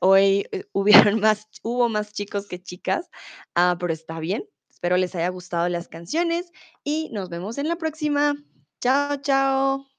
Hoy, 0.00 0.46
eh, 0.52 0.64
hubieron 0.72 1.20
más 1.20 1.48
hubo 1.62 1.88
más 1.88 2.12
chicos 2.12 2.46
que 2.48 2.62
chicas, 2.62 3.10
ah, 3.54 3.76
pero 3.78 3.92
está 3.92 4.20
bien. 4.20 4.44
Espero 4.70 4.96
les 4.96 5.14
haya 5.16 5.28
gustado 5.30 5.68
las 5.68 5.88
canciones 5.88 6.52
y 6.84 7.10
nos 7.12 7.28
vemos 7.30 7.58
en 7.58 7.68
la 7.68 7.76
próxima. 7.76 8.36
Chao, 8.80 9.16
chao. 9.16 9.97